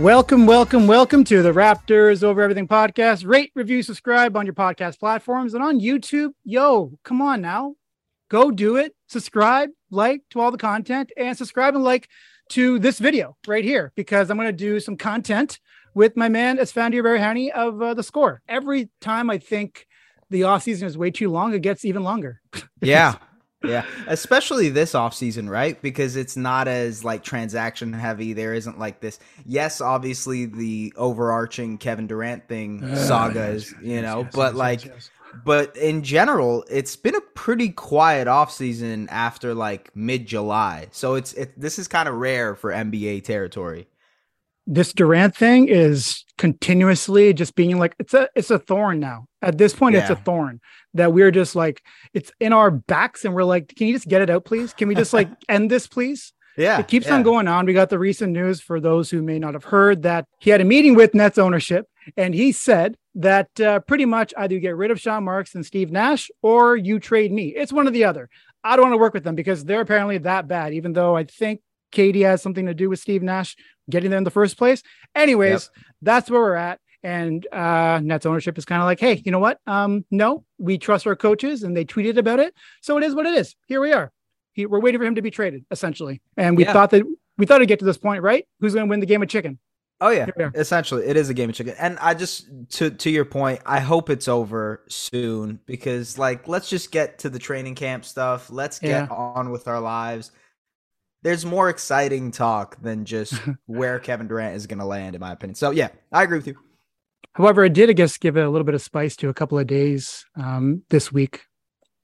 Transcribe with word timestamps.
Welcome, 0.00 0.46
welcome, 0.46 0.86
welcome 0.86 1.24
to 1.24 1.42
the 1.42 1.52
Raptors 1.52 2.24
Over 2.24 2.40
Everything 2.40 2.66
podcast. 2.66 3.26
Rate, 3.26 3.52
review, 3.54 3.82
subscribe 3.82 4.34
on 4.34 4.46
your 4.46 4.54
podcast 4.54 4.98
platforms 4.98 5.52
and 5.52 5.62
on 5.62 5.78
YouTube. 5.78 6.30
Yo, 6.42 6.92
come 7.04 7.20
on 7.20 7.42
now. 7.42 7.74
Go 8.30 8.50
do 8.50 8.76
it. 8.76 8.96
Subscribe, 9.08 9.68
like 9.90 10.22
to 10.30 10.40
all 10.40 10.50
the 10.50 10.56
content, 10.56 11.12
and 11.18 11.36
subscribe 11.36 11.74
and 11.74 11.84
like 11.84 12.08
to 12.48 12.78
this 12.78 12.98
video 12.98 13.36
right 13.46 13.62
here 13.62 13.92
because 13.94 14.30
I'm 14.30 14.38
going 14.38 14.48
to 14.48 14.52
do 14.54 14.80
some 14.80 14.96
content 14.96 15.60
with 15.94 16.16
my 16.16 16.30
man 16.30 16.56
Esfandiar 16.56 17.02
Baraheni 17.02 17.50
of 17.50 17.82
uh, 17.82 17.92
The 17.92 18.02
Score. 18.02 18.40
Every 18.48 18.88
time 19.02 19.28
I 19.28 19.36
think 19.36 19.86
the 20.30 20.44
off 20.44 20.62
season 20.62 20.88
is 20.88 20.96
way 20.96 21.10
too 21.10 21.28
long, 21.28 21.52
it 21.52 21.60
gets 21.60 21.84
even 21.84 22.04
longer. 22.04 22.40
Yeah. 22.80 23.16
Yeah. 23.62 23.84
Especially 24.06 24.68
this 24.70 24.92
offseason, 24.92 25.48
right? 25.48 25.80
Because 25.82 26.16
it's 26.16 26.36
not 26.36 26.66
as 26.66 27.04
like 27.04 27.22
transaction 27.22 27.92
heavy. 27.92 28.32
There 28.32 28.54
isn't 28.54 28.78
like 28.78 29.00
this. 29.00 29.18
Yes, 29.44 29.80
obviously 29.80 30.46
the 30.46 30.92
overarching 30.96 31.78
Kevin 31.78 32.06
Durant 32.06 32.48
thing 32.48 32.82
Uh, 32.82 32.96
saga 32.96 33.48
is, 33.48 33.74
you 33.82 34.00
know, 34.00 34.26
but 34.32 34.54
like 34.54 34.90
but 35.44 35.76
in 35.76 36.02
general, 36.02 36.64
it's 36.70 36.96
been 36.96 37.14
a 37.14 37.20
pretty 37.20 37.68
quiet 37.68 38.26
offseason 38.26 39.06
after 39.10 39.54
like 39.54 39.94
mid 39.94 40.26
July. 40.26 40.88
So 40.90 41.14
it's 41.14 41.32
it, 41.34 41.58
this 41.58 41.78
is 41.78 41.88
kind 41.88 42.08
of 42.08 42.14
rare 42.16 42.54
for 42.54 42.72
NBA 42.72 43.24
territory. 43.24 43.86
This 44.66 44.92
Durant 44.92 45.34
thing 45.34 45.68
is 45.68 46.24
continuously 46.38 47.34
just 47.34 47.54
being 47.54 47.78
like 47.78 47.94
it's 47.98 48.14
a 48.14 48.28
it's 48.34 48.50
a 48.50 48.58
thorn 48.58 49.00
now. 49.00 49.26
At 49.42 49.58
this 49.58 49.74
point, 49.74 49.96
it's 49.96 50.10
a 50.10 50.16
thorn 50.16 50.60
that 50.94 51.12
we're 51.12 51.30
just 51.30 51.56
like 51.56 51.82
it's 52.14 52.30
in 52.40 52.52
our 52.52 52.70
backs, 52.70 53.24
and 53.24 53.34
we're 53.34 53.44
like, 53.44 53.74
can 53.76 53.86
you 53.86 53.94
just 53.94 54.08
get 54.08 54.22
it 54.22 54.30
out, 54.30 54.44
please? 54.44 54.72
Can 54.72 54.88
we 54.88 54.94
just 54.94 55.12
like 55.12 55.28
end 55.48 55.70
this, 55.70 55.86
please? 55.86 56.32
Yeah. 56.56 56.78
it 56.78 56.88
keeps 56.88 57.06
yeah. 57.06 57.14
on 57.14 57.22
going 57.22 57.48
on. 57.48 57.64
We 57.64 57.72
got 57.72 57.90
the 57.90 57.98
recent 57.98 58.32
news 58.32 58.60
for 58.60 58.80
those 58.80 59.08
who 59.08 59.22
may 59.22 59.38
not 59.38 59.54
have 59.54 59.64
heard 59.64 60.02
that 60.02 60.26
he 60.40 60.50
had 60.50 60.60
a 60.60 60.64
meeting 60.64 60.94
with 60.94 61.14
Nets 61.14 61.38
ownership, 61.38 61.86
and 62.16 62.34
he 62.34 62.52
said 62.52 62.96
that 63.14 63.60
uh, 63.60 63.80
pretty 63.80 64.04
much 64.04 64.34
either 64.36 64.54
you 64.54 64.60
get 64.60 64.76
rid 64.76 64.90
of 64.90 65.00
Sean 65.00 65.24
Marks 65.24 65.54
and 65.54 65.64
Steve 65.64 65.90
Nash, 65.90 66.30
or 66.42 66.76
you 66.76 66.98
trade 66.98 67.32
me. 67.32 67.48
It's 67.48 67.72
one 67.72 67.88
or 67.88 67.92
the 67.92 68.04
other. 68.04 68.28
I 68.62 68.76
don't 68.76 68.86
want 68.86 68.94
to 68.94 68.98
work 68.98 69.14
with 69.14 69.24
them 69.24 69.34
because 69.34 69.64
they're 69.64 69.80
apparently 69.80 70.18
that 70.18 70.48
bad. 70.48 70.74
Even 70.74 70.92
though 70.92 71.16
I 71.16 71.24
think 71.24 71.60
Katie 71.90 72.22
has 72.22 72.42
something 72.42 72.66
to 72.66 72.74
do 72.74 72.88
with 72.88 72.98
Steve 73.00 73.22
Nash 73.22 73.56
getting 73.88 74.10
there 74.10 74.18
in 74.18 74.24
the 74.24 74.30
first 74.30 74.56
place. 74.56 74.82
Anyways, 75.14 75.70
that's 76.02 76.30
where 76.30 76.40
we're 76.40 76.54
at. 76.54 76.78
And 77.02 77.46
uh, 77.52 78.00
Nets 78.02 78.26
ownership 78.26 78.58
is 78.58 78.64
kind 78.66 78.82
of 78.82 78.86
like, 78.86 79.00
hey, 79.00 79.22
you 79.24 79.32
know 79.32 79.38
what? 79.38 79.58
Um, 79.66 80.04
no, 80.10 80.44
we 80.58 80.76
trust 80.76 81.06
our 81.06 81.16
coaches, 81.16 81.62
and 81.62 81.74
they 81.76 81.84
tweeted 81.84 82.18
about 82.18 82.40
it, 82.40 82.54
so 82.82 82.98
it 82.98 83.04
is 83.04 83.14
what 83.14 83.24
it 83.26 83.34
is. 83.34 83.56
Here 83.68 83.80
we 83.80 83.92
are. 83.92 84.12
He, 84.52 84.66
we're 84.66 84.80
waiting 84.80 85.00
for 85.00 85.06
him 85.06 85.14
to 85.14 85.22
be 85.22 85.30
traded, 85.30 85.64
essentially. 85.70 86.20
And 86.36 86.56
we 86.58 86.64
Yeah. 86.64 86.72
thought 86.74 86.90
that 86.90 87.02
we 87.38 87.46
thought 87.46 87.56
it'd 87.56 87.68
get 87.68 87.78
to 87.78 87.86
this 87.86 87.96
point, 87.96 88.22
right? 88.22 88.46
Who's 88.60 88.74
going 88.74 88.86
to 88.86 88.90
win 88.90 89.00
the 89.00 89.06
game 89.06 89.22
of 89.22 89.28
chicken? 89.30 89.58
Oh 90.02 90.10
yeah, 90.10 90.26
Here 90.26 90.34
we 90.36 90.44
are. 90.44 90.52
essentially, 90.54 91.06
it 91.06 91.16
is 91.16 91.28
a 91.30 91.34
game 91.34 91.48
of 91.50 91.56
chicken. 91.56 91.74
And 91.78 91.98
I 92.00 92.12
just 92.14 92.48
to 92.70 92.90
to 92.90 93.10
your 93.10 93.24
point, 93.24 93.60
I 93.64 93.80
hope 93.80 94.08
it's 94.10 94.28
over 94.28 94.82
soon 94.88 95.60
because 95.66 96.18
like 96.18 96.48
let's 96.48 96.68
just 96.70 96.90
get 96.90 97.18
to 97.20 97.30
the 97.30 97.38
training 97.38 97.74
camp 97.76 98.04
stuff. 98.04 98.50
Let's 98.50 98.78
get 98.78 98.88
Yeah. 98.88 99.06
on 99.10 99.50
with 99.50 99.68
our 99.68 99.80
lives. 99.80 100.32
There's 101.22 101.44
more 101.44 101.68
exciting 101.68 102.30
talk 102.30 102.80
than 102.80 103.04
just 103.04 103.34
where 103.66 103.98
Kevin 103.98 104.26
Durant 104.28 104.56
is 104.56 104.66
going 104.66 104.78
to 104.78 104.86
land, 104.86 105.14
in 105.14 105.20
my 105.20 105.32
opinion. 105.32 105.54
So 105.54 105.70
yeah, 105.70 105.88
I 106.12 106.22
agree 106.22 106.38
with 106.38 106.46
you. 106.46 106.56
However, 107.34 107.64
it 107.64 107.74
did, 107.74 107.90
I 107.90 107.92
guess, 107.92 108.18
give 108.18 108.36
it 108.36 108.44
a 108.44 108.50
little 108.50 108.64
bit 108.64 108.74
of 108.74 108.82
spice 108.82 109.14
to 109.16 109.28
a 109.28 109.34
couple 109.34 109.58
of 109.58 109.66
days 109.66 110.24
um, 110.36 110.82
this 110.90 111.12
week. 111.12 111.42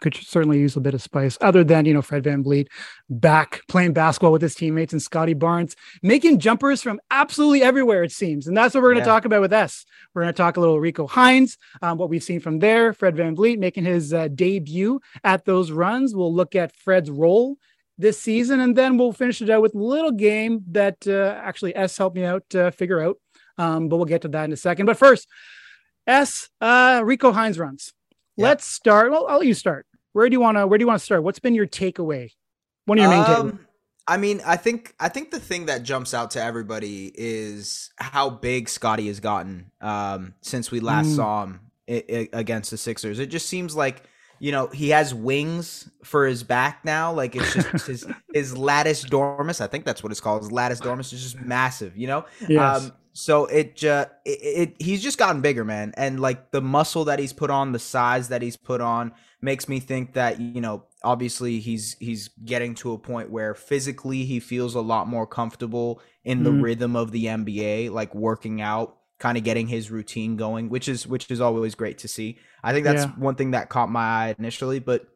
Could 0.03 0.15
certainly 0.15 0.59
use 0.59 0.77
a 0.77 0.81
bit 0.81 0.93
of 0.93 1.01
spice, 1.01 1.39
other 1.41 1.65
than 1.65 1.87
you 1.87 1.95
know 1.95 2.03
Fred 2.03 2.23
VanVleet 2.23 2.67
back 3.09 3.63
playing 3.67 3.95
basketball 3.95 4.31
with 4.31 4.43
his 4.43 4.55
teammates 4.55 4.93
and 4.93 5.01
Scottie 5.01 5.33
Barnes 5.33 5.75
making 6.03 6.39
jumpers 6.39 6.83
from 6.83 7.01
absolutely 7.11 7.63
everywhere 7.63 8.03
it 8.05 8.13
seems, 8.13 8.47
and 8.47 8.55
that's 8.55 8.75
what 8.75 8.83
we're 8.83 8.91
going 8.93 9.03
to 9.03 9.09
Yeah. 9.09 9.15
talk 9.15 9.25
about 9.25 9.41
with 9.41 9.55
S. 9.55 9.87
We're 10.15 10.21
going 10.25 10.35
to 10.35 10.37
talk 10.37 10.59
a 10.59 10.61
little 10.61 10.81
Rico 10.81 11.07
Hines, 11.07 11.57
um, 11.81 11.97
what 11.97 12.11
we've 12.11 12.23
seen 12.23 12.41
from 12.41 12.59
there. 12.59 12.93
Fred 12.93 13.17
VanVleet 13.17 13.59
making 13.59 13.87
his 13.87 14.13
uh, 14.13 14.29
debut 14.29 15.01
at 15.25 15.47
those 15.47 15.71
runs. 15.71 16.15
We'll 16.15 16.33
look 16.35 16.55
at 16.55 16.77
Fred's 16.77 17.11
role 17.11 17.57
this 17.99 18.21
season, 18.21 18.61
and 18.61 18.77
then 18.77 18.99
we'll 18.99 19.13
finish 19.13 19.41
it 19.41 19.49
out 19.51 19.63
with 19.63 19.75
a 19.75 19.79
little 19.79 20.13
game 20.13 20.63
that 20.73 21.07
uh, 21.07 21.39
actually 21.43 21.75
S 21.77 21.97
helped 21.97 22.17
me 22.17 22.25
out 22.25 22.43
uh, 22.55 22.71
figure 22.71 23.01
out. 23.01 23.17
Um, 23.59 23.89
but 23.89 23.97
we'll 23.97 24.05
get 24.05 24.23
to 24.23 24.29
that 24.29 24.45
in 24.45 24.53
a 24.53 24.57
second. 24.57 24.85
But 24.87 24.99
first, 24.99 25.27
S 26.07 26.49
uh, 26.61 27.03
Rico 27.05 27.33
Hines 27.33 27.59
runs. 27.59 27.93
Let's 28.37 28.67
start. 28.67 29.11
Well, 29.11 29.27
I'll 29.29 29.39
let 29.39 29.47
you 29.47 29.55
start. 29.55 29.87
Where 30.13 30.29
do 30.29 30.35
you 30.35 30.41
want 30.41 30.59
to? 30.59 30.67
Where 30.67 30.79
do 30.79 30.83
you 30.83 30.87
want 30.87 30.99
to 31.01 31.05
start? 31.05 31.23
What's 31.23 31.39
been 31.39 31.55
your 31.55 31.67
takeaway? 31.67 32.31
One 32.85 32.99
of 32.99 33.03
your 33.03 33.11
main 33.11 33.25
takeaways. 33.25 33.39
Um, 33.41 33.61
I 34.07 34.19
mean, 34.19 34.41
I 34.47 34.57
think 34.57 34.95
I 35.01 35.09
think 35.09 35.31
the 35.31 35.41
thing 35.41 35.67
that 35.67 35.83
jumps 35.83 36.13
out 36.15 36.33
to 36.33 36.43
everybody 36.43 37.11
is 37.15 37.91
how 37.97 38.29
big 38.31 38.69
Scottie 38.69 39.09
has 39.09 39.21
gotten 39.21 39.71
um, 39.81 40.35
since 40.43 40.71
we 40.71 40.81
last 40.81 41.09
Mm. 41.09 41.17
saw 41.17 41.43
him 41.45 41.61
i- 41.89 42.05
i- 42.09 42.29
against 42.33 42.71
the 42.71 42.77
Sixers. 42.77 43.19
It 43.19 43.27
just 43.27 43.47
seems 43.49 43.75
like 43.75 44.03
you 44.39 44.53
know 44.53 44.67
he 44.69 44.91
has 44.91 45.15
wings 45.15 45.89
for 46.05 46.27
his 46.27 46.43
back 46.43 46.85
now. 46.85 47.13
Like 47.13 47.37
it's 47.37 47.53
just 47.55 47.87
his 47.87 48.07
his 48.33 48.57
latus 48.57 49.05
dormus. 49.05 49.61
I 49.61 49.67
think 49.67 49.85
that's 49.85 50.03
what 50.03 50.13
it's 50.13 50.21
called. 50.21 50.43
His 50.43 50.53
latus 50.53 50.81
dormus 50.81 51.13
is 51.13 51.23
just 51.23 51.41
massive. 51.41 51.97
You 51.97 52.07
know. 52.09 52.25
Yes. 52.49 52.85
Um, 52.85 52.93
so 53.13 53.47
it, 53.47 53.83
uh, 53.83 54.07
it 54.27 54.39
it 54.43 54.77
he's 54.79 55.03
just 55.03 55.17
gotten 55.17 55.41
bigger, 55.41 55.65
man, 55.65 55.95
and 55.97 56.21
like 56.21 56.51
the 56.51 56.61
muscle 56.61 57.07
that 57.07 57.19
he's 57.19 57.33
put 57.33 57.49
on, 57.51 57.73
the 57.73 57.79
size 57.79 58.29
that 58.29 58.43
he's 58.43 58.59
put 58.59 58.83
on, 58.83 59.13
makes 59.41 59.69
me 59.71 59.81
think 59.81 60.13
that 60.13 60.39
you 60.39 60.61
know 60.61 60.85
obviously 61.03 61.59
he's 61.61 61.97
he's 61.99 62.29
getting 62.45 62.75
to 62.75 62.93
a 62.93 62.99
point 62.99 63.31
where 63.31 63.55
physically 63.55 64.27
he 64.27 64.39
feels 64.39 64.75
a 64.75 64.83
lot 64.83 65.09
more 65.09 65.27
comfortable 65.27 66.03
in 66.25 66.43
the 66.43 66.51
Mhm. 66.51 66.63
rhythm 66.63 66.95
of 66.95 67.11
the 67.11 67.25
NBA, 67.25 67.89
like 67.91 68.15
working 68.15 68.61
out, 68.61 68.99
kind 69.19 69.39
of 69.39 69.45
getting 69.45 69.67
his 69.69 69.91
routine 69.91 70.37
going, 70.37 70.69
which 70.69 70.89
is 70.89 71.07
which 71.07 71.31
is 71.31 71.41
always 71.41 71.75
great 71.75 71.99
to 71.99 72.09
see. 72.09 72.39
I 72.63 72.73
think 72.73 72.85
that's 72.85 73.07
Yeah. 73.07 73.15
one 73.17 73.35
thing 73.37 73.53
that 73.53 73.69
caught 73.71 73.91
my 73.91 74.01
eye 74.03 74.35
initially, 74.39 74.79
but 74.79 75.07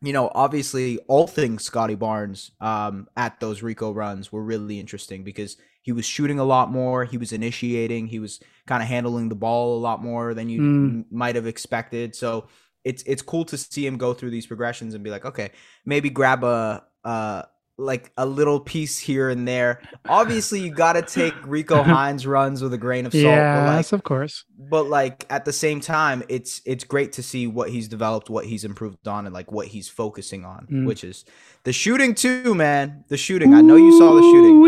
you 0.00 0.12
know, 0.12 0.30
obviously 0.34 0.98
all 1.08 1.26
things 1.26 1.64
Scottie 1.64 1.96
Barnes 1.96 2.52
um, 2.60 3.08
at 3.16 3.40
those 3.40 3.62
Rico 3.62 3.92
runs 3.92 4.30
were 4.32 4.42
really 4.42 4.78
interesting 4.78 5.24
because 5.24 5.56
he 5.82 5.92
was 5.92 6.06
shooting 6.06 6.38
a 6.38 6.44
lot 6.44 6.70
more, 6.70 7.04
he 7.04 7.18
was 7.18 7.32
initiating, 7.32 8.06
he 8.06 8.20
was 8.20 8.40
kind 8.66 8.82
of 8.82 8.88
handling 8.88 9.28
the 9.28 9.34
ball 9.34 9.76
a 9.76 9.80
lot 9.80 10.02
more 10.02 10.34
than 10.34 10.48
you 10.48 10.60
Mm. 10.60 11.04
might 11.10 11.34
have 11.36 11.46
expected. 11.46 12.14
So 12.14 12.48
it's 12.84 13.02
it's 13.04 13.22
cool 13.22 13.44
to 13.46 13.58
see 13.58 13.86
him 13.86 13.96
go 13.98 14.14
through 14.14 14.30
these 14.30 14.46
progressions 14.46 14.94
and 14.94 15.02
be 15.02 15.10
like, 15.10 15.24
okay, 15.24 15.50
maybe 15.84 16.10
grab 16.10 16.44
a 16.44 16.84
uh 17.04 17.42
like 17.80 18.10
a 18.16 18.26
little 18.26 18.58
piece 18.58 18.98
here 18.98 19.30
and 19.30 19.46
there. 19.46 19.80
Obviously, 20.08 20.60
you 20.60 20.70
got 20.72 20.94
to 20.94 21.02
take 21.02 21.32
Rico 21.46 21.82
Hines 21.82 22.26
runs 22.26 22.60
with 22.60 22.74
a 22.74 22.78
grain 22.78 23.06
of 23.06 23.12
salt. 23.12 23.24
but 23.24 23.76
like, 23.76 23.92
of 23.92 24.02
course. 24.02 24.44
but 24.58 24.86
like 24.88 25.24
at 25.30 25.44
the 25.44 25.52
same 25.52 25.80
time 25.80 26.22
it's 26.28 26.60
it's 26.66 26.82
great 26.84 27.12
to 27.12 27.22
see 27.22 27.46
what 27.46 27.70
he's 27.70 27.86
developed 27.88 28.28
what 28.28 28.44
he's 28.46 28.64
improved 28.64 29.06
on 29.06 29.26
and 29.26 29.32
like 29.34 29.52
what 29.52 29.68
he's 29.68 29.88
focusing 29.88 30.44
on 30.44 30.66
Mm. 30.70 30.86
which 30.86 31.04
is 31.04 31.24
the 31.64 31.72
shooting 31.72 32.14
too 32.14 32.54
man 32.54 33.04
the 33.08 33.16
shooting 33.16 33.54
i 33.54 33.60
know 33.60 33.76
you 33.76 33.96
saw 33.98 34.14
the 34.14 34.22
shooting 34.22 34.60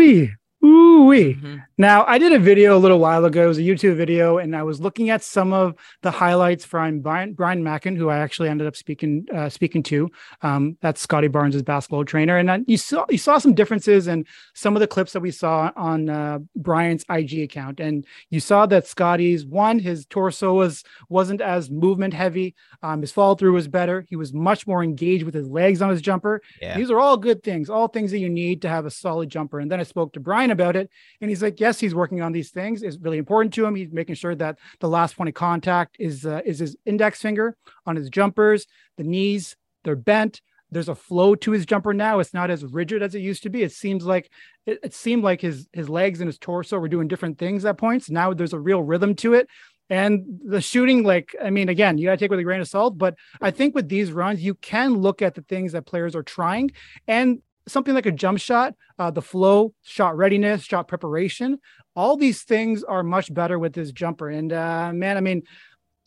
Ooh-wee. 0.63 0.91
Ooh-wee. 1.01 1.33
Mhm. 1.35 1.63
Now, 1.77 2.05
I 2.05 2.19
did 2.19 2.31
a 2.31 2.37
video 2.39 2.77
a 2.77 2.79
little 2.79 2.99
while 2.99 3.25
ago. 3.25 3.45
It 3.45 3.47
was 3.47 3.57
a 3.57 3.63
YouTube 3.63 3.95
video, 3.95 4.37
and 4.37 4.55
I 4.55 4.61
was 4.61 4.79
looking 4.79 5.09
at 5.09 5.23
some 5.23 5.51
of 5.51 5.73
the 6.03 6.11
highlights 6.11 6.63
from 6.63 6.99
Brian, 6.99 7.33
Brian 7.33 7.63
Mackin, 7.63 7.95
who 7.95 8.09
I 8.09 8.19
actually 8.19 8.49
ended 8.49 8.67
up 8.67 8.75
speaking 8.75 9.25
uh, 9.33 9.49
speaking 9.49 9.81
to. 9.83 10.09
Um, 10.43 10.77
that's 10.81 11.01
Scottie 11.01 11.27
Barnes' 11.27 11.61
basketball 11.63 12.05
trainer, 12.05 12.37
and 12.37 12.51
I, 12.51 12.59
you 12.67 12.77
saw 12.77 13.05
you 13.09 13.17
saw 13.17 13.39
some 13.39 13.55
differences 13.55 14.07
in 14.07 14.25
some 14.53 14.75
of 14.75 14.79
the 14.79 14.87
clips 14.87 15.13
that 15.13 15.21
we 15.21 15.31
saw 15.31 15.71
on 15.75 16.09
uh, 16.09 16.39
Brian's 16.55 17.03
IG 17.09 17.39
account, 17.39 17.79
and 17.79 18.05
you 18.29 18.39
saw 18.39 18.67
that 18.67 18.85
Scottie's 18.85 19.43
one, 19.45 19.79
his 19.79 20.05
torso 20.05 20.53
was 20.53 20.83
wasn't 21.09 21.41
as 21.41 21.71
movement 21.71 22.13
heavy. 22.13 22.53
Um, 22.83 23.01
his 23.01 23.11
fall 23.11 23.35
through 23.35 23.53
was 23.53 23.67
better. 23.67 24.05
He 24.07 24.15
was 24.15 24.33
much 24.33 24.67
more 24.67 24.83
engaged 24.83 25.23
with 25.23 25.33
his 25.33 25.47
legs 25.47 25.81
on 25.81 25.89
his 25.89 26.01
jumper. 26.01 26.41
yeah 26.61 26.77
These 26.77 26.91
are 26.91 26.99
all 26.99 27.17
good 27.17 27.41
things, 27.43 27.69
all 27.69 27.87
things 27.87 28.11
that 28.11 28.19
you 28.19 28.29
need 28.29 28.61
to 28.61 28.69
have 28.69 28.85
a 28.85 28.91
solid 28.91 29.29
jumper. 29.29 29.59
And 29.59 29.71
then 29.71 29.79
I 29.79 29.83
spoke 29.83 30.13
to 30.13 30.19
Brian 30.19 30.50
About 30.51 30.75
it, 30.75 30.89
and 31.21 31.29
he's 31.29 31.41
like, 31.41 31.59
yes, 31.59 31.79
he's 31.79 31.95
working 31.95 32.21
on 32.21 32.31
these 32.31 32.51
things. 32.51 32.83
It's 32.83 32.97
really 32.97 33.17
important 33.17 33.53
to 33.55 33.65
him. 33.65 33.75
He's 33.75 33.91
making 33.91 34.15
sure 34.15 34.35
that 34.35 34.59
the 34.79 34.89
last 34.89 35.17
point 35.17 35.29
of 35.29 35.33
contact 35.33 35.95
is 35.99 36.25
uh, 36.25 36.41
is 36.45 36.59
his 36.59 36.75
index 36.85 37.21
finger 37.21 37.55
on 37.85 37.95
his 37.95 38.09
jumpers, 38.09 38.67
the 38.97 39.03
knees, 39.03 39.55
they're 39.83 39.95
bent. 39.95 40.41
There's 40.73 40.89
a 40.89 40.95
flow 40.95 41.35
to 41.35 41.51
his 41.51 41.65
jumper 41.65 41.93
now. 41.93 42.19
It's 42.19 42.33
not 42.33 42.49
as 42.49 42.63
rigid 42.63 43.03
as 43.03 43.13
it 43.13 43.19
used 43.19 43.43
to 43.43 43.49
be. 43.49 43.61
It 43.61 43.73
seems 43.73 44.05
like 44.05 44.31
it, 44.65 44.79
it 44.83 44.93
seemed 44.93 45.23
like 45.23 45.41
his 45.41 45.67
his 45.73 45.89
legs 45.89 46.21
and 46.21 46.27
his 46.27 46.37
torso 46.37 46.79
were 46.79 46.87
doing 46.87 47.07
different 47.07 47.37
things 47.37 47.65
at 47.65 47.77
points. 47.77 48.09
Now 48.09 48.33
there's 48.33 48.53
a 48.53 48.59
real 48.59 48.81
rhythm 48.81 49.15
to 49.15 49.33
it. 49.33 49.47
And 49.89 50.39
the 50.45 50.61
shooting, 50.61 51.03
like, 51.03 51.35
I 51.43 51.49
mean, 51.49 51.67
again, 51.67 51.97
you 51.97 52.05
got 52.05 52.11
to 52.11 52.17
take 52.17 52.31
with 52.31 52.39
a 52.39 52.43
grain 52.43 52.61
of 52.61 52.67
salt. 52.69 52.97
But 52.97 53.15
I 53.41 53.51
think 53.51 53.75
with 53.75 53.89
these 53.89 54.13
runs, 54.13 54.41
you 54.41 54.55
can 54.55 54.93
look 54.93 55.21
at 55.21 55.35
the 55.35 55.41
things 55.41 55.73
that 55.73 55.85
players 55.85 56.15
are 56.15 56.23
trying 56.23 56.71
and 57.07 57.41
something 57.67 57.93
like 57.93 58.05
a 58.05 58.11
jump 58.11 58.39
shot, 58.39 58.75
uh, 58.99 59.11
the 59.11 59.21
flow, 59.21 59.73
shot 59.83 60.17
readiness, 60.17 60.63
shot 60.63 60.87
preparation. 60.87 61.59
All 61.95 62.17
these 62.17 62.43
things 62.43 62.83
are 62.83 63.03
much 63.03 63.33
better 63.33 63.59
with 63.59 63.73
this 63.73 63.91
jumper. 63.91 64.29
And 64.29 64.51
uh, 64.51 64.91
man, 64.93 65.17
I 65.17 65.21
mean, 65.21 65.43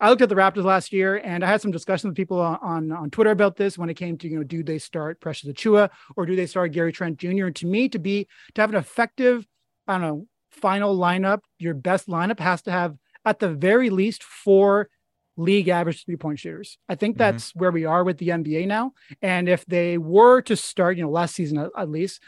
I 0.00 0.10
looked 0.10 0.22
at 0.22 0.28
the 0.28 0.34
Raptors 0.34 0.64
last 0.64 0.92
year, 0.92 1.16
and 1.16 1.44
I 1.44 1.48
had 1.48 1.62
some 1.62 1.70
discussions 1.70 2.10
with 2.10 2.16
people 2.16 2.40
on, 2.40 2.58
on, 2.62 2.92
on 2.92 3.10
Twitter 3.10 3.30
about 3.30 3.56
this 3.56 3.78
when 3.78 3.88
it 3.88 3.94
came 3.94 4.18
to 4.18 4.28
you 4.28 4.38
know 4.38 4.42
do 4.42 4.62
they 4.62 4.78
start 4.78 5.20
Precious 5.20 5.48
Achiuwa 5.48 5.88
or 6.16 6.26
do 6.26 6.36
they 6.36 6.46
start 6.46 6.72
Gary 6.72 6.92
Trent 6.92 7.18
Jr. 7.18 7.46
And 7.46 7.56
to 7.56 7.66
me, 7.66 7.88
to 7.90 7.98
be 7.98 8.26
to 8.54 8.60
have 8.60 8.70
an 8.70 8.76
effective, 8.76 9.46
I 9.86 9.94
don't 9.94 10.02
know, 10.02 10.26
final 10.50 10.96
lineup, 10.96 11.40
your 11.58 11.74
best 11.74 12.08
lineup 12.08 12.40
has 12.40 12.62
to 12.62 12.72
have 12.72 12.96
at 13.24 13.38
the 13.38 13.48
very 13.48 13.90
least 13.90 14.22
four 14.22 14.88
league 15.36 15.68
average 15.68 16.04
three 16.04 16.16
point 16.16 16.38
shooters. 16.38 16.78
I 16.88 16.94
think 16.94 17.14
mm-hmm. 17.14 17.18
that's 17.18 17.50
mm-hmm. 17.50 17.60
where 17.60 17.70
we 17.72 17.84
are 17.84 18.04
with 18.04 18.18
the 18.18 18.28
NBA 18.28 18.66
now. 18.66 18.92
And 19.22 19.48
if 19.48 19.64
they 19.66 19.98
were 19.98 20.40
to 20.42 20.56
start, 20.56 20.96
you 20.96 21.02
know, 21.02 21.10
last 21.10 21.34
season 21.34 21.58
at, 21.58 21.70
at 21.76 21.90
least, 21.90 22.20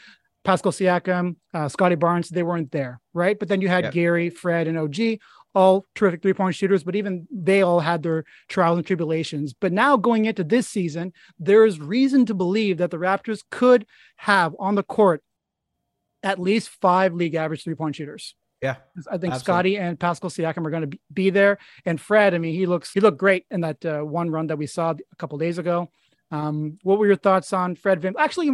Pascal 0.43 0.71
Siakam, 0.71 1.35
uh, 1.53 1.67
Scottie 1.67 1.95
Barnes, 1.95 2.29
they 2.29 2.41
weren't 2.41 2.71
there, 2.71 3.01
right? 3.13 3.37
But 3.37 3.49
then 3.49 3.59
you 3.59 3.67
had 3.67 3.83
yep. 3.85 3.93
Gary, 3.93 4.29
Fred, 4.29 4.67
and 4.67 4.77
OG, 4.77 5.19
all 5.53 5.85
terrific 5.93 6.21
three 6.21 6.33
point 6.33 6.55
shooters, 6.55 6.83
but 6.83 6.95
even 6.95 7.27
they 7.29 7.63
all 7.63 7.79
had 7.79 8.01
their 8.03 8.23
trials 8.47 8.77
and 8.77 8.87
tribulations. 8.87 9.53
But 9.53 9.73
now 9.73 9.97
going 9.97 10.25
into 10.25 10.43
this 10.43 10.67
season, 10.67 11.11
there 11.39 11.65
is 11.65 11.79
reason 11.79 12.25
to 12.27 12.33
believe 12.33 12.77
that 12.77 12.91
the 12.91 12.97
Raptors 12.97 13.41
could 13.51 13.85
have 14.17 14.55
on 14.59 14.75
the 14.75 14.83
court 14.83 15.21
at 16.23 16.39
least 16.39 16.69
five 16.69 17.13
league 17.13 17.35
average 17.35 17.63
three 17.63 17.75
point 17.75 17.95
shooters. 17.95 18.35
Yeah, 18.61 18.77
I 19.11 19.17
think 19.17 19.33
absolutely. 19.33 19.39
Scottie 19.39 19.77
and 19.77 19.99
Pascal 19.99 20.29
Siakam 20.29 20.65
are 20.65 20.71
going 20.71 20.89
to 20.89 20.97
be 21.13 21.29
there, 21.29 21.59
and 21.85 22.01
Fred. 22.01 22.33
I 22.33 22.39
mean, 22.39 22.55
he 22.55 22.65
looks 22.65 22.91
he 22.91 22.99
looked 22.99 23.19
great 23.19 23.45
in 23.51 23.61
that 23.61 23.85
uh, 23.85 24.01
one 24.01 24.31
run 24.31 24.47
that 24.47 24.57
we 24.57 24.65
saw 24.65 24.91
a 24.91 25.15
couple 25.17 25.37
days 25.37 25.57
ago. 25.59 25.89
Um, 26.29 26.77
what 26.83 26.99
were 26.99 27.07
your 27.07 27.15
thoughts 27.15 27.53
on 27.53 27.75
Fred 27.75 28.01
Vim? 28.01 28.15
Actually, 28.17 28.51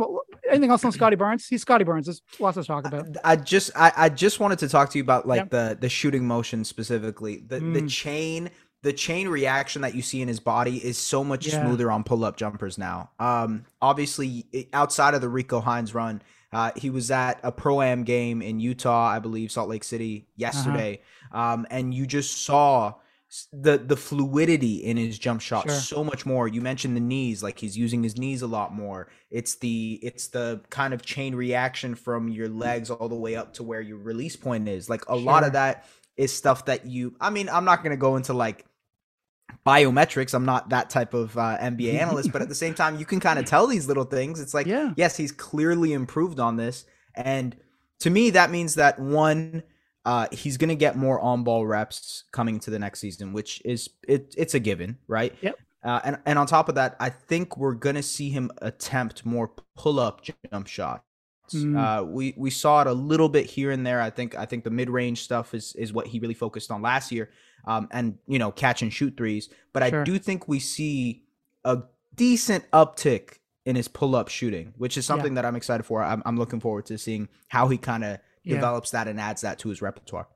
anything 0.50 0.70
else 0.70 0.86
on 0.86 0.92
Scottie 0.92 1.16
Barnes? 1.16 1.48
He's 1.48 1.62
Scottie 1.62 1.86
Barnes. 1.86 2.06
There's 2.06 2.22
lots 2.40 2.58
to 2.58 2.64
talk 2.64 2.86
about. 2.86 3.08
I, 3.24 3.32
I 3.32 3.36
just 3.36 3.72
I, 3.76 3.92
I, 3.96 4.10
just 4.10 4.40
wanted 4.40 4.60
to 4.60 4.68
talk 4.68 4.92
to 4.92 4.98
you 4.98 5.04
about 5.04 5.28
like 5.28 5.50
the 5.50 5.78
the 5.80 5.90
shooting 5.90 6.28
motion 6.28 6.66
specifically. 6.66 7.38
The 7.48 7.60
mm. 7.60 7.74
the 7.74 7.88
chain 7.88 8.52
the 8.84 8.94
chain 8.94 9.28
reaction 9.30 9.82
that 9.82 9.96
you 9.96 10.02
see 10.02 10.22
in 10.22 10.28
his 10.28 10.42
body 10.42 10.84
is 10.86 10.98
so 10.98 11.24
much 11.24 11.48
yeah. 11.48 11.64
smoother 11.64 11.90
on 11.90 12.04
pull 12.04 12.24
up 12.26 12.38
jumpers 12.38 12.78
now. 12.78 13.10
Um, 13.18 13.66
obviously 13.82 14.46
outside 14.74 15.14
of 15.14 15.22
the 15.22 15.30
Rico 15.30 15.62
Hines 15.62 15.96
run, 15.96 16.22
uh, 16.54 16.72
he 16.76 16.90
was 16.90 17.12
at 17.12 17.40
a 17.44 17.52
pro 17.52 17.82
am 17.82 18.04
game 18.04 18.42
in 18.42 18.60
Utah, 18.60 19.08
I 19.08 19.20
believe, 19.20 19.52
Salt 19.52 19.70
Lake 19.70 19.84
City 19.84 20.28
yesterday, 20.36 21.02
uh-huh. 21.32 21.54
um, 21.54 21.68
and 21.70 21.94
you 21.94 22.06
just 22.06 22.46
saw 22.46 22.94
the 23.52 23.80
the 23.80 23.98
fluidity 23.98 24.76
in 24.84 24.96
his 24.96 25.18
jump 25.18 25.42
shot 25.42 25.64
sure. 25.64 25.74
so 25.74 26.04
much 26.04 26.26
more. 26.26 26.48
You 26.48 26.62
mentioned 26.62 26.96
the 26.96 27.02
knees, 27.02 27.42
like 27.42 27.58
he's 27.58 27.78
using 27.78 28.04
his 28.04 28.18
knees 28.18 28.44
a 28.44 28.48
lot 28.48 28.74
more. 28.74 29.10
It's 29.32 29.56
the 29.56 30.00
it's 30.04 30.28
the 30.28 30.62
kind 30.70 30.94
of 30.94 31.02
chain 31.02 31.34
reaction 31.34 31.96
from 31.96 32.30
your 32.30 32.48
legs 32.48 32.92
all 32.92 33.10
the 33.10 33.16
way 33.16 33.36
up 33.36 33.54
to 33.56 33.64
where 33.64 33.82
your 33.82 33.98
release 33.98 34.36
point 34.36 34.68
is. 34.70 34.90
Like 34.90 35.04
a 35.04 35.16
sure. 35.16 35.20
lot 35.20 35.44
of 35.44 35.54
that 35.54 35.86
is 36.16 36.32
stuff 36.32 36.66
that 36.66 36.86
you. 36.86 37.16
I 37.20 37.32
mean, 37.32 37.50
I'm 37.50 37.66
not 37.66 37.84
gonna 37.84 37.98
go 37.98 38.18
into 38.18 38.34
like 38.34 38.66
biometrics. 39.66 40.34
I'm 40.34 40.46
not 40.46 40.70
that 40.70 40.90
type 40.90 41.14
of 41.14 41.38
uh, 41.38 41.58
NBA 41.60 41.94
analyst, 42.02 42.32
but 42.32 42.42
at 42.42 42.50
the 42.50 42.56
same 42.56 42.74
time, 42.74 42.98
you 42.98 43.06
can 43.06 43.20
kind 43.20 43.40
of 43.40 43.46
tell 43.46 43.68
these 43.68 43.88
little 43.88 44.06
things. 44.06 44.40
It's 44.40 44.54
like, 44.54 44.68
yeah. 44.68 44.94
yes, 44.96 45.18
he's 45.18 45.32
clearly 45.32 45.94
improved 45.94 46.40
on 46.40 46.58
this, 46.58 46.86
and 47.16 47.56
to 48.00 48.10
me, 48.10 48.32
that 48.32 48.52
means 48.52 48.76
that 48.76 49.00
one, 49.00 49.64
uh, 50.06 50.28
he's 50.32 50.58
going 50.58 50.70
to 50.70 50.76
get 50.76 50.98
more 50.98 51.20
on 51.20 51.44
ball 51.44 51.66
reps 51.66 52.26
coming 52.32 52.60
to 52.60 52.70
the 52.70 52.80
next 52.80 53.00
season, 53.00 53.32
which 53.32 53.62
is 53.64 53.90
it, 54.08 54.36
it's 54.38 54.54
a 54.54 54.60
given, 54.60 54.98
right? 55.08 55.34
Yep. 55.42 55.58
Uh, 55.84 56.00
and 56.06 56.18
and 56.26 56.40
on 56.40 56.48
top 56.48 56.70
of 56.70 56.76
that, 56.76 56.96
I 57.00 57.10
think 57.10 57.58
we're 57.58 57.74
going 57.74 57.96
to 57.96 58.04
see 58.04 58.30
him 58.30 58.52
attempt 58.62 59.26
more 59.26 59.52
pull 59.76 60.00
up 60.00 60.22
jump 60.24 60.68
shots. 60.68 61.04
Mm. 61.54 61.78
Uh, 61.78 62.04
we 62.06 62.34
we 62.38 62.50
saw 62.50 62.82
it 62.82 62.88
a 62.88 62.94
little 62.94 63.28
bit 63.28 63.46
here 63.46 63.72
and 63.72 63.86
there. 63.86 64.02
I 64.02 64.10
think 64.10 64.36
I 64.36 64.46
think 64.46 64.64
the 64.64 64.70
mid 64.70 64.90
range 64.90 65.24
stuff 65.24 65.54
is 65.54 65.76
is 65.76 65.92
what 65.92 66.08
he 66.08 66.20
really 66.20 66.34
focused 66.34 66.72
on 66.72 66.82
last 66.82 67.12
year 67.12 67.30
um, 67.66 67.88
and 67.92 68.18
you 68.28 68.40
know 68.40 68.52
catch 68.52 68.82
and 68.82 68.92
shoot 68.92 69.16
threes. 69.18 69.50
But 69.72 69.88
sure. 69.88 70.02
I 70.02 70.04
do 70.04 70.20
think 70.20 70.48
we 70.48 70.60
see 70.60 71.24
a 71.64 71.84
decent 72.16 72.70
uptick 72.72 73.40
in 73.66 73.76
his 73.76 73.88
pull 73.88 74.16
up 74.16 74.28
shooting, 74.28 74.74
which 74.78 74.98
is 74.98 75.06
something 75.06 75.34
yeah. 75.34 75.42
that 75.42 75.46
I'm 75.48 75.56
excited 75.56 75.84
for. 75.84 76.04
I'm, 76.04 76.22
I'm 76.26 76.38
looking 76.38 76.60
forward 76.60 76.86
to 76.88 76.98
seeing 76.98 77.30
how 77.48 77.68
he 77.70 77.78
kind 77.78 78.04
of 78.04 78.20
yeah. 78.44 78.56
develops 78.56 78.92
that 78.92 79.08
and 79.08 79.20
adds 79.20 79.42
that 79.42 79.60
to 79.60 79.70
his 79.70 79.82
repertoire 79.82 80.28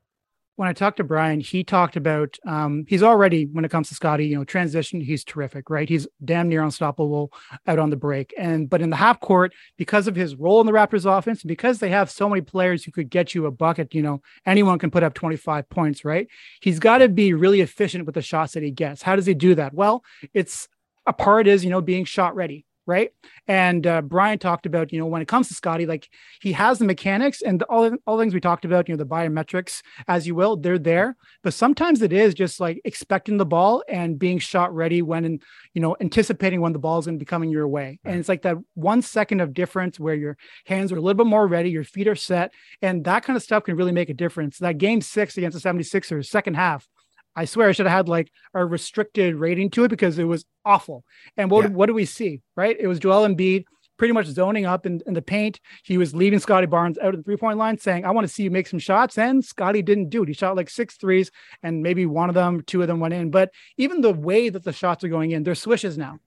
when 0.58 0.68
I 0.68 0.74
talked 0.74 0.98
to 0.98 1.04
Brian, 1.04 1.40
he 1.40 1.64
talked 1.64 1.96
about 1.96 2.36
um, 2.44 2.84
he's 2.88 3.04
already 3.04 3.46
when 3.46 3.64
it 3.64 3.70
comes 3.70 3.90
to 3.90 3.96
Scottie, 3.96 4.26
you 4.26 4.36
know, 4.36 4.44
transition, 4.44 5.00
he's 5.00 5.24
terrific, 5.24 5.70
right? 5.70 5.88
He's 5.88 6.08
damn 6.26 6.50
near 6.50 6.64
unstoppable 6.64 7.32
out 7.68 7.78
on 7.78 7.92
the 7.92 7.96
break. 7.96 8.34
And 8.38 8.68
but 8.68 8.82
in 8.82 8.90
the 8.90 8.96
half 8.96 9.20
court, 9.20 9.54
because 9.78 10.08
of 10.08 10.16
his 10.16 10.36
role 10.36 10.60
in 10.60 10.66
the 10.66 10.74
Raptors 10.74 11.06
offense, 11.06 11.44
because 11.44 11.78
they 11.78 11.90
have 11.90 12.10
so 12.10 12.28
many 12.28 12.42
players 12.42 12.84
who 12.84 12.92
could 12.92 13.12
get 13.12 13.36
you 13.36 13.46
a 13.46 13.52
bucket, 13.52 13.94
you 13.94 14.02
know, 14.02 14.24
anyone 14.48 14.80
can 14.80 14.90
put 14.90 15.04
up 15.04 15.14
25 15.14 15.70
points, 15.70 16.04
right? 16.04 16.28
He's 16.60 16.80
got 16.80 16.98
to 16.98 17.08
be 17.08 17.34
really 17.34 17.62
efficient 17.62 18.08
with 18.08 18.16
the 18.16 18.24
shots 18.24 18.54
that 18.54 18.64
he 18.64 18.72
gets. 18.72 19.04
How 19.04 19.16
does 19.16 19.28
he 19.28 19.36
do 19.36 19.54
that? 19.56 19.76
Well, 19.76 20.04
it's 20.34 20.68
a 21.06 21.14
part 21.14 21.48
is, 21.48 21.64
you 21.64 21.70
know, 21.70 21.82
being 21.82 22.04
shot 22.04 22.36
ready 22.36 22.66
right? 22.88 23.12
And 23.48 23.86
uh, 23.86 24.02
Brian 24.02 24.40
talked 24.40 24.66
about, 24.66 24.92
you 24.92 25.00
know, 25.00 25.06
when 25.06 25.22
it 25.22 25.28
comes 25.28 25.50
to 25.50 25.54
Scottie, 25.54 25.86
like 25.86 26.10
he 26.42 26.54
has 26.54 26.80
the 26.80 26.86
mechanics 26.86 27.42
and 27.42 27.62
all 27.64 27.92
all 28.08 28.18
the 28.18 28.24
things 28.24 28.34
we 28.34 28.40
talked 28.40 28.66
about, 28.66 28.88
you 28.88 28.96
know, 28.96 28.98
the 28.98 29.06
biometrics, 29.06 29.82
as 30.08 30.26
you 30.26 30.34
will, 30.34 30.56
they're 30.56 30.80
there. 30.80 31.16
But 31.44 31.54
sometimes 31.54 32.02
it 32.02 32.14
is 32.14 32.34
just 32.34 32.60
like 32.60 32.82
expecting 32.86 33.38
the 33.38 33.46
ball 33.46 33.84
and 33.88 34.18
being 34.18 34.40
shot 34.40 34.74
ready 34.74 35.02
when, 35.02 35.40
you 35.74 35.82
know, 35.82 35.96
anticipating 36.00 36.62
when 36.62 36.74
the 36.74 36.80
ball 36.80 36.98
is 37.00 37.06
going 37.06 37.20
to 37.20 37.24
be 37.24 37.26
coming 37.26 37.50
your 37.50 37.68
way. 37.68 38.00
And 38.06 38.18
it's 38.18 38.30
like 38.30 38.42
that 38.44 38.58
one 38.74 39.02
second 39.02 39.42
of 39.42 39.54
difference 39.54 40.00
where 40.00 40.16
your 40.16 40.38
hands 40.66 40.92
are 40.92 40.98
a 40.98 41.02
little 41.02 41.18
bit 41.18 41.28
more 41.28 41.46
ready, 41.46 41.70
your 41.70 41.84
feet 41.84 42.08
are 42.08 42.16
set, 42.16 42.54
and 42.82 43.04
that 43.04 43.24
kind 43.24 43.36
of 43.36 43.44
stuff 43.44 43.66
can 43.66 43.76
really 43.76 43.92
make 43.92 44.10
a 44.10 44.14
difference. 44.14 44.58
That 44.60 44.78
game 44.78 45.02
six 45.02 45.38
against 45.38 45.62
the 45.62 45.70
76ers, 45.70 46.26
second 46.28 46.56
half, 46.56 46.88
I 47.38 47.46
swear 47.46 47.70
I 47.70 47.72
should 47.72 47.86
have 47.86 47.96
had 47.96 48.10
like 48.10 48.32
a 48.54 48.66
restricted 48.66 49.36
rating 49.36 49.70
to 49.72 49.84
it 49.84 49.90
because 49.90 50.18
it 50.18 50.24
was 50.24 50.44
awful. 50.66 51.06
And 51.38 51.52
what, 51.52 51.66
yeah. 51.66 51.70
what 51.70 51.86
do 51.86 51.94
we 51.94 52.06
see? 52.06 52.42
Right? 52.56 52.76
It 52.78 52.88
was 52.88 53.00
Joel 53.00 53.28
Embiid 53.28 53.66
pretty 53.98 54.14
much 54.14 54.26
zoning 54.26 54.66
up 54.66 54.86
in, 54.86 55.02
in 55.06 55.14
the 55.14 55.22
paint. 55.22 55.60
He 55.84 55.98
was 55.98 56.16
leaving 56.16 56.40
Scottie 56.40 56.68
Barnes 56.68 56.98
out 56.98 57.14
of 57.14 57.20
the 57.20 57.24
three 57.24 57.38
point 57.38 57.58
line 57.58 57.78
saying, 57.78 58.06
I 58.06 58.12
want 58.12 58.28
to 58.28 58.34
see 58.34 58.44
you 58.44 58.52
make 58.52 58.68
some 58.68 58.80
shots. 58.80 59.18
And 59.18 59.46
Scottie 59.46 59.84
didn't 59.84 60.10
do 60.10 60.24
it. 60.24 60.28
He 60.28 60.34
shot 60.34 60.56
like 60.56 60.70
six 60.70 60.98
threes 60.98 61.32
and 61.64 61.84
maybe 61.84 62.06
one 62.06 62.30
of 62.30 62.36
them, 62.36 62.64
two 62.66 62.82
of 62.82 62.88
them 62.88 63.00
went 63.00 63.14
in. 63.14 63.30
But 63.30 63.52
even 63.78 64.02
the 64.02 64.14
way 64.14 64.50
that 64.50 64.64
the 64.64 64.74
shots 64.74 65.04
are 65.04 65.10
going 65.10 65.32
in, 65.32 65.44
they're 65.44 65.56
swishes 65.56 65.98
now. 65.98 66.20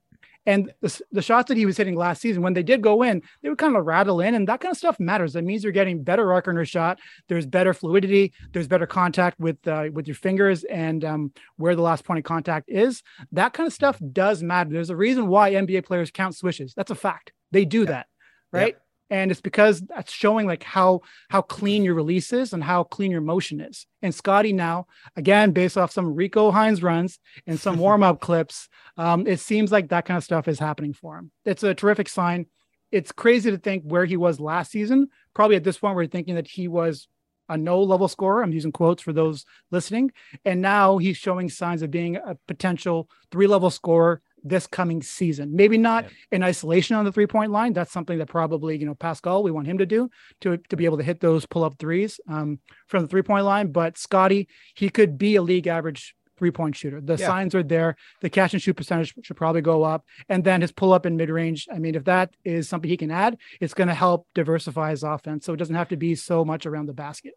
And 0.45 0.71
the, 0.81 1.01
the 1.11 1.21
shots 1.21 1.47
that 1.49 1.57
he 1.57 1.65
was 1.65 1.77
hitting 1.77 1.95
last 1.95 2.21
season, 2.21 2.41
when 2.41 2.53
they 2.53 2.63
did 2.63 2.81
go 2.81 3.03
in, 3.03 3.21
they 3.41 3.49
would 3.49 3.57
kind 3.57 3.75
of 3.75 3.85
rattle 3.85 4.21
in, 4.21 4.33
and 4.33 4.47
that 4.47 4.59
kind 4.59 4.71
of 4.71 4.77
stuff 4.77 4.99
matters. 4.99 5.33
That 5.33 5.43
means 5.43 5.63
you're 5.63 5.71
getting 5.71 6.03
better 6.03 6.33
arc 6.33 6.47
on 6.47 6.55
your 6.55 6.65
shot. 6.65 6.99
There's 7.27 7.45
better 7.45 7.73
fluidity. 7.73 8.33
There's 8.51 8.67
better 8.67 8.87
contact 8.87 9.39
with 9.39 9.65
uh, 9.67 9.89
with 9.93 10.07
your 10.07 10.15
fingers 10.15 10.63
and 10.63 11.05
um, 11.05 11.31
where 11.57 11.75
the 11.75 11.81
last 11.81 12.05
point 12.05 12.17
of 12.17 12.23
contact 12.23 12.69
is. 12.69 13.03
That 13.31 13.53
kind 13.53 13.67
of 13.67 13.73
stuff 13.73 13.99
does 14.11 14.41
matter. 14.41 14.71
There's 14.71 14.89
a 14.89 14.95
reason 14.95 15.27
why 15.27 15.51
NBA 15.53 15.85
players 15.85 16.11
count 16.11 16.35
swishes. 16.35 16.73
That's 16.73 16.91
a 16.91 16.95
fact. 16.95 17.33
They 17.51 17.65
do 17.65 17.81
yeah. 17.81 17.85
that, 17.85 18.07
right? 18.51 18.73
Yeah 18.73 18.79
and 19.11 19.29
it's 19.29 19.41
because 19.41 19.81
that's 19.81 20.11
showing 20.11 20.47
like 20.47 20.63
how 20.63 21.01
how 21.29 21.41
clean 21.41 21.83
your 21.83 21.93
release 21.93 22.31
is 22.31 22.53
and 22.53 22.63
how 22.63 22.83
clean 22.83 23.11
your 23.11 23.21
motion 23.21 23.59
is. 23.59 23.85
And 24.01 24.15
scottie 24.15 24.53
now, 24.53 24.87
again, 25.17 25.51
based 25.51 25.77
off 25.77 25.91
some 25.91 26.15
Rico 26.15 26.49
Hines 26.49 26.81
runs 26.81 27.19
and 27.45 27.59
some 27.59 27.77
warm 27.85 28.01
up 28.01 28.21
clips, 28.21 28.69
um, 28.97 29.27
it 29.27 29.41
seems 29.41 29.71
like 29.71 29.89
that 29.89 30.05
kind 30.05 30.17
of 30.17 30.23
stuff 30.23 30.47
is 30.47 30.57
happening 30.57 30.93
for 30.93 31.17
him. 31.17 31.29
It's 31.45 31.61
a 31.61 31.75
terrific 31.75 32.07
sign. 32.07 32.45
It's 32.89 33.11
crazy 33.11 33.51
to 33.51 33.57
think 33.57 33.83
where 33.83 34.05
he 34.05 34.17
was 34.17 34.39
last 34.39 34.71
season. 34.71 35.09
Probably 35.33 35.57
at 35.57 35.63
this 35.63 35.77
point, 35.77 35.95
we're 35.95 36.07
thinking 36.07 36.35
that 36.35 36.47
he 36.47 36.69
was 36.69 37.07
a 37.49 37.57
no 37.57 37.83
level 37.83 38.07
scorer. 38.07 38.41
I'm 38.41 38.53
using 38.53 38.71
quotes 38.71 39.03
for 39.03 39.11
those 39.11 39.45
listening. 39.71 40.13
And 40.45 40.61
now 40.61 40.97
he's 40.97 41.17
showing 41.17 41.49
signs 41.49 41.81
of 41.81 41.91
being 41.91 42.15
a 42.15 42.37
potential 42.47 43.09
three 43.29 43.47
level 43.47 43.69
scorer 43.69 44.21
this 44.43 44.67
coming 44.67 45.01
season. 45.01 45.55
Maybe 45.55 45.77
not 45.77 46.05
yeah. 46.05 46.37
in 46.37 46.43
isolation 46.43 46.95
on 46.95 47.05
the 47.05 47.11
three 47.11 47.27
point 47.27 47.51
line. 47.51 47.73
That's 47.73 47.91
something 47.91 48.17
that 48.17 48.27
probably, 48.27 48.77
you 48.77 48.85
know, 48.85 48.95
Pascal, 48.95 49.43
we 49.43 49.51
want 49.51 49.67
him 49.67 49.77
to 49.77 49.85
do 49.85 50.09
to, 50.41 50.57
to 50.57 50.75
be 50.75 50.85
able 50.85 50.97
to 50.97 51.03
hit 51.03 51.19
those 51.19 51.45
pull 51.45 51.63
up 51.63 51.77
threes 51.77 52.19
um, 52.27 52.59
from 52.87 53.03
the 53.03 53.07
three 53.07 53.21
point 53.21 53.45
line. 53.45 53.71
But 53.71 53.97
Scottie, 53.97 54.47
he 54.75 54.89
could 54.89 55.17
be 55.17 55.35
a 55.35 55.41
league 55.41 55.67
average 55.67 56.15
three 56.37 56.51
point 56.51 56.75
shooter. 56.75 56.99
The 56.99 57.17
Yeah. 57.17 57.27
signs 57.27 57.53
are 57.53 57.61
there. 57.61 57.95
The 58.21 58.29
catch 58.29 58.53
and 58.53 58.61
shoot 58.61 58.75
percentage 58.75 59.13
should 59.21 59.37
probably 59.37 59.61
go 59.61 59.83
up. 59.83 60.05
And 60.27 60.43
then 60.43 60.61
his 60.61 60.71
pull 60.71 60.91
up 60.91 61.05
in 61.05 61.15
mid 61.15 61.29
range. 61.29 61.67
I 61.71 61.77
mean, 61.77 61.93
if 61.93 62.05
that 62.05 62.33
is 62.43 62.67
something 62.67 62.89
he 62.89 62.97
can 62.97 63.11
add, 63.11 63.37
it's 63.59 63.75
going 63.75 63.89
to 63.89 63.93
help 63.93 64.25
diversify 64.33 64.89
his 64.89 65.03
offense. 65.03 65.45
So 65.45 65.53
it 65.53 65.57
doesn't 65.57 65.75
have 65.75 65.89
to 65.89 65.97
be 65.97 66.15
so 66.15 66.43
much 66.43 66.65
around 66.65 66.87
the 66.87 66.93
basket. 66.93 67.35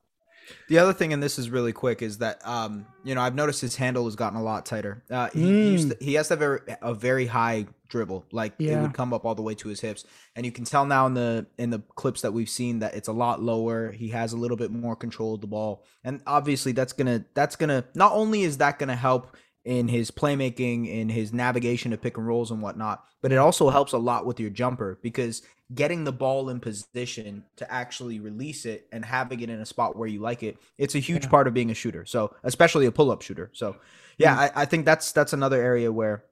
The 0.69 0.79
other 0.79 0.93
thing, 0.93 1.13
and 1.13 1.23
this 1.23 1.39
is 1.39 1.51
really 1.51 1.73
quick, 1.73 2.03
is 2.03 2.19
that 2.19 2.47
um, 2.47 2.87
you 3.03 3.15
know 3.15 3.21
I've 3.21 3.35
noticed 3.35 3.61
his 3.61 3.77
handle 3.77 4.05
has 4.05 4.17
gotten 4.17 4.39
a 4.39 4.43
lot 4.43 4.67
tighter. 4.67 5.03
Uh, 5.11 5.29
he, 5.33 5.43
he 5.43 5.71
used 5.71 5.91
to, 5.91 6.05
he 6.05 6.15
has 6.15 6.29
to 6.29 6.35
have 6.37 6.43
a, 6.43 6.59
a 6.83 6.95
very 6.95 7.27
high 7.27 7.67
dribble, 7.89 8.27
like 8.33 8.55
it 8.59 8.81
would 8.81 8.93
come 8.93 9.13
up 9.13 9.25
all 9.25 9.35
the 9.35 9.43
way 9.43 9.55
to 9.55 9.69
his 9.69 9.81
hips, 9.81 10.05
and 10.37 10.45
you 10.45 10.53
can 10.53 10.65
tell 10.65 10.85
now 10.85 11.07
in 11.07 11.15
the 11.15 11.47
in 11.59 11.71
the 11.71 11.81
clips 11.95 12.23
that 12.23 12.33
we've 12.33 12.49
seen 12.49 12.81
that 12.81 12.95
it's 12.95 13.09
a 13.09 13.13
lot 13.13 13.43
lower. 13.43 13.93
He 13.93 14.09
has 14.09 14.33
a 14.33 14.37
little 14.37 14.57
bit 14.57 14.71
more 14.71 14.97
control 14.97 15.35
of 15.35 15.41
the 15.41 15.47
ball, 15.47 15.85
and 16.03 16.21
obviously 16.27 16.73
that's 16.73 16.93
gonna 16.93 17.25
that's 17.35 17.57
gonna 17.57 17.85
not 17.95 18.13
only 18.13 18.43
is 18.43 18.59
that 18.59 18.79
gonna 18.79 18.97
help 18.97 19.37
in 19.65 19.89
his 19.89 20.11
playmaking, 20.11 20.89
in 20.89 21.09
his 21.09 21.33
navigation 21.33 21.93
of 21.93 22.03
pick 22.03 22.19
and 22.19 22.27
rolls 22.27 22.51
and 22.51 22.61
whatnot, 22.61 23.05
but 23.23 23.33
it 23.33 23.37
also 23.37 23.71
helps 23.71 23.93
a 23.93 23.99
lot 23.99 24.27
with 24.27 24.39
your 24.39 24.51
jumper 24.51 24.99
because 25.03 25.43
getting 25.75 26.05
the 26.05 26.13
ball 26.13 26.51
in 26.51 26.61
position 26.61 27.43
to 27.57 27.71
actually 27.73 28.21
release 28.21 28.67
it 28.67 28.87
and 28.93 29.05
having 29.05 29.41
it 29.41 29.49
in 29.49 29.61
a 29.61 29.67
spot 29.67 29.97
where 29.97 30.09
you 30.09 30.21
like 30.21 30.43
it, 30.43 30.59
it's 30.77 30.95
a 30.95 30.99
huge 30.99 31.25
Yeah. 31.25 31.31
part 31.31 31.47
of 31.49 31.55
being 31.55 31.71
a 31.71 31.75
shooter. 31.75 32.05
So 32.05 32.35
especially 32.43 32.87
a 32.87 32.93
pull 32.93 33.11
up 33.11 33.23
shooter. 33.23 33.51
So 33.55 33.77
yeah, 34.19 34.37
I, 34.39 34.63
I 34.63 34.65
think 34.67 34.85
that's 34.85 35.13
that's 35.13 35.33
another 35.33 35.61
area 35.63 35.91
where 35.91 36.25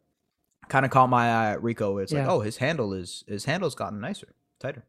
kind 0.68 0.84
of 0.84 0.90
caught 0.90 1.08
my 1.08 1.26
eye 1.30 1.50
at 1.52 1.62
Rico. 1.62 1.98
It's 1.98 2.12
like, 2.12 2.26
oh, 2.26 2.40
his 2.40 2.58
handle 2.58 2.92
is 2.92 3.24
his 3.26 3.44
handle's 3.46 3.74
gotten 3.74 4.00
nicer, 4.00 4.28
tighter. 4.60 4.84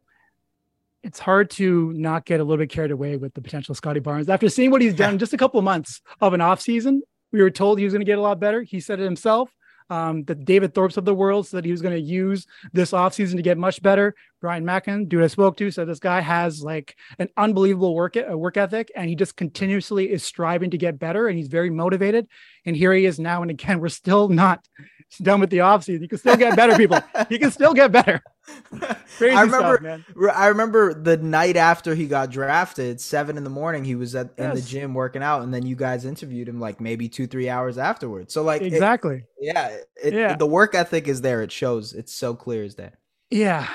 it's 1.04 1.20
hard 1.20 1.50
to 1.52 1.92
not 1.94 2.26
get 2.26 2.40
a 2.40 2.44
little 2.44 2.62
bit 2.62 2.70
carried 2.70 2.92
away 2.92 3.18
with 3.18 3.34
the 3.34 3.42
potential 3.42 3.74
Scottie 3.76 4.00
Barnes. 4.00 4.30
After 4.30 4.50
seeing 4.50 4.72
what 4.72 4.82
he's 4.82 4.94
done 4.94 5.18
just 5.18 5.34
a 5.34 5.38
couple 5.38 5.58
of 5.58 5.64
months 5.64 6.02
of 6.22 6.34
an 6.34 6.40
offseason, 6.42 7.00
we 7.32 7.42
were 7.42 7.50
told 7.50 7.80
he 7.80 7.86
was 7.86 7.94
going 7.94 8.02
to 8.02 8.06
get 8.06 8.20
a 8.20 8.22
lot 8.22 8.40
better. 8.40 8.62
He 8.62 8.80
said 8.80 9.00
it 9.00 9.04
himself. 9.04 9.50
Um, 9.94 10.24
the 10.24 10.34
David 10.34 10.74
Thorpes 10.74 10.98
of 10.98 11.06
the 11.06 11.14
world 11.14 11.46
said 11.46 11.64
he 11.64 11.72
was 11.72 11.84
going 11.84 11.94
to 11.94 12.02
use 12.02 12.48
this 12.72 12.94
offseason 12.94 13.36
to 13.36 13.44
get 13.44 13.60
much 13.60 13.80
better. 13.84 14.16
Brian 14.42 14.66
Mackin, 14.66 15.08
dude 15.08 15.22
I 15.22 15.28
spoke 15.28 15.56
to, 15.58 15.70
said 15.70 15.88
this 15.88 16.00
guy 16.00 16.20
has 16.20 16.64
like 16.64 16.96
an 17.20 17.30
unbelievable 17.38 17.94
work, 17.94 18.18
uh, 18.18 18.36
work 18.36 18.58
ethic 18.58 18.92
and 18.96 19.08
he 19.08 19.16
just 19.16 19.38
continuously 19.38 20.12
is 20.12 20.24
striving 20.24 20.72
to 20.72 20.80
get 20.80 20.98
better 20.98 21.28
and 21.28 21.38
he's 21.38 21.48
very 21.48 21.70
motivated. 21.70 22.28
And 22.66 22.76
here 22.76 22.92
he 22.92 23.06
is 23.06 23.20
now. 23.20 23.44
And 23.44 23.52
again, 23.52 23.80
we're 23.80 23.90
still 23.90 24.30
not 24.30 24.68
done 25.22 25.40
with 25.40 25.52
the 25.52 25.60
offseason. 25.60 26.02
You 26.02 26.08
can 26.08 26.18
still 26.18 26.38
get 26.38 26.56
better, 26.56 26.76
people. 26.76 27.00
You 27.30 27.38
can 27.38 27.52
still 27.52 27.76
get 27.76 27.92
better. 27.92 28.24
Crazy 29.18 29.36
I 29.36 29.44
remember, 29.44 29.78
stuff. 29.78 30.36
I 30.36 30.48
remember 30.48 30.94
the 30.94 31.18
night 31.18 31.56
after 31.56 31.96
he 31.96 32.08
got 32.08 32.30
drafted, 32.30 33.00
seven 33.00 33.38
in 33.38 33.44
the 33.44 33.50
morning, 33.50 33.86
he 33.86 33.96
was 33.96 34.16
at 34.16 34.32
in 34.38 34.54
the 34.56 34.62
gym 34.62 34.94
working 34.94 35.24
out, 35.24 35.44
and 35.44 35.54
then 35.54 35.66
you 35.66 35.76
guys 35.76 36.06
interviewed 36.06 36.50
him 36.50 36.60
like 36.60 36.82
maybe 36.82 37.08
two, 37.08 37.28
three 37.28 37.50
hours 37.50 37.78
afterwards. 37.78 38.34
So 38.34 38.44
like, 38.44 38.62
it- 38.62 38.68
Exactly. 38.74 39.24
yeah, 39.40 39.78
it, 40.02 40.14
Yeah. 40.14 40.36
the 40.36 40.46
work 40.46 40.76
ethic 40.76 41.08
is 41.08 41.22
there. 41.22 41.42
It 41.42 41.52
shows. 41.52 41.94
It's 41.94 42.14
so 42.14 42.34
clear 42.36 42.64
as 42.64 42.76
day. 42.76 42.92
Yeah. 43.30 43.68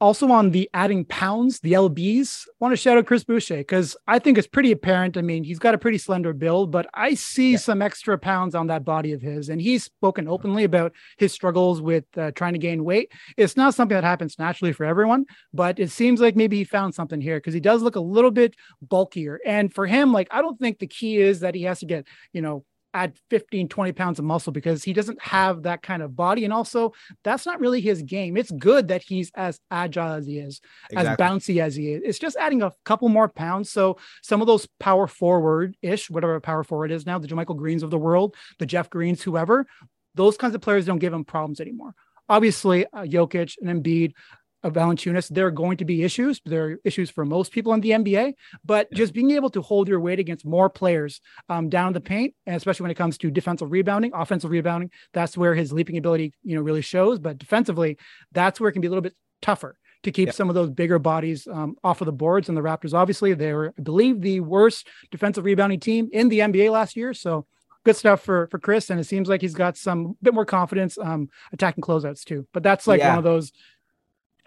Also 0.00 0.30
on 0.30 0.52
the 0.52 0.70
adding 0.74 1.04
pounds, 1.04 1.58
the 1.58 1.72
LBs, 1.72 2.46
I 2.46 2.50
want 2.60 2.70
to 2.72 2.76
shout 2.76 2.96
out 2.98 3.06
Chris 3.06 3.24
Boucher 3.24 3.56
because 3.56 3.96
I 4.06 4.20
think 4.20 4.38
it's 4.38 4.46
pretty 4.46 4.70
apparent. 4.70 5.16
I 5.16 5.22
mean, 5.22 5.42
he's 5.42 5.58
got 5.58 5.74
a 5.74 5.78
pretty 5.78 5.98
slender 5.98 6.32
build, 6.32 6.70
but 6.70 6.86
I 6.94 7.14
see 7.14 7.52
Yeah. 7.52 7.58
some 7.58 7.82
extra 7.82 8.16
pounds 8.16 8.54
on 8.54 8.68
that 8.68 8.84
body 8.84 9.12
of 9.12 9.20
his. 9.20 9.48
And 9.48 9.60
he's 9.60 9.82
spoken 9.82 10.28
openly 10.28 10.62
about 10.62 10.92
his 11.16 11.32
struggles 11.32 11.82
with 11.82 12.04
uh, 12.16 12.30
trying 12.30 12.52
to 12.52 12.60
gain 12.60 12.84
weight. 12.84 13.10
It's 13.36 13.56
not 13.56 13.74
something 13.74 13.96
that 13.96 14.04
happens 14.04 14.38
naturally 14.38 14.72
for 14.72 14.84
everyone, 14.84 15.24
but 15.52 15.80
it 15.80 15.90
seems 15.90 16.20
like 16.20 16.36
maybe 16.36 16.58
he 16.58 16.64
found 16.64 16.94
something 16.94 17.20
here 17.20 17.38
because 17.38 17.54
he 17.54 17.60
does 17.60 17.82
look 17.82 17.96
a 17.96 18.00
little 18.00 18.30
bit 18.30 18.54
bulkier. 18.80 19.40
And 19.44 19.74
for 19.74 19.86
him, 19.86 20.12
like, 20.12 20.28
I 20.30 20.42
don't 20.42 20.60
think 20.60 20.78
the 20.78 20.86
key 20.86 21.16
is 21.16 21.40
that 21.40 21.56
he 21.56 21.62
has 21.64 21.80
to 21.80 21.86
get, 21.86 22.06
you 22.32 22.40
know, 22.40 22.64
add 22.94 23.16
15 23.30 23.68
20 23.68 23.92
pounds 23.92 24.18
of 24.18 24.24
muscle 24.24 24.52
because 24.52 24.82
he 24.82 24.92
doesn't 24.92 25.20
have 25.20 25.62
that 25.62 25.82
kind 25.82 26.02
of 26.02 26.16
body. 26.16 26.44
And 26.44 26.52
also 26.52 26.92
that's 27.24 27.46
not 27.46 27.60
really 27.60 27.80
his 27.80 28.02
game. 28.02 28.36
It's 28.36 28.50
good 28.50 28.88
that 28.88 29.02
he's 29.02 29.30
as 29.34 29.60
agile 29.70 30.14
as 30.14 30.26
he 30.26 30.38
is 30.38 30.60
as 30.94 31.06
bouncy 31.18 31.60
as 31.60 31.76
he 31.76 31.92
is. 31.92 32.02
It's 32.04 32.18
just 32.18 32.36
adding 32.36 32.62
a 32.62 32.72
couple 32.84 33.08
more 33.08 33.28
pounds. 33.28 33.70
So 33.70 33.98
some 34.22 34.40
of 34.40 34.46
those 34.46 34.66
power 34.80 35.06
forward 35.06 35.76
ish 35.82 36.10
whatever 36.10 36.40
power 36.40 36.64
forward 36.64 36.90
is 36.90 37.06
now 37.06 37.18
the 37.18 37.28
JaMychal 37.28 37.56
Greens 37.56 37.82
of 37.82 37.90
the 37.90 37.98
world 37.98 38.36
the 38.58 38.66
Jeff 38.66 38.90
Greens 38.90 39.22
whoever 39.22 39.66
those 40.14 40.36
kinds 40.36 40.54
of 40.54 40.60
players 40.60 40.86
don't 40.86 40.98
give 40.98 41.12
him 41.12 41.24
problems 41.24 41.60
anymore. 41.60 41.94
Obviously 42.28 42.86
uh, 42.86 43.02
Jokic 43.02 43.54
and 43.60 43.84
Embiid 43.84 44.12
of 44.62 44.72
Valanciunas, 44.72 45.28
there 45.28 45.46
are 45.46 45.50
going 45.52 45.76
to 45.76 45.84
be 45.84 46.02
issues. 46.02 46.40
There 46.44 46.64
are 46.66 46.80
issues 46.84 47.10
for 47.10 47.24
most 47.24 47.52
people 47.52 47.72
in 47.74 47.80
the 47.80 47.90
NBA, 47.90 48.34
but 48.64 48.92
just 48.92 49.12
being 49.14 49.30
able 49.32 49.50
to 49.50 49.62
hold 49.62 49.88
your 49.88 50.00
weight 50.00 50.18
against 50.18 50.44
more 50.44 50.68
players 50.68 51.20
um, 51.48 51.68
down 51.68 51.92
the 51.92 52.00
paint, 52.00 52.34
and 52.46 52.56
especially 52.56 52.84
when 52.84 52.90
it 52.90 52.96
comes 52.96 53.18
to 53.18 53.30
defensive 53.30 53.70
rebounding, 53.70 54.10
offensive 54.14 54.50
rebounding, 54.50 54.90
that's 55.12 55.36
where 55.36 55.54
his 55.54 55.72
leaping 55.72 55.96
ability, 55.96 56.32
you 56.42 56.56
know, 56.56 56.62
really 56.62 56.82
shows. 56.82 57.18
But 57.18 57.38
defensively, 57.38 57.98
that's 58.32 58.60
where 58.60 58.68
it 58.68 58.72
can 58.72 58.80
be 58.82 58.88
a 58.88 58.90
little 58.90 59.02
bit 59.02 59.14
tougher 59.42 59.78
to 60.02 60.10
keep 60.12 60.26
Yeah. 60.28 60.32
some 60.32 60.48
of 60.48 60.54
those 60.54 60.70
bigger 60.70 60.98
bodies 60.98 61.46
um, 61.46 61.76
off 61.84 62.00
of 62.00 62.06
the 62.06 62.12
boards. 62.12 62.48
And 62.48 62.56
the 62.56 62.62
Raptors, 62.62 62.94
obviously, 62.94 63.34
they 63.34 63.52
were, 63.52 63.74
I 63.78 63.82
believe, 63.82 64.20
the 64.20 64.40
worst 64.40 64.88
defensive 65.10 65.44
rebounding 65.44 65.80
team 65.80 66.08
in 66.12 66.28
the 66.28 66.40
NBA 66.40 66.70
last 66.70 66.96
year. 66.96 67.14
So 67.14 67.46
good 67.84 67.96
stuff 67.96 68.22
for 68.22 68.48
for 68.48 68.58
Chris, 68.58 68.90
and 68.90 68.98
it 69.00 69.04
seems 69.04 69.28
like 69.28 69.40
he's 69.40 69.54
got 69.54 69.76
some 69.76 70.16
bit 70.20 70.34
more 70.34 70.44
confidence 70.44 70.98
um, 70.98 71.28
attacking 71.52 71.82
closeouts 71.82 72.24
too. 72.24 72.46
But 72.52 72.62
that's 72.64 72.86
like 72.88 72.98
Yeah. 72.98 73.10
one 73.10 73.18
of 73.18 73.24
those. 73.24 73.52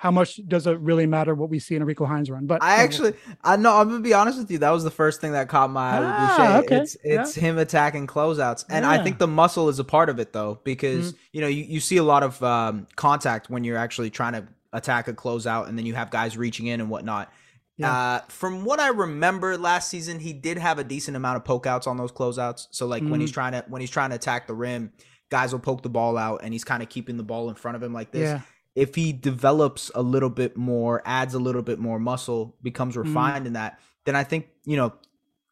How 0.02 0.10
much 0.10 0.40
does 0.48 0.66
it 0.66 0.80
really 0.80 1.06
matter 1.06 1.36
what 1.36 1.52
we 1.52 1.60
see 1.60 1.76
in 1.76 1.84
a 1.84 1.86
Rico 1.86 2.06
Hines 2.06 2.32
run? 2.32 2.48
But 2.48 2.64
I 2.64 2.78
actually, 2.78 3.14
I 3.44 3.56
know. 3.56 3.76
I'm 3.78 3.88
gonna 3.88 4.00
be 4.02 4.16
honest 4.16 4.40
with 4.40 4.50
you. 4.50 4.58
That 4.58 4.72
was 4.72 4.84
the 4.84 4.90
first 4.90 5.22
thing 5.22 5.34
that 5.34 5.48
caught 5.48 5.70
my 5.70 6.00
eye 6.00 6.00
Ah, 6.02 6.58
okay. 6.58 6.78
It's 6.78 6.98
it's 7.04 7.36
him 7.36 7.60
attacking 7.60 8.08
closeouts, 8.08 8.66
and 8.68 8.84
I 8.84 9.04
think 9.04 9.20
the 9.20 9.28
muscle 9.28 9.70
is 9.70 9.78
a 9.78 9.84
part 9.84 10.10
of 10.10 10.18
it 10.18 10.34
though, 10.34 10.60
because 10.64 11.14
you 11.34 11.42
know 11.42 11.48
you, 11.48 11.66
you 11.66 11.80
see 11.80 11.98
a 11.98 12.04
lot 12.04 12.24
of 12.24 12.42
um, 12.42 12.88
contact 12.96 13.52
when 13.52 13.64
you're 13.64 13.78
actually 13.78 14.10
trying 14.10 14.34
to 14.34 14.48
attack 14.74 15.08
a 15.08 15.14
closeout, 15.14 15.68
and 15.68 15.78
then 15.78 15.86
you 15.86 15.94
have 15.94 16.10
guys 16.10 16.36
reaching 16.36 16.66
in 16.66 16.82
and 16.82 16.90
whatnot. 16.90 17.32
Yeah. 17.78 17.92
Uh, 17.96 18.22
from 18.30 18.66
what 18.66 18.80
I 18.80 18.88
remember 18.88 19.56
last 19.56 19.88
season, 19.88 20.18
he 20.20 20.34
did 20.34 20.58
have 20.58 20.80
a 20.80 20.84
decent 20.84 21.16
amount 21.16 21.38
of 21.38 21.44
pokeouts 21.44 21.86
on 21.86 21.98
those 21.98 22.12
closeouts. 22.12 22.70
So 22.72 22.88
like 22.88 23.04
when 23.04 23.20
Mhm. 23.20 23.22
he's 23.22 23.32
trying 23.32 23.52
to 23.52 23.64
when 23.68 23.82
he's 23.82 23.92
trying 23.92 24.10
to 24.10 24.16
attack 24.16 24.48
the 24.48 24.56
rim, 24.56 24.94
guys 25.30 25.52
will 25.52 25.60
poke 25.60 25.84
the 25.84 25.90
ball 25.90 26.18
out, 26.18 26.40
and 26.44 26.54
he's 26.54 26.64
kind 26.64 26.82
of 26.82 26.90
keeping 26.90 27.18
the 27.18 27.24
ball 27.24 27.50
in 27.50 27.56
front 27.56 27.76
of 27.78 27.84
him 27.84 27.94
like 27.94 28.10
this 28.12 28.30
yeah, 28.30 28.42
if 28.76 28.96
he 28.96 29.12
develops 29.14 29.92
a 29.96 30.02
little 30.02 30.30
bit 30.30 30.56
more, 30.58 31.02
adds 31.06 31.34
a 31.34 31.40
little 31.40 31.62
bit 31.62 31.80
more 31.80 32.00
muscle, 32.00 32.56
becomes 32.62 32.96
Mm-hmm. 32.96 33.08
refined 33.08 33.48
in 33.48 33.54
that, 33.54 33.80
then 34.06 34.16
I 34.16 34.24
think, 34.24 34.48
you 34.66 34.78
know, 34.78 34.94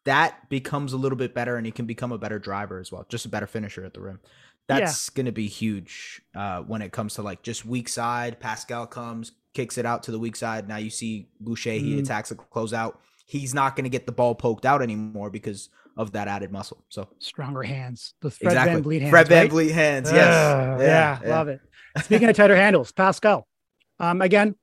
that 0.04 0.48
becomes 0.48 0.92
a 0.92 0.96
little 0.96 1.18
bit 1.18 1.34
better 1.34 1.56
and 1.56 1.66
he 1.66 1.72
can 1.72 1.84
become 1.86 2.10
a 2.12 2.18
better 2.18 2.38
driver 2.38 2.78
as 2.80 2.90
well, 2.90 3.04
just 3.08 3.26
a 3.26 3.28
better 3.28 3.46
finisher 3.46 3.84
at 3.84 3.94
the 3.94 4.00
rim. 4.00 4.20
That's 4.66 5.10
going 5.10 5.26
to 5.26 5.32
be 5.32 5.48
huge 5.48 6.22
uh, 6.34 6.60
when 6.62 6.80
it 6.80 6.92
comes 6.92 7.14
to 7.14 7.22
like 7.22 7.42
just 7.42 7.66
weak 7.66 7.88
side. 7.88 8.38
Pascal 8.40 8.86
comes, 8.86 9.32
kicks 9.52 9.76
it 9.78 9.84
out 9.84 10.04
to 10.04 10.12
the 10.12 10.18
weak 10.18 10.36
side. 10.36 10.68
Now 10.68 10.76
you 10.76 10.90
see 10.90 11.28
Boucher, 11.40 11.72
he 11.72 11.96
Mm. 11.96 11.98
attacks 11.98 12.30
a 12.30 12.36
closeout. 12.36 12.94
He's 13.26 13.52
not 13.52 13.76
going 13.76 13.84
to 13.84 13.90
get 13.90 14.06
the 14.06 14.12
ball 14.12 14.34
poked 14.34 14.64
out 14.64 14.80
anymore 14.80 15.28
because 15.30 15.68
of 15.96 16.12
that 16.12 16.28
added 16.28 16.50
muscle. 16.52 16.84
So 16.88 17.08
stronger 17.18 17.62
hands. 17.62 18.14
The 18.20 18.30
Fred 18.30 18.52
exactly. 18.52 18.82
VanVleet 18.82 19.00
hands. 19.00 19.10
Fred 19.10 19.28
Van 19.28 19.48
right? 19.48 19.70
Hands. 19.70 20.12
Yes. 20.12 20.34
Uh, 20.34 20.78
yeah, 20.80 21.18
love 21.24 21.48
it. 21.48 21.60
Speaking 22.02 22.28
of 22.28 22.36
tighter 22.36 22.56
handles, 22.56 22.92
Pascal. 22.92 23.46
Um, 23.98 24.22
again, 24.22 24.54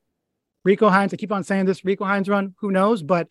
Rico 0.63 0.89
Hines. 0.89 1.13
I 1.13 1.17
keep 1.17 1.31
on 1.31 1.43
saying 1.43 1.65
this 1.65 1.85
Rico 1.85 2.05
Hines 2.05 2.27
run. 2.29 2.55
Who 2.59 2.71
knows? 2.71 3.03
But 3.03 3.27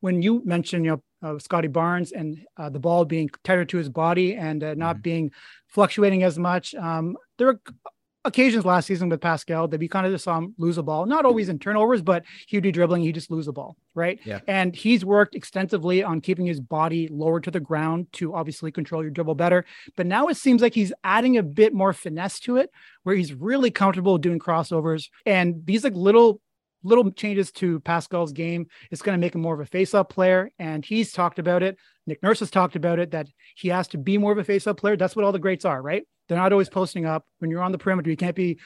when 0.00 0.22
you 0.22 0.42
mentioned 0.44 0.84
you 0.84 0.90
know, 0.92 1.02
uh, 1.28 1.38
Scottie 1.38 1.68
Barnes 1.68 2.12
and 2.12 2.38
uh, 2.56 2.70
the 2.70 2.78
ball 2.80 3.04
being 3.04 3.28
tighter 3.44 3.64
to 3.66 3.76
his 3.76 3.88
body 3.88 4.34
and 4.36 4.64
uh, 4.64 4.74
not 4.74 4.96
Mhm. 4.96 5.02
being 5.02 5.30
fluctuating 5.68 6.22
as 6.22 6.38
much, 6.38 6.74
um, 6.74 7.16
there 7.38 7.48
were 7.48 7.60
occasions 8.24 8.64
last 8.64 8.86
season 8.86 9.08
with 9.08 9.20
Pascal 9.20 9.66
that 9.68 9.80
we 9.80 9.88
kind 9.88 10.06
of 10.06 10.12
just 10.12 10.24
saw 10.24 10.38
him 10.38 10.54
lose 10.58 10.78
a 10.78 10.82
ball. 10.82 11.06
Not 11.06 11.24
always 11.24 11.48
in 11.48 11.58
turnovers, 11.58 12.02
but 12.02 12.24
he'd 12.48 12.62
be 12.62 12.72
dribbling, 12.72 13.02
he'd 13.02 13.14
just 13.14 13.30
lose 13.30 13.48
a 13.48 13.52
ball, 13.52 13.76
right? 13.94 14.20
Yeah. 14.24 14.40
And 14.46 14.74
he's 14.74 15.04
worked 15.04 15.34
extensively 15.34 16.02
on 16.02 16.20
keeping 16.20 16.46
his 16.46 16.60
body 16.60 17.08
lower 17.08 17.40
to 17.40 17.50
the 17.50 17.60
ground 17.60 18.08
to 18.14 18.34
obviously 18.34 18.70
control 18.70 19.02
your 19.02 19.10
dribble 19.10 19.36
better. 19.36 19.64
But 19.96 20.06
now 20.06 20.28
it 20.28 20.36
seems 20.36 20.60
like 20.62 20.74
he's 20.74 20.92
adding 21.04 21.38
a 21.38 21.42
bit 21.42 21.72
more 21.72 21.92
finesse 21.92 22.40
to 22.40 22.56
it, 22.56 22.70
where 23.02 23.16
he's 23.16 23.32
really 23.34 23.70
comfortable 23.70 24.18
doing 24.18 24.38
crossovers 24.38 25.08
and 25.24 25.64
these 25.64 25.84
like 25.84 25.94
little 25.94 26.40
little 26.82 27.10
changes 27.12 27.52
to 27.52 27.80
Pascal's 27.80 28.32
game. 28.32 28.66
It's 28.90 29.02
going 29.02 29.18
to 29.18 29.20
make 29.20 29.34
him 29.34 29.42
more 29.42 29.54
of 29.54 29.60
a 29.60 29.66
face-up 29.66 30.08
player, 30.08 30.50
and 30.58 30.84
he's 30.84 31.12
talked 31.12 31.38
about 31.38 31.62
it. 31.62 31.76
Nick 32.06 32.22
Nurse 32.22 32.40
has 32.40 32.50
talked 32.50 32.76
about 32.76 32.98
it 32.98 33.10
that 33.10 33.28
he 33.54 33.68
has 33.68 33.86
to 33.88 33.98
be 33.98 34.18
more 34.18 34.32
of 34.32 34.38
a 34.38 34.44
face-up 34.44 34.78
player. 34.78 34.96
That's 34.96 35.14
what 35.14 35.24
all 35.24 35.32
the 35.32 35.38
greats 35.38 35.64
are, 35.64 35.80
right? 35.82 36.04
They're 36.30 36.38
not 36.38 36.52
always 36.52 36.68
posting 36.68 37.06
up. 37.06 37.26
When 37.40 37.50
you're 37.50 37.60
on 37.60 37.72
the 37.72 37.78
perimeter, 37.78 38.08
you 38.08 38.16
can't 38.16 38.36
be 38.36 38.60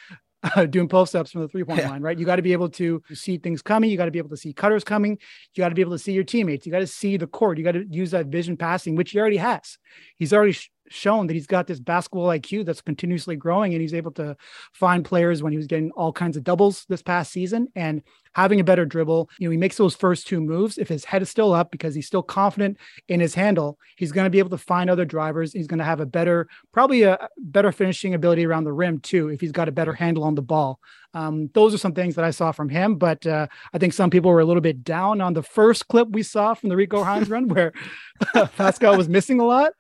uh, 0.55 0.67
doing 0.67 0.87
post-ups 0.87 1.31
from 1.31 1.41
the 1.41 1.49
three-point 1.49 1.81
Yeah. 1.81 1.89
line, 1.89 2.03
right? 2.03 2.19
You 2.19 2.27
got 2.27 2.37
to 2.37 2.43
be 2.43 2.53
able 2.53 2.69
to 2.69 3.03
see 3.15 3.39
things 3.39 3.63
coming. 3.63 3.89
You 3.89 3.97
got 3.97 4.05
to 4.05 4.11
be 4.11 4.19
able 4.19 4.29
to 4.29 4.37
see 4.37 4.53
cutters 4.53 4.85
coming. 4.85 5.17
You 5.55 5.63
got 5.63 5.71
to 5.71 5.75
be 5.75 5.81
able 5.81 5.93
to 5.93 5.99
see 5.99 6.13
your 6.13 6.25
teammates. 6.25 6.67
You 6.67 6.73
got 6.73 6.81
to 6.81 6.87
see 6.87 7.17
the 7.17 7.27
court. 7.27 7.57
You 7.57 7.65
got 7.65 7.73
to 7.73 7.87
use 7.89 8.11
that 8.11 8.27
vision 8.27 8.59
passing, 8.59 8.97
which 8.97 9.13
he 9.13 9.19
already 9.19 9.39
has. 9.39 9.79
He's 10.19 10.35
already 10.35 10.59
shown 10.95 11.27
that 11.27 11.35
he's 11.35 11.47
got 11.47 11.67
this 11.67 11.81
basketball 11.81 12.29
IQ 12.29 12.65
that's 12.65 12.81
continuously 12.81 13.37
growing 13.37 13.75
and 13.75 13.83
he's 13.83 13.95
able 13.95 14.13
to 14.13 14.37
find 14.73 15.05
players 15.05 15.43
when 15.43 15.53
he 15.53 15.57
was 15.57 15.67
getting 15.67 15.91
all 15.93 16.13
kinds 16.13 16.37
of 16.37 16.45
doubles 16.45 16.85
this 16.89 17.03
past 17.03 17.33
season 17.33 17.69
and 17.75 18.03
having 18.35 18.61
a 18.61 18.65
better 18.65 18.85
dribble. 18.85 19.31
You 19.39 19.49
know, 19.49 19.53
he 19.53 19.57
makes 19.57 19.77
those 19.77 19.95
first 19.95 20.27
two 20.27 20.41
moves. 20.41 20.79
If 20.79 20.89
his 20.89 21.05
head 21.05 21.23
is 21.23 21.31
still 21.31 21.53
up 21.53 21.71
because 21.71 21.95
he's 21.95 22.07
still 22.07 22.23
confident 22.23 22.79
in 23.09 23.21
his 23.21 23.35
handle, 23.35 23.79
he's 23.97 24.13
going 24.13 24.25
to 24.25 24.31
be 24.31 24.39
able 24.39 24.51
to 24.51 24.59
find 24.59 24.91
other 24.91 25.05
drivers. 25.05 25.53
He's 25.53 25.67
going 25.67 25.79
to 25.79 25.85
have 25.85 26.01
a 26.01 26.07
better, 26.07 26.49
probably 26.73 27.03
a 27.03 27.29
better 27.39 27.73
finishing 27.73 28.15
ability 28.15 28.47
around 28.47 28.65
the 28.65 28.73
rim 28.73 29.01
too, 29.01 29.29
if 29.29 29.41
he's 29.41 29.53
got 29.53 29.69
a 29.69 29.73
better 29.73 29.93
handle 29.93 30.25
on 30.25 30.35
the 30.35 30.43
ball. 30.43 30.81
Um, 31.15 31.49
those 31.55 31.73
are 31.73 31.79
some 31.79 31.95
things 31.95 32.17
that 32.17 32.25
I 32.25 32.31
saw 32.31 32.51
from 32.51 32.69
him, 32.69 32.97
but 32.97 33.25
uh, 33.25 33.47
I 33.73 33.79
think 33.79 33.93
some 33.93 34.11
people 34.11 34.33
were 34.33 34.41
a 34.41 34.45
little 34.45 34.61
bit 34.61 34.83
down 34.83 35.21
on 35.21 35.33
the 35.33 35.45
first 35.45 35.87
clip 35.87 36.09
we 36.11 36.25
saw 36.25 36.55
from 36.55 36.71
the 36.71 36.77
Rico 36.77 37.05
Hines 37.05 37.31
run 37.31 37.49
where 37.49 37.73
Pascal 38.57 38.97
was 38.97 39.09
missing 39.09 39.41
a 39.41 39.45
lot. 39.45 39.73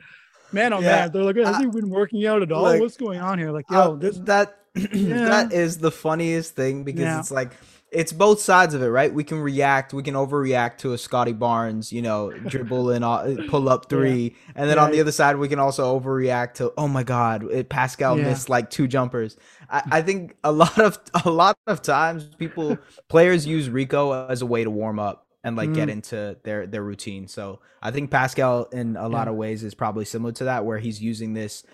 Man, 0.54 0.73
oh 0.73 0.80
yeah. 0.80 0.87
man, 0.87 1.12
they're 1.12 1.23
like, 1.23 1.37
has 1.37 1.58
he 1.58 1.66
been 1.66 1.90
working 1.90 2.25
out 2.26 2.42
at 2.42 2.52
all? 2.52 2.62
Like, 2.62 2.80
What's 2.80 2.96
going 2.96 3.20
on 3.20 3.38
here? 3.38 3.50
Like, 3.50 3.66
yo, 3.70 3.78
uh, 3.78 3.94
this 3.96 4.18
that 4.18 4.61
yeah. 4.75 5.25
that 5.25 5.52
is 5.52 5.78
the 5.78 5.90
funniest 5.90 6.54
thing 6.56 6.84
because 6.84 7.02
yeah. 7.02 7.18
it's 7.18 7.30
like 7.30 7.52
it's 7.90 8.12
both 8.12 8.40
sides 8.40 8.75
of 8.75 8.82
it, 8.82 8.88
right? 8.88 9.12
We 9.12 9.23
can 9.23 9.38
react, 9.40 9.94
we 9.94 10.02
can 10.02 10.14
overreact 10.14 10.78
to 10.78 10.94
a 10.94 10.99
Scottie 10.99 11.32
Barnes, 11.32 11.92
you 11.92 12.02
know, 12.02 12.32
dribble 12.32 12.90
and 12.90 13.04
uh, 13.04 13.37
pull 13.49 13.68
up 13.68 13.88
three, 13.88 14.34
yeah. 14.46 14.52
and 14.56 14.70
then 14.70 14.78
on 14.78 14.90
the 14.90 15.00
other 15.00 15.12
side, 15.12 15.37
we 15.37 15.49
can 15.49 15.58
also 15.58 15.99
overreact 15.99 16.54
to, 16.54 16.73
oh 16.76 16.88
my 16.88 17.02
God, 17.02 17.44
it, 17.50 17.68
Pascal 17.68 18.18
yeah. 18.18 18.25
missed 18.25 18.49
like 18.49 18.70
two 18.70 18.88
jumpers. 18.88 19.37
I, 19.70 19.82
I, 19.92 20.02
think 20.02 20.37
a 20.44 20.52
lot 20.52 20.78
of 20.78 20.99
a 21.25 21.30
lot 21.30 21.56
of 21.66 21.82
times 21.82 22.25
people 22.37 22.78
players 23.08 23.46
use 23.46 23.70
Rico 23.70 24.26
as 24.28 24.42
a 24.42 24.46
way 24.46 24.64
to 24.64 24.70
warm 24.70 24.99
up 24.99 25.23
and 25.44 25.54
like 25.54 25.68
mm. 25.68 25.74
get 25.74 25.88
into 25.88 26.36
their 26.42 26.66
their 26.66 26.82
routine. 26.82 27.28
So 27.28 27.60
I 27.80 27.90
think 27.90 28.10
Pascal 28.10 28.64
in 28.72 28.96
a 28.96 29.08
lot 29.08 29.28
of 29.28 29.36
ways 29.36 29.62
is 29.62 29.74
probably 29.74 30.06
similar 30.06 30.32
to 30.32 30.44
that, 30.44 30.64
where 30.64 30.78
he's 30.78 31.00
using 31.00 31.34
this 31.34 31.64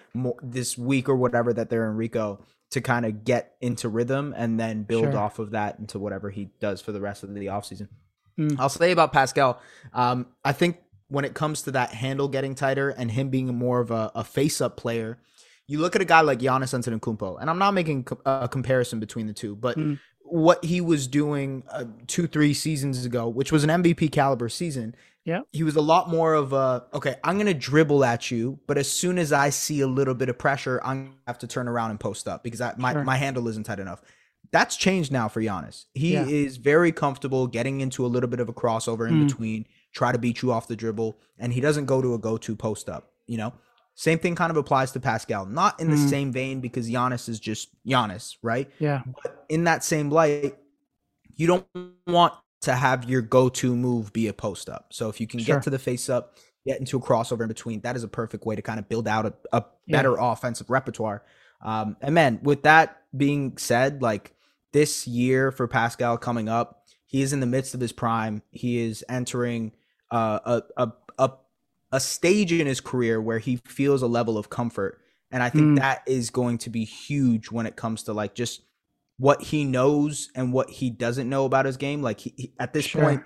this 0.43 0.77
week 0.77 1.09
or 1.09 1.17
whatever 1.17 1.53
that 1.55 1.71
they're 1.71 1.89
in 1.89 1.97
Rico 1.97 2.45
to 2.73 2.81
kind 2.81 3.07
of 3.07 3.25
get 3.25 3.55
into 3.61 3.89
rhythm 3.89 4.35
and 4.37 4.59
then 4.61 4.83
build 4.83 5.13
sure. 5.13 5.17
off 5.17 5.39
of 5.39 5.53
that 5.53 5.79
into 5.79 5.99
whatever 5.99 6.31
he 6.31 6.51
does 6.61 6.81
for 6.81 6.93
the 6.93 7.01
rest 7.01 7.23
of 7.23 7.33
the 7.35 7.47
offseason. 7.47 7.89
Mm. 8.39 8.57
I'll 8.59 8.69
say 8.69 8.93
about 8.93 9.13
Pascal, 9.13 9.61
um, 9.93 10.27
I 10.45 10.53
think 10.53 10.79
when 11.09 11.25
it 11.25 11.35
comes 11.35 11.63
to 11.63 11.73
that 11.73 11.91
handle 11.91 12.29
getting 12.29 12.55
tighter 12.55 12.91
and 12.91 13.11
him 13.11 13.29
being 13.29 13.49
more 13.55 13.81
of 13.81 13.91
a, 13.91 14.13
a 14.15 14.23
face 14.23 14.61
up 14.61 14.77
player, 14.77 15.19
you 15.67 15.79
look 15.79 15.97
at 15.97 16.03
a 16.03 16.05
guy 16.05 16.21
like 16.21 16.39
Giannis 16.39 16.77
Antetokounmpo, 16.77 17.41
and 17.41 17.51
I'm 17.51 17.59
not 17.59 17.75
making 17.75 18.07
a 18.25 18.49
comparison 18.49 19.01
between 19.01 19.27
the 19.27 19.33
two, 19.33 19.57
but 19.57 19.77
mm. 19.77 19.99
What 20.33 20.65
he 20.65 20.81
was 20.81 21.07
doing 21.07 21.65
uh, 21.71 21.85
two, 22.07 22.27
three 22.27 22.55
seasons 22.55 23.05
ago, 23.05 23.29
which 23.29 23.53
was 23.53 23.65
an 23.65 23.71
MVP 23.71 24.13
caliber 24.13 24.49
season, 24.49 24.95
yeah. 25.25 25.41
He 25.53 25.63
was 25.63 25.77
a 25.77 25.81
lot 25.81 26.09
more 26.09 26.35
of 26.35 26.53
a, 26.53 26.85
okay, 26.95 27.17
I'm 27.23 27.37
going 27.37 27.47
to 27.47 27.55
dribble 27.55 28.05
at 28.05 28.31
you, 28.31 28.59
but 28.67 28.79
as 28.79 28.91
soon 28.91 29.19
as 29.19 29.33
I 29.33 29.51
see 29.51 29.81
a 29.81 29.87
little 29.87 30.15
bit 30.15 30.29
of 30.29 30.39
pressure, 30.39 30.81
I'm 30.83 31.05
going 31.05 31.13
to 31.13 31.19
have 31.27 31.39
to 31.41 31.47
turn 31.47 31.69
around 31.69 31.91
and 31.91 32.01
post 32.01 32.27
up 32.27 32.43
because 32.43 32.61
I, 32.61 32.75
my, 32.79 32.93
sure. 32.93 33.05
my 33.05 33.17
handle 33.17 33.47
isn't 33.49 33.65
tight 33.65 33.81
enough. 33.81 34.03
That's 34.51 34.77
changed 34.77 35.13
now 35.13 35.29
for 35.29 35.41
Giannis. 35.41 35.85
He 35.95 36.15
yeah. 36.15 36.25
is 36.25 36.57
very 36.57 36.91
comfortable 36.91 37.47
getting 37.47 37.81
into 37.81 38.05
a 38.05 38.09
little 38.09 38.29
bit 38.29 38.41
of 38.41 38.49
a 38.49 38.53
crossover 38.53 39.07
in 39.09 39.15
mm. 39.15 39.29
between, 39.29 39.67
try 39.93 40.11
to 40.11 40.19
beat 40.19 40.43
you 40.43 40.53
off 40.53 40.67
the 40.67 40.75
dribble, 40.75 41.19
and 41.39 41.53
he 41.53 41.61
doesn't 41.61 41.85
go 41.85 42.03
to 42.03 42.15
a 42.15 42.19
go 42.19 42.37
to 42.39 42.57
post 42.57 42.89
up, 42.89 43.13
you 43.27 43.37
know? 43.37 43.53
Same 44.01 44.19
thing 44.19 44.35
kind 44.35 44.51
of 44.51 44.57
applies 44.57 44.93
to 44.93 44.99
Pascal. 44.99 45.45
Not 45.45 45.79
in 45.79 45.91
the 45.91 45.97
mm. 45.99 46.09
same 46.09 46.33
vein 46.33 46.63
because 46.63 46.89
Giannis 46.89 47.29
is 47.29 47.39
just 47.39 47.69
Giannis, 47.87 48.39
right? 48.43 48.71
Yeah. 48.79 49.03
But 49.23 49.45
in 49.51 49.65
that 49.65 49.85
same 49.85 50.09
light, 50.09 50.57
you 51.35 51.47
don't 51.47 51.67
want 52.07 52.33
to 52.63 52.75
have 52.75 53.05
your 53.05 53.21
go-to 53.21 53.77
move 53.77 54.11
be 54.15 54.27
a 54.29 54.33
post 54.33 54.71
up. 54.71 54.87
So 54.89 55.11
if 55.11 55.21
you 55.21 55.27
can 55.27 55.41
sure. 55.41 55.57
get 55.57 55.65
to 55.65 55.71
the 55.71 55.79
face 55.79 56.09
up, 56.09 56.39
get 56.67 56.81
into 56.81 56.97
a 56.97 57.01
crossover 57.03 57.43
in 57.43 57.49
between, 57.49 57.83
that 57.83 57.95
is 57.95 58.03
a 58.03 58.09
perfect 58.09 58.47
way 58.47 58.57
to 58.57 58.63
kind 58.63 58.79
of 58.79 58.89
build 58.89 59.07
out 59.07 59.27
a, 59.27 59.35
a 59.53 59.65
better 59.87 60.15
yeah. 60.19 60.33
offensive 60.33 60.71
repertoire. 60.71 61.23
Um, 61.61 61.99
and 62.01 62.15
man, 62.15 62.41
with 62.43 62.63
that 62.63 63.03
being 63.15 63.59
said, 63.59 64.01
like 64.01 64.33
this 64.73 65.07
year 65.07 65.53
for 65.53 65.69
Pascal 65.69 66.17
coming 66.17 66.49
up, 66.49 66.87
he 67.05 67.21
is 67.21 67.35
in 67.35 67.41
the 67.41 67.47
midst 67.47 67.75
of 67.75 67.83
his 67.83 67.93
prime. 67.93 68.41
He 68.51 68.79
is 68.79 69.05
entering 69.11 69.73
uh, 70.11 70.39
a, 70.47 70.63
a 70.79 70.93
a 71.93 72.01
stage 72.01 72.53
in 72.53 72.67
his 72.67 72.81
career 72.81 73.21
where 73.21 73.39
he 73.39 73.57
feels 73.57 74.03
a 74.03 74.07
level 74.07 74.39
of 74.39 74.51
comfort, 74.51 75.01
and 75.31 75.43
I 75.43 75.51
think 75.51 75.65
mm. 75.65 75.77
that 75.79 76.03
is 76.07 76.31
going 76.31 76.59
to 76.59 76.71
be 76.71 76.85
huge 76.85 77.51
when 77.51 77.67
it 77.67 77.77
comes 77.77 78.05
to 78.05 78.13
like 78.13 78.35
just 78.35 78.63
what 79.19 79.43
he 79.43 79.65
knows 79.65 80.31
and 80.35 80.53
what 80.53 80.71
he 80.71 80.91
doesn't 80.91 81.29
know 81.29 81.45
about 81.45 81.67
his 81.67 81.77
game. 81.77 82.03
Like 82.03 82.21
he, 82.21 82.35
he, 82.37 82.53
at 82.59 82.73
this 82.73 82.87
sure. 82.87 83.03
point, 83.03 83.23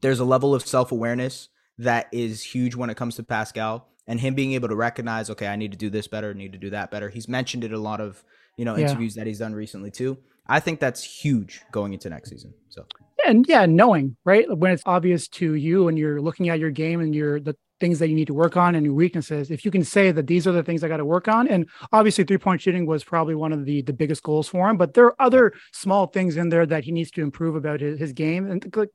there's 0.00 0.20
a 0.20 0.24
level 0.24 0.54
of 0.54 0.66
self 0.66 0.92
awareness 0.92 1.48
that 1.78 2.08
is 2.12 2.42
huge 2.42 2.74
when 2.74 2.90
it 2.90 2.96
comes 2.96 3.16
to 3.16 3.22
Pascal 3.22 3.88
and 4.06 4.20
him 4.20 4.34
being 4.34 4.52
able 4.52 4.68
to 4.68 4.76
recognize, 4.76 5.30
okay, 5.30 5.46
I 5.46 5.56
need 5.56 5.72
to 5.72 5.78
do 5.78 5.90
this 5.90 6.06
better, 6.06 6.34
need 6.34 6.52
to 6.52 6.58
do 6.58 6.70
that 6.70 6.90
better. 6.90 7.08
He's 7.08 7.28
mentioned 7.28 7.64
it 7.64 7.72
a 7.72 7.78
lot 7.78 8.00
of 8.00 8.22
you 8.56 8.64
know 8.64 8.76
interviews 8.76 9.16
yeah. 9.16 9.22
that 9.22 9.26
he's 9.26 9.38
done 9.38 9.54
recently 9.54 9.90
too. 9.90 10.18
I 10.46 10.60
think 10.60 10.78
that's 10.78 11.02
huge 11.02 11.62
going 11.72 11.94
into 11.94 12.10
next 12.10 12.30
season. 12.30 12.52
So 12.68 12.84
and 13.24 13.46
yeah, 13.48 13.66
knowing 13.66 14.16
right 14.24 14.46
when 14.56 14.72
it's 14.72 14.82
obvious 14.84 15.28
to 15.28 15.54
you 15.54 15.88
and 15.88 15.98
you're 15.98 16.20
looking 16.20 16.48
at 16.48 16.58
your 16.58 16.70
game 16.70 17.00
and 17.00 17.14
you're 17.14 17.40
the 17.40 17.56
things 17.84 17.98
that 17.98 18.08
you 18.08 18.14
need 18.14 18.28
to 18.28 18.32
work 18.32 18.56
on 18.56 18.74
and 18.74 18.86
your 18.86 18.94
weaknesses. 18.94 19.50
If 19.50 19.62
you 19.66 19.70
can 19.70 19.84
say 19.84 20.10
that 20.10 20.26
these 20.26 20.46
are 20.46 20.52
the 20.52 20.62
things 20.62 20.82
i 20.82 20.88
got 20.88 20.96
to 20.96 21.04
work 21.04 21.28
on 21.28 21.46
and 21.48 21.68
obviously 21.92 22.24
three 22.24 22.38
point 22.38 22.62
shooting 22.62 22.86
was 22.86 23.04
probably 23.04 23.34
one 23.34 23.52
of 23.52 23.66
the 23.66 23.82
the 23.82 23.92
biggest 23.92 24.22
goals 24.22 24.48
for 24.48 24.70
him 24.70 24.78
but 24.78 24.94
there 24.94 25.04
are 25.04 25.16
other 25.18 25.52
small 25.72 26.06
things 26.06 26.38
in 26.38 26.48
there 26.48 26.64
that 26.64 26.84
he 26.84 26.92
needs 26.92 27.10
to 27.10 27.20
improve 27.20 27.54
about 27.56 27.80
his, 27.80 27.98
his 27.98 28.12
game. 28.14 28.50
And 28.50 28.74
like 28.74 28.88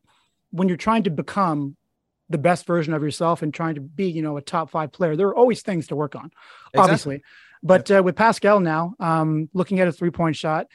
when 0.49 0.67
you're 0.67 0.85
trying 0.87 1.03
to 1.03 1.11
become 1.11 1.75
the 2.29 2.39
best 2.39 2.65
version 2.65 2.95
of 2.95 3.03
yourself 3.03 3.43
and 3.43 3.53
trying 3.53 3.75
to 3.75 3.81
be 3.81 4.09
you 4.09 4.23
know 4.23 4.37
a 4.37 4.41
top 4.41 4.71
five 4.71 4.91
player 4.91 5.15
there 5.15 5.27
are 5.27 5.35
always 5.35 5.61
things 5.61 5.85
to 5.87 5.95
work 5.95 6.15
on 6.15 6.31
exactly. 6.73 6.81
obviously. 6.81 7.21
But 7.61 7.91
uh, 7.91 8.01
with 8.03 8.15
pascal 8.15 8.59
now 8.59 8.95
um, 8.99 9.49
looking 9.53 9.79
at 9.79 9.87
a 9.87 9.91
three 9.91 10.11
point 10.11 10.35
shot 10.35 10.65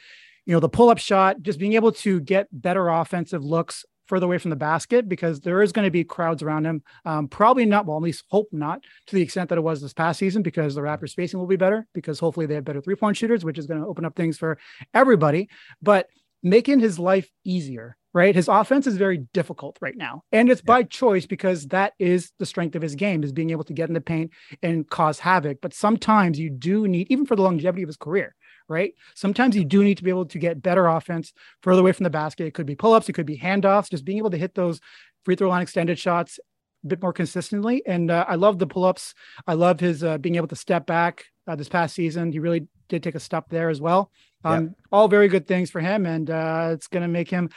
you 0.46 0.52
know 0.54 0.60
the 0.60 0.68
pull 0.68 0.88
up 0.90 0.98
shot 0.98 1.42
just 1.42 1.58
being 1.58 1.72
able 1.72 1.92
to 2.06 2.20
get 2.20 2.46
better 2.52 2.88
offensive 2.88 3.44
looks 3.44 3.84
further 4.06 4.26
away 4.26 4.38
from 4.38 4.50
the 4.50 4.56
basket 4.56 5.08
because 5.08 5.40
there 5.40 5.62
is 5.62 5.72
going 5.72 5.86
to 5.86 5.90
be 5.90 6.04
crowds 6.04 6.42
around 6.42 6.66
him. 6.66 6.82
Um, 7.04 7.28
probably 7.28 7.64
not, 7.64 7.86
well, 7.86 7.96
at 7.96 8.02
least 8.02 8.24
hope 8.28 8.48
not 8.52 8.82
to 9.06 9.16
the 9.16 9.22
extent 9.22 9.48
that 9.48 9.58
it 9.58 9.62
was 9.62 9.80
this 9.80 9.92
past 9.92 10.18
season 10.18 10.42
because 10.42 10.74
the 10.74 10.80
Raptors 10.80 11.10
spacing 11.10 11.38
will 11.38 11.46
be 11.46 11.56
better 11.56 11.86
because 11.94 12.18
hopefully 12.18 12.46
they 12.46 12.54
have 12.54 12.64
better 12.64 12.80
three 12.80 12.96
point 12.96 13.16
shooters, 13.16 13.44
which 13.44 13.58
is 13.58 13.66
going 13.66 13.80
to 13.80 13.86
open 13.86 14.04
up 14.04 14.16
things 14.16 14.38
for 14.38 14.58
everybody. 14.92 15.48
But 15.82 16.08
making 16.42 16.78
his 16.78 16.98
life 16.98 17.30
easier, 17.44 17.96
right? 18.12 18.34
His 18.34 18.48
offense 18.48 18.86
is 18.86 18.96
very 18.96 19.18
difficult 19.32 19.78
right 19.80 19.96
now. 19.96 20.22
And 20.30 20.50
it's 20.50 20.60
yeah. 20.60 20.74
by 20.74 20.82
choice 20.84 21.26
because 21.26 21.66
that 21.68 21.94
is 21.98 22.32
the 22.38 22.46
strength 22.46 22.76
of 22.76 22.82
his 22.82 22.94
game 22.94 23.24
is 23.24 23.32
being 23.32 23.50
able 23.50 23.64
to 23.64 23.72
get 23.72 23.88
in 23.88 23.94
the 23.94 24.00
paint 24.00 24.30
and 24.62 24.88
cause 24.88 25.18
havoc. 25.18 25.58
But 25.60 25.74
sometimes 25.74 26.38
you 26.38 26.50
do 26.50 26.86
need, 26.86 27.08
even 27.10 27.26
for 27.26 27.34
the 27.34 27.42
longevity 27.42 27.82
of 27.82 27.88
his 27.88 27.96
career, 27.96 28.34
right? 28.68 28.94
Sometimes 29.14 29.56
you 29.56 29.64
do 29.64 29.84
need 29.84 29.96
to 29.98 30.04
be 30.04 30.10
able 30.10 30.26
to 30.26 30.38
get 30.38 30.62
better 30.62 30.86
offense 30.86 31.32
further 31.62 31.80
away 31.80 31.92
from 31.92 32.04
the 32.04 32.10
basket. 32.10 32.46
It 32.46 32.54
could 32.54 32.66
be 32.66 32.74
pull 32.74 32.92
ups, 32.92 33.08
it 33.08 33.14
could 33.14 33.26
be 33.26 33.38
handoffs, 33.38 33.90
just 33.90 34.04
being 34.04 34.18
able 34.18 34.30
to 34.30 34.38
hit 34.38 34.54
those 34.54 34.80
free 35.24 35.36
throw 35.36 35.48
line 35.48 35.62
extended 35.62 35.98
shots 35.98 36.38
a 36.84 36.88
bit 36.88 37.02
more 37.02 37.12
consistently. 37.12 37.82
And 37.86 38.10
uh, 38.10 38.24
I 38.28 38.34
love 38.34 38.58
the 38.58 38.66
pull 38.66 38.84
ups. 38.84 39.14
I 39.46 39.54
love 39.54 39.80
his 39.80 40.04
uh, 40.04 40.18
being 40.18 40.36
able 40.36 40.48
to 40.48 40.56
step 40.56 40.86
back 40.86 41.24
uh, 41.46 41.56
this 41.56 41.68
past 41.68 41.94
season. 41.94 42.32
He 42.32 42.38
really 42.38 42.66
did 42.88 43.02
take 43.02 43.14
a 43.14 43.20
step 43.20 43.46
there 43.48 43.70
as 43.70 43.80
well. 43.80 44.10
Um, 44.44 44.64
yep. 44.64 44.72
All 44.92 45.08
very 45.08 45.28
good 45.28 45.46
things 45.46 45.70
for 45.70 45.80
him. 45.80 46.04
And 46.06 46.30
uh, 46.30 46.70
it's 46.72 46.88
going 46.88 47.02
to 47.02 47.08
make 47.08 47.30
him, 47.30 47.48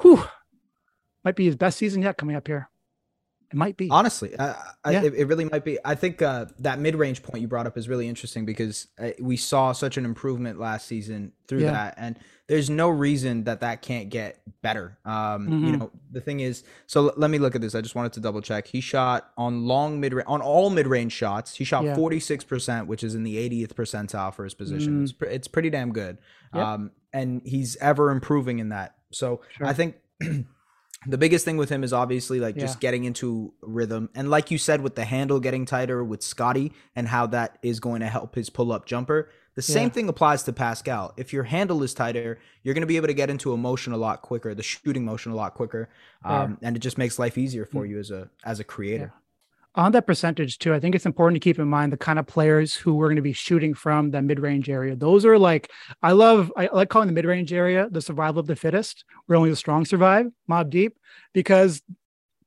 whew, 0.00 0.24
might 1.24 1.36
be 1.36 1.46
his 1.46 1.56
best 1.56 1.78
season 1.78 2.02
yet 2.02 2.16
coming 2.16 2.36
up 2.36 2.46
here. 2.46 2.68
It 3.52 3.56
might 3.56 3.76
be. 3.76 3.90
Honestly, 3.90 4.34
uh, 4.36 4.54
yeah. 4.90 5.00
I, 5.02 5.04
it, 5.04 5.28
really 5.28 5.44
might 5.44 5.64
be. 5.64 5.78
I 5.84 5.94
think 5.94 6.22
uh, 6.22 6.46
that 6.60 6.78
mid 6.78 6.94
range 6.94 7.22
point 7.22 7.42
you 7.42 7.48
brought 7.48 7.66
up 7.66 7.76
is 7.76 7.86
really 7.86 8.08
interesting 8.08 8.46
because 8.46 8.88
uh, 8.98 9.10
we 9.20 9.36
saw 9.36 9.72
such 9.72 9.98
an 9.98 10.06
improvement 10.06 10.58
last 10.58 10.86
season 10.86 11.32
through 11.46 11.60
yeah. 11.60 11.72
that. 11.72 11.94
And 11.98 12.18
there's 12.46 12.70
no 12.70 12.88
reason 12.88 13.44
that 13.44 13.60
that 13.60 13.82
can't 13.82 14.08
get 14.08 14.40
better. 14.62 14.96
Um, 15.04 15.12
mm-hmm. 15.12 15.64
You 15.66 15.76
know, 15.76 15.90
the 16.10 16.22
thing 16.22 16.40
is, 16.40 16.64
so 16.86 17.08
l- 17.08 17.14
let 17.18 17.30
me 17.30 17.38
look 17.38 17.54
at 17.54 17.60
this. 17.60 17.74
I 17.74 17.82
just 17.82 17.94
wanted 17.94 18.14
to 18.14 18.20
double 18.20 18.40
check. 18.40 18.66
He 18.66 18.80
shot 18.80 19.30
on 19.36 19.66
long 19.66 20.00
mid 20.00 20.14
range, 20.14 20.26
on 20.26 20.40
all 20.40 20.70
mid 20.70 20.86
range 20.86 21.12
shots. 21.12 21.54
He 21.54 21.64
shot 21.64 21.84
46%, 21.84 22.86
which 22.86 23.04
is 23.04 23.14
in 23.14 23.22
the 23.22 23.36
80th 23.36 23.74
percentile 23.74 24.32
for 24.32 24.44
his 24.44 24.54
position. 24.54 25.00
Mm. 25.00 25.02
It's, 25.02 25.12
pr- 25.12 25.24
it's 25.26 25.48
pretty 25.48 25.68
damn 25.68 25.92
good. 25.92 26.16
Yep. 26.54 26.64
Um, 26.64 26.90
and 27.12 27.42
he's 27.44 27.76
ever 27.76 28.10
improving 28.10 28.60
in 28.60 28.70
that. 28.70 28.96
So 29.10 29.42
sure. 29.58 29.66
I 29.66 29.74
think. 29.74 29.96
the 31.06 31.18
biggest 31.18 31.44
thing 31.44 31.56
with 31.56 31.68
him 31.68 31.82
is 31.84 31.92
obviously 31.92 32.40
like 32.40 32.56
yeah. 32.56 32.62
just 32.62 32.80
getting 32.80 33.04
into 33.04 33.52
rhythm 33.60 34.08
and 34.14 34.30
like 34.30 34.50
you 34.50 34.58
said 34.58 34.80
with 34.80 34.94
the 34.94 35.04
handle 35.04 35.40
getting 35.40 35.64
tighter 35.64 36.02
with 36.04 36.22
Scottie 36.22 36.72
and 36.94 37.08
how 37.08 37.26
that 37.26 37.58
is 37.62 37.80
going 37.80 38.00
to 38.00 38.06
help 38.06 38.34
his 38.34 38.50
pull 38.50 38.72
up 38.72 38.86
jumper 38.86 39.28
the 39.54 39.62
same 39.62 39.88
yeah. 39.88 39.92
thing 39.92 40.08
applies 40.08 40.42
to 40.44 40.52
Pascal 40.52 41.12
if 41.16 41.32
your 41.32 41.44
handle 41.44 41.82
is 41.82 41.94
tighter 41.94 42.38
you're 42.62 42.74
going 42.74 42.82
to 42.82 42.86
be 42.86 42.96
able 42.96 43.08
to 43.08 43.14
get 43.14 43.30
into 43.30 43.52
a 43.52 43.56
motion 43.56 43.92
a 43.92 43.96
lot 43.96 44.22
quicker 44.22 44.54
the 44.54 44.62
shooting 44.62 45.04
motion 45.04 45.32
a 45.32 45.36
lot 45.36 45.54
quicker 45.54 45.88
um, 46.24 46.58
yeah. 46.60 46.68
and 46.68 46.76
it 46.76 46.80
just 46.80 46.98
makes 46.98 47.18
life 47.18 47.36
easier 47.36 47.66
for 47.66 47.84
mm. 47.84 47.90
you 47.90 47.98
as 47.98 48.10
a 48.10 48.28
as 48.44 48.60
a 48.60 48.64
creator 48.64 49.12
on 49.74 49.92
that 49.92 50.06
percentage 50.06 50.58
too, 50.58 50.74
I 50.74 50.80
think 50.80 50.94
it's 50.94 51.06
important 51.06 51.36
to 51.36 51.44
keep 51.44 51.58
in 51.58 51.68
mind 51.68 51.92
the 51.92 51.96
kind 51.96 52.18
of 52.18 52.26
players 52.26 52.74
who 52.74 52.94
we're 52.94 53.08
going 53.08 53.16
to 53.16 53.22
be 53.22 53.32
shooting 53.32 53.74
from 53.74 54.10
the 54.10 54.20
mid-range 54.20 54.68
area. 54.68 54.94
Those 54.94 55.24
are 55.24 55.38
like 55.38 55.70
I 56.02 56.12
love 56.12 56.52
I 56.56 56.68
like 56.72 56.90
calling 56.90 57.08
the 57.08 57.14
mid-range 57.14 57.52
area 57.52 57.88
the 57.90 58.02
survival 58.02 58.40
of 58.40 58.46
the 58.46 58.56
fittest, 58.56 59.04
where 59.26 59.36
only 59.36 59.50
the 59.50 59.56
strong 59.56 59.84
survive, 59.84 60.26
Mobb 60.48 60.70
Deep, 60.70 60.98
because 61.32 61.82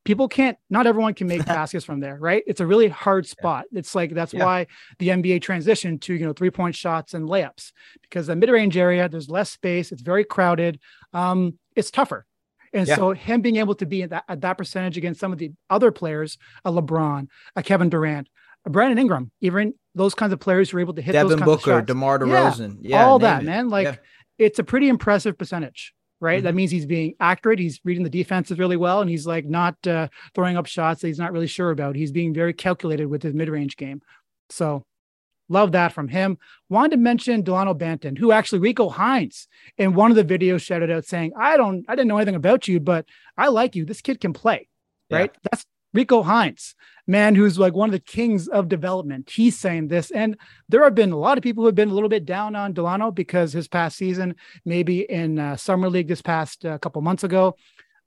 people 0.03 0.27
can't 0.27 0.57
not 0.69 0.85
everyone 0.85 1.15
can 1.15 1.27
make 1.27 1.45
baskets 1.47 1.83
from 1.83 1.99
there 1.99 2.17
right 2.19 2.43
it's 2.45 2.61
a 2.61 2.65
really 2.65 2.87
hard 2.87 3.27
spot 3.27 3.65
yeah. 3.71 3.79
it's 3.79 3.95
like 3.95 4.13
that's 4.13 4.33
yeah. 4.33 4.45
why 4.45 4.67
the 4.99 5.07
nba 5.09 5.41
transitioned 5.41 5.99
to 5.99 6.13
you 6.13 6.25
know 6.25 6.31
three 6.31 6.51
point 6.51 6.75
shots 6.75 7.15
and 7.15 7.27
layups 7.27 7.71
because 8.03 8.27
the 8.27 8.35
mid-range 8.35 8.77
area 8.77 9.09
there's 9.09 9.29
less 9.29 9.51
space 9.51 9.91
it's 9.91 10.03
very 10.03 10.23
crowded 10.23 10.79
um, 11.13 11.57
it's 11.75 11.89
tougher 11.89 12.25
and 12.75 12.87
yeah. 12.87 12.95
so 12.95 13.11
him 13.11 13.41
being 13.41 13.55
able 13.55 13.73
to 13.73 13.85
be 13.85 14.03
at 14.03 14.11
that, 14.11 14.23
at 14.29 14.41
that 14.41 14.57
percentage 14.57 14.97
against 14.97 15.19
some 15.19 15.31
of 15.31 15.39
the 15.39 15.51
other 15.69 15.91
players 15.91 16.37
a 16.63 16.71
lebron 16.71 17.27
a 17.55 17.63
kevin 17.63 17.89
durant 17.89 18.27
a 18.65 18.69
brandon 18.69 18.99
ingram 18.99 19.31
even 19.41 19.73
those 19.95 20.13
kinds 20.13 20.33
of 20.33 20.39
players 20.39 20.69
who 20.69 20.77
are 20.77 20.81
able 20.81 20.93
to 20.93 21.01
hit 21.01 21.13
Devin 21.13 21.29
those 21.29 21.39
kinds 21.39 21.45
Booker, 21.45 21.71
of 21.71 21.77
shots. 21.79 21.87
DeMar 21.87 22.19
DeRozan, 22.19 22.77
yeah, 22.81 23.05
all 23.05 23.17
that, 23.19 23.43
it. 23.43 23.45
man. 23.45 23.69
Like 23.69 24.01
it's 24.37 24.59
a 24.59 24.63
pretty 24.63 24.89
impressive 24.89 25.37
percentage 25.37 25.93
right? 26.21 26.37
Mm-hmm. 26.37 26.45
That 26.45 26.55
means 26.55 26.71
he's 26.71 26.85
being 26.85 27.13
accurate. 27.19 27.59
He's 27.59 27.79
reading 27.83 28.03
the 28.03 28.09
defenses 28.09 28.57
really 28.57 28.77
well, 28.77 29.01
and 29.01 29.09
he's 29.09 29.27
like 29.27 29.45
not 29.45 29.75
uh, 29.85 30.07
throwing 30.33 30.57
up 30.57 30.65
shots 30.65 31.01
that 31.01 31.07
he's 31.07 31.19
not 31.19 31.31
really 31.31 31.47
sure 31.47 31.71
about. 31.71 31.95
He's 31.95 32.11
being 32.11 32.33
very 32.33 32.53
calculated 32.53 33.07
with 33.07 33.21
his 33.21 33.33
mid-range 33.33 33.77
game. 33.77 34.01
So 34.49 34.83
love 35.49 35.71
that 35.73 35.93
from 35.93 36.07
him. 36.07 36.37
Wanted 36.69 36.91
to 36.91 36.97
mention 36.97 37.41
Delano 37.41 37.73
Banton, 37.73 38.17
who 38.17 38.31
actually 38.31 38.59
Rico 38.59 38.89
Hines 38.89 39.47
in 39.77 39.93
one 39.93 40.11
of 40.11 40.17
the 40.17 40.37
videos 40.37 40.61
shouted 40.61 40.91
out 40.91 41.05
saying, 41.05 41.33
"I 41.37 41.57
don't, 41.57 41.85
I 41.87 41.95
didn't 41.95 42.07
know 42.07 42.17
anything 42.17 42.35
about 42.35 42.67
you, 42.67 42.79
but 42.79 43.05
I 43.37 43.47
like 43.47 43.75
you. 43.75 43.85
This 43.85 44.01
kid 44.01 44.19
can 44.19 44.33
play." 44.33 44.67
Right? 45.09 45.35
That's 45.43 45.65
Rico 45.95 46.23
Hines, 46.23 46.75
man 47.07 47.35
who's 47.35 47.57
like 47.57 47.73
one 47.73 47.87
of 47.87 47.93
the 47.93 47.99
kings 47.99 48.49
of 48.49 48.67
development. 48.67 49.29
He's 49.29 49.57
saying 49.57 49.87
this. 49.87 50.11
And 50.11 50.37
there 50.67 50.83
have 50.83 50.93
been 50.93 51.13
a 51.13 51.17
lot 51.17 51.37
of 51.37 51.43
people 51.43 51.63
who 51.63 51.67
have 51.67 51.75
been 51.75 51.89
a 51.89 51.93
little 51.93 52.09
bit 52.09 52.25
down 52.25 52.53
on 52.55 52.73
Delano 52.73 53.11
because 53.11 53.53
his 53.53 53.69
past 53.69 53.97
season, 53.97 54.35
maybe 54.65 55.09
in 55.09 55.39
uh, 55.39 55.55
Summer 55.55 55.89
League 55.89 56.09
this 56.09 56.21
past 56.21 56.65
uh, 56.65 56.77
couple 56.79 57.01
months 57.01 57.23
ago, 57.23 57.55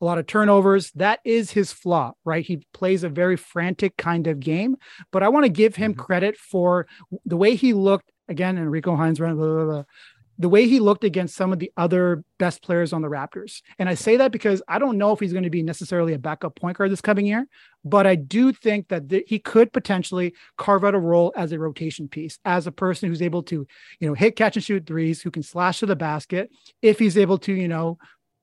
a 0.00 0.04
lot 0.04 0.18
of 0.18 0.26
turnovers. 0.26 0.90
That 0.92 1.20
is 1.24 1.50
his 1.50 1.72
flaw, 1.72 2.12
right? 2.24 2.44
He 2.44 2.66
plays 2.72 3.02
a 3.02 3.08
very 3.08 3.37
frantic 3.37 3.96
kind 3.96 4.26
of 4.26 4.40
game. 4.40 4.76
But 5.11 5.22
I 5.22 5.28
want 5.28 5.44
to 5.44 5.50
give 5.50 5.76
him 5.76 5.92
mm-hmm. 5.92 6.02
credit 6.02 6.37
for 6.37 6.87
the 7.24 7.37
way 7.37 7.54
he 7.54 7.72
looked 7.72 8.11
again, 8.28 8.58
Enrico 8.58 8.94
Hines, 8.94 9.18
blah, 9.18 9.32
blah, 9.32 9.64
blah, 9.64 9.84
the 10.38 10.48
way 10.48 10.68
he 10.68 10.78
looked 10.78 11.02
against 11.02 11.34
some 11.34 11.52
of 11.52 11.58
the 11.58 11.72
other 11.76 12.22
best 12.38 12.62
players 12.62 12.92
on 12.92 13.02
the 13.02 13.08
Raptors. 13.08 13.61
And 13.78 13.88
I 13.88 13.94
say 13.94 14.16
that 14.18 14.30
because 14.30 14.62
I 14.68 14.78
don't 14.78 14.96
know 14.96 15.12
if 15.12 15.18
he's 15.18 15.32
going 15.32 15.44
to 15.44 15.50
be 15.50 15.64
necessarily 15.64 16.12
a 16.12 16.18
backup 16.18 16.54
point 16.54 16.78
guard 16.78 16.92
this 16.92 17.00
coming 17.00 17.26
year, 17.26 17.48
but 17.84 18.06
I 18.06 18.14
do 18.14 18.52
think 18.52 18.88
that 18.88 19.08
th- 19.08 19.24
he 19.26 19.40
could 19.40 19.72
potentially 19.72 20.34
carve 20.56 20.84
out 20.84 20.94
a 20.94 20.98
role 20.98 21.32
as 21.37 21.50
a 21.50 21.58
rotation 21.58 22.06
piece, 22.06 22.38
as 22.44 22.68
a 22.68 22.72
person 22.72 23.08
who's 23.08 23.22
able 23.22 23.42
to, 23.44 23.66
you 23.98 24.08
know, 24.08 24.14
hit, 24.14 24.37
catch, 24.37 24.56
and 24.56 24.64
shoot 24.64 24.87
threes, 24.87 25.20
who 25.20 25.32
can 25.32 25.42
slash 25.42 25.80
to 25.80 25.87
the 25.87 25.96
basket 25.96 26.50
if 26.82 27.00
he's 27.00 27.18
able 27.18 27.38
to, 27.38 27.52
you 27.52 27.68
know, 27.68 27.98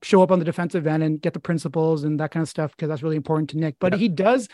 show 0.06 0.22
up 0.22 0.32
on 0.32 0.40
the 0.40 0.46
defensive 0.46 0.86
end 0.86 1.04
and 1.04 1.22
get 1.22 1.34
the 1.34 1.40
principles 1.40 2.04
and 2.04 2.20
that 2.20 2.32
kind 2.32 2.44
of 2.44 2.50
stuff 2.50 2.72
because 2.72 2.88
that's 2.90 3.02
really 3.02 3.16
important 3.16 3.50
to 3.50 3.58
Nick. 3.58 3.76
But 3.80 3.96
he 3.96 4.08
does 4.08 4.48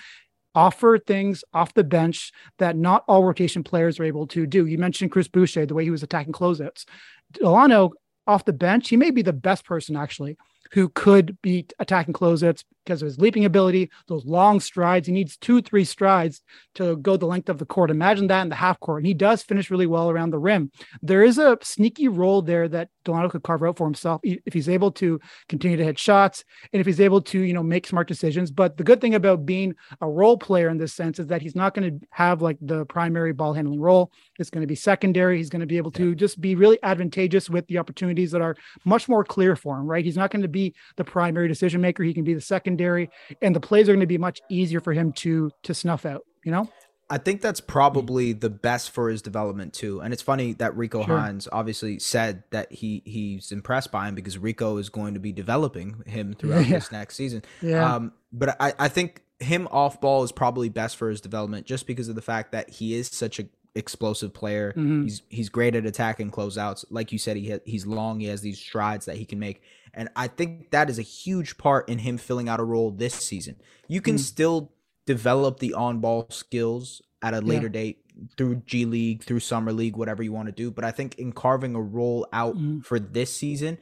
offer 0.56 0.98
things 0.98 1.44
off 1.54 1.74
the 1.74 1.84
bench 1.84 2.32
that 2.58 2.76
not 2.76 3.04
all 3.08 3.24
rotation 3.24 3.64
players 3.64 4.00
are 4.00 4.04
able 4.04 4.28
to 4.28 4.46
do. 4.46 4.66
You 4.66 4.78
mentioned 4.78 5.12
Chris 5.12 5.28
Boucher, 5.28 5.66
the 5.66 5.74
way 5.74 5.84
he 5.84 5.90
was 5.90 6.04
attacking 6.04 6.34
closeouts. 6.34 6.86
Delano 7.32 7.92
off 8.28 8.46
the 8.46 8.54
bench, 8.54 8.90
he 8.90 8.98
may 8.98 9.12
be 9.12 9.22
the 9.22 9.34
best 9.34 9.66
person 9.66 9.96
actually 9.96 10.38
who 10.72 10.88
could 10.88 11.38
be 11.42 11.68
attacking 11.80 12.14
closeouts 12.14 12.64
because 12.86 13.02
of 13.02 13.06
his 13.06 13.20
leaping 13.20 13.46
ability, 13.46 13.90
those 14.08 14.26
long 14.26 14.60
strides. 14.60 15.08
He 15.08 15.14
needs 15.14 15.38
two, 15.38 15.62
three 15.62 15.86
strides 15.86 16.42
to 16.76 16.98
go 16.98 17.18
the 17.18 17.26
length 17.26 17.50
of 17.50 17.58
the 17.58 17.66
court. 17.66 17.92
Imagine 17.92 18.28
that 18.28 18.42
in 18.42 18.50
the 18.50 18.56
half 18.56 18.80
court. 18.80 19.00
And 19.00 19.08
he 19.08 19.14
does 19.14 19.44
finish 19.44 19.70
really 19.70 19.88
well 19.88 20.10
around 20.10 20.32
the 20.32 20.40
rim. 20.40 20.72
There 21.02 21.24
is 21.24 21.38
a 21.38 21.58
sneaky 21.62 22.08
role 22.08 22.42
there 22.42 22.68
that 22.70 22.90
Delano 23.04 23.30
could 23.30 23.44
carve 23.44 23.64
out 23.64 23.78
for 23.78 23.86
himself 23.86 24.22
if 24.24 24.54
he's 24.54 24.70
able 24.70 24.92
to 24.92 25.20
continue 25.50 25.78
to 25.78 25.84
hit 25.84 25.98
shots 25.98 26.44
and 26.72 26.80
if 26.80 26.86
he's 26.86 27.02
able 27.02 27.22
to, 27.22 27.40
you 27.40 27.54
know, 27.54 27.64
make 27.64 27.88
smart 27.88 28.08
decisions. 28.08 28.52
But 28.52 28.78
the 28.78 28.84
good 28.84 29.02
thing 29.02 29.16
about 29.16 29.46
being 29.46 29.76
a 30.02 30.08
role 30.08 30.38
player 30.38 30.70
in 30.70 30.78
this 30.78 30.94
sense 30.94 31.20
is 31.20 31.28
that 31.28 31.42
he's 31.42 31.56
not 31.56 31.74
going 31.74 32.00
to 32.00 32.08
have 32.12 32.42
like 32.42 32.58
the 32.62 32.86
primary 32.86 33.34
ball 33.34 33.54
handling 33.54 33.80
role. 33.80 34.12
It's 34.40 34.50
going 34.50 34.62
to 34.62 34.68
be 34.68 34.76
secondary. 34.76 35.38
He's 35.38 35.50
going 35.50 35.62
to 35.62 35.66
be 35.66 35.78
able 35.78 35.92
to 35.92 36.16
just 36.16 36.40
be 36.40 36.56
really 36.56 36.80
advantageous 36.84 37.50
with 37.50 37.68
the 37.68 37.78
opportunities 37.78 38.32
that 38.32 38.42
are 38.42 38.56
much 38.86 39.10
more 39.10 39.24
clear 39.24 39.56
for 39.56 39.78
him, 39.78 39.86
right? 39.86 40.06
He's 40.06 40.18
not 40.18 40.32
going 40.32 40.42
to 40.42 40.48
be 40.48 40.74
the 40.98 41.04
primary 41.04 41.48
decision 41.48 41.82
maker. 41.82 42.04
He 42.04 42.14
can 42.14 42.24
be 42.24 42.34
the 42.34 42.42
secondary 42.72 43.10
and 43.42 43.56
the 43.56 43.60
plays 43.60 43.88
are 43.90 43.94
going 43.94 44.02
to 44.02 44.08
be 44.08 44.18
much 44.18 44.42
easier 44.50 44.80
for 44.80 44.94
him 44.94 45.12
to 45.14 45.52
to 45.64 45.74
snuff 45.74 46.06
out, 46.06 46.24
you 46.44 46.52
know? 46.52 46.70
I 47.10 47.18
think 47.18 47.42
that's 47.42 47.60
probably 47.60 48.32
the 48.32 48.50
best 48.50 48.92
for 48.92 49.10
his 49.10 49.22
development 49.22 49.74
too. 49.74 50.00
And 50.00 50.14
it's 50.14 50.22
funny 50.22 50.54
that 50.54 50.78
Rico 50.78 51.06
sure. 51.06 51.18
Hines 51.18 51.48
obviously 51.52 52.00
said 52.00 52.44
that 52.52 52.72
he 52.72 53.02
he's 53.06 53.52
impressed 53.52 53.92
by 53.92 54.08
him 54.08 54.16
because 54.16 54.38
Rico 54.38 54.78
is 54.78 54.90
going 54.90 55.16
to 55.16 55.20
be 55.20 55.34
developing 55.34 56.04
him 56.06 56.34
throughout 56.34 56.66
yeah. 56.68 56.76
this 56.76 56.92
next 56.92 57.16
season. 57.16 57.44
Yeah. 57.62 57.96
Um, 57.96 58.14
but 58.32 58.56
I, 58.62 58.74
I 58.80 58.88
think 58.88 59.24
him 59.40 59.68
off 59.72 60.00
ball 60.00 60.24
is 60.24 60.32
probably 60.32 60.70
best 60.70 60.96
for 60.96 61.10
his 61.10 61.20
development 61.20 61.66
just 61.66 61.86
because 61.86 62.08
of 62.08 62.16
the 62.16 62.22
fact 62.22 62.54
that 62.54 62.70
he 62.70 62.94
is 62.94 63.08
such 63.08 63.40
a 63.40 63.46
explosive 63.76 64.34
player. 64.34 64.72
Mm-hmm. 64.72 65.04
He's 65.04 65.22
he's 65.30 65.50
great 65.50 65.76
at 65.76 65.86
attacking 65.86 66.32
closeouts. 66.32 66.86
Like 66.90 67.12
you 67.12 67.18
said, 67.18 67.36
he 67.36 67.52
ha- 67.52 67.66
he's 67.66 67.86
long. 67.86 68.20
He 68.22 68.28
has 68.28 68.42
these 68.42 68.60
strides 68.60 69.06
that 69.06 69.18
he 69.18 69.26
can 69.26 69.40
make, 69.40 69.62
and 69.94 70.10
I 70.16 70.28
think 70.28 70.72
that 70.72 70.90
is 70.90 71.00
a 71.00 71.04
huge 71.04 71.58
part 71.58 71.90
in 71.90 72.00
him 72.00 72.18
filling 72.18 72.48
out 72.48 72.60
a 72.60 72.64
role 72.64 72.92
this 72.92 73.16
season. 73.16 73.58
You 73.88 74.02
can 74.02 74.16
mm-hmm. 74.16 74.22
still 74.22 74.72
develop 75.06 75.60
the 75.60 75.74
on 75.74 76.00
ball 76.00 76.28
skills 76.30 77.02
at 77.22 77.34
a 77.34 77.42
later 77.42 77.68
yeah. 77.68 77.74
date 77.74 77.98
through 78.38 78.56
G 78.66 78.86
League, 78.86 79.24
through 79.24 79.40
Summer 79.40 79.72
League, 79.72 79.96
whatever 79.96 80.24
you 80.24 80.32
want 80.32 80.48
to 80.48 80.52
do. 80.52 80.72
But 80.72 80.84
I 80.84 80.92
think 80.92 81.16
in 81.16 81.32
carving 81.32 81.76
a 81.76 81.82
role 81.82 82.28
out 82.32 82.56
mm. 82.56 82.84
for 82.86 83.00
this 83.00 83.36
season, 83.36 83.78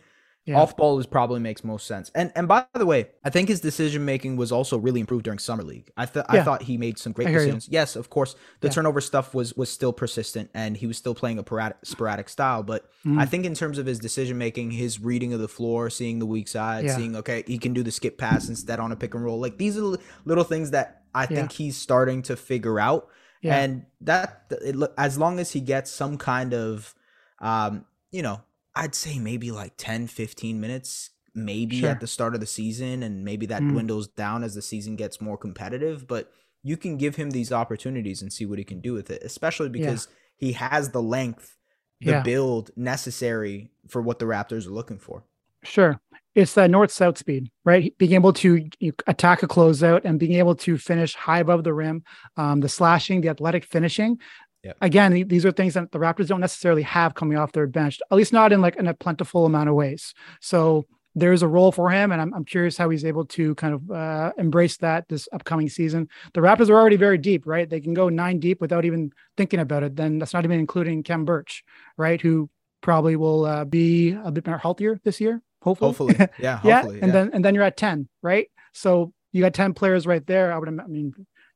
yeah. 0.50 0.60
off 0.60 0.76
ball 0.76 1.00
is 1.00 1.06
probably 1.06 1.40
makes 1.40 1.64
most 1.64 1.86
sense. 1.86 2.12
And 2.16 2.32
and 2.36 2.48
by 2.48 2.66
the 2.74 2.86
way, 2.86 3.10
I 3.24 3.30
think 3.30 3.50
his 3.50 3.62
decision 3.62 4.04
making 4.04 4.36
was 4.36 4.52
also 4.52 4.78
really 4.78 5.00
improved 5.00 5.24
during 5.24 5.40
Summer 5.40 5.64
League. 5.64 5.92
I 5.96 6.06
thought 6.06 6.26
yeah. 6.34 6.42
I 6.42 6.44
thought 6.44 6.64
he 6.64 6.78
made 6.78 6.98
some 6.98 7.14
great 7.14 7.28
decisions. 7.28 7.68
You. 7.68 7.74
Yes, 7.74 7.96
of 7.96 8.10
course, 8.10 8.36
the 8.62 8.70
turnover 8.70 9.00
stuff 9.00 9.34
was 9.34 9.54
was 9.54 9.70
still 9.70 9.94
persistent, 9.94 10.50
and 10.54 10.76
he 10.76 10.88
was 10.88 10.98
still 10.98 11.14
playing 11.14 11.38
a 11.38 11.42
sporadic, 11.42 11.78
sporadic 11.84 12.30
style. 12.30 12.64
But 12.64 12.90
mm. 13.06 13.20
I 13.20 13.26
think 13.26 13.46
in 13.46 13.54
terms 13.54 13.78
of 13.78 13.86
his 13.86 14.00
decision 14.00 14.38
making, 14.38 14.72
his 14.72 15.00
reading 15.00 15.34
of 15.34 15.40
the 15.40 15.48
floor, 15.48 15.90
seeing 15.90 16.20
the 16.20 16.26
weak 16.26 16.48
side, 16.48 16.90
seeing 16.90 17.16
okay, 17.16 17.44
he 17.46 17.58
can 17.58 17.74
do 17.74 17.84
the 17.84 17.92
skip 17.92 18.18
pass 18.18 18.50
instead 18.50 18.80
on 18.80 18.92
a 18.92 18.96
pick 18.96 19.14
and 19.14 19.24
roll. 19.24 19.40
Like 19.40 19.58
these 19.58 19.78
are 19.78 19.98
little 20.26 20.44
things 20.44 20.72
that 20.72 21.04
I 21.14 21.26
think 21.26 21.52
he's 21.52 21.78
starting 21.78 22.24
to 22.24 22.36
figure 22.36 22.80
out. 22.80 23.08
Yeah. 23.42 23.58
And 23.58 23.86
that 24.02 24.46
it, 24.50 24.76
as 24.98 25.18
long 25.18 25.40
as 25.40 25.52
he 25.52 25.62
gets 25.62 25.90
some 25.90 26.18
kind 26.18 26.54
of 26.54 26.94
um, 27.40 27.86
you 28.12 28.22
know, 28.22 28.42
I'd 28.76 28.96
say 28.96 29.20
maybe 29.20 29.52
like 29.52 29.74
10, 29.78 30.08
15 30.08 30.60
minutes 30.60 31.12
maybe 31.36 31.82
sure. 31.82 31.90
at 31.90 32.00
the 32.00 32.08
start 32.08 32.34
of 32.34 32.40
the 32.40 32.48
season 32.48 33.04
and 33.04 33.24
maybe 33.24 33.46
that 33.46 33.62
mm. 33.62 33.72
dwindles 33.72 34.08
down 34.08 34.44
as 34.44 34.56
the 34.56 34.62
season 34.62 34.96
gets 34.96 35.22
more 35.22 35.38
competitive, 35.38 36.08
but 36.08 36.32
you 36.64 36.76
can 36.76 36.98
give 36.98 37.16
him 37.16 37.32
these 37.32 37.52
opportunities 37.52 38.22
and 38.22 38.34
see 38.34 38.46
what 38.46 38.58
he 38.58 38.64
can 38.64 38.82
do 38.82 38.94
with 38.94 39.10
it, 39.10 39.22
especially 39.24 39.70
because 39.70 40.08
yeah. 40.10 40.48
he 40.48 40.54
has 40.54 40.90
the 40.90 41.02
length, 41.02 41.56
the 42.02 42.12
yeah. 42.12 42.24
build 42.24 42.72
necessary 42.76 43.72
for 43.88 44.02
what 44.02 44.20
the 44.20 44.26
Raptors 44.26 44.68
are 44.68 44.72
looking 44.72 45.00
for. 45.00 45.24
Sure 45.64 46.00
it's 46.36 46.54
that 46.54 46.70
north 46.70 46.92
south 46.92 47.18
speed, 47.18 47.50
right? 47.66 47.96
Being 47.98 48.14
able 48.14 48.34
to 48.34 48.70
attack 49.08 49.44
a 49.44 49.48
closeout 49.48 50.02
and 50.06 50.20
being 50.20 50.34
able 50.34 50.56
to 50.56 50.78
finish 50.78 51.16
high 51.16 51.40
above 51.40 51.64
the 51.64 51.74
rim, 51.74 52.04
um, 52.38 52.60
the 52.60 52.70
slashing, 52.70 53.22
the 53.22 53.30
athletic 53.30 53.66
finishing. 53.66 54.20
Yep. 54.64 54.78
Again, 54.82 55.28
these 55.28 55.46
are 55.46 55.52
things 55.52 55.74
that 55.76 55.92
the 55.92 56.00
Raptors 56.00 56.28
don't 56.28 56.42
necessarily 56.42 56.82
have 56.82 57.16
coming 57.16 57.38
off 57.38 57.54
their 57.54 57.68
bench, 57.68 58.00
at 58.12 58.18
least 58.18 58.34
not 58.34 58.52
in 58.52 58.62
like 58.62 58.76
in 58.76 58.88
a 58.88 58.94
plentiful 58.94 59.46
amount 59.46 59.70
of 59.70 59.76
ways. 59.76 60.14
So 60.42 60.86
there's 61.16 61.42
a 61.42 61.48
role 61.48 61.72
for 61.72 61.90
him, 61.90 62.12
and 62.12 62.22
I'm, 62.22 62.34
I'm 62.34 62.46
curious 62.46 62.78
how 62.78 62.90
he's 62.90 63.06
able 63.06 63.26
to 63.26 63.56
kind 63.56 63.74
of 63.74 63.90
uh, 63.90 64.34
embrace 64.38 64.78
that 64.78 65.08
this 65.08 65.28
upcoming 65.32 65.70
season. 65.70 66.10
The 66.34 66.42
Raptors 66.42 66.70
are 66.70 66.76
already 66.76 66.98
very 66.98 67.18
deep, 67.18 67.48
right? 67.48 67.70
They 67.70 67.80
can 67.80 67.94
go 67.94 68.10
nine 68.10 68.40
deep 68.40 68.60
without 68.60 68.86
even 68.86 69.12
thinking 69.38 69.60
about 69.60 69.84
it. 69.84 69.96
Then 69.96 70.20
that's 70.20 70.34
not 70.34 70.44
even 70.44 70.60
including 70.60 71.04
Khem 71.04 71.26
Birch, 71.26 71.64
right? 71.98 72.20
Who 72.20 72.50
probably 72.82 73.16
will 73.16 73.46
uh, 73.46 73.66
be 73.66 74.12
a 74.12 74.32
bit 74.32 74.46
more 74.46 74.58
healthier 74.58 75.00
this 75.04 75.20
year 75.20 75.42
hopefully. 75.62 76.14
Hopefully. 76.16 76.30
Yeah. 76.40 76.60
yeah. 76.64 76.82
And 76.86 76.98
yeah. 77.02 77.08
then 77.08 77.32
and 77.34 77.46
then 77.46 77.56
you're 77.56 77.64
at 77.64 77.78
10, 77.78 78.08
right? 78.22 78.48
So 78.74 79.14
you 79.32 79.42
got 79.42 79.54
10 79.54 79.74
players 79.74 80.08
right 80.08 80.26
there. 80.26 80.52
I 80.52 80.58
would 80.58 80.68
I 80.68 80.88
mean 80.88 81.14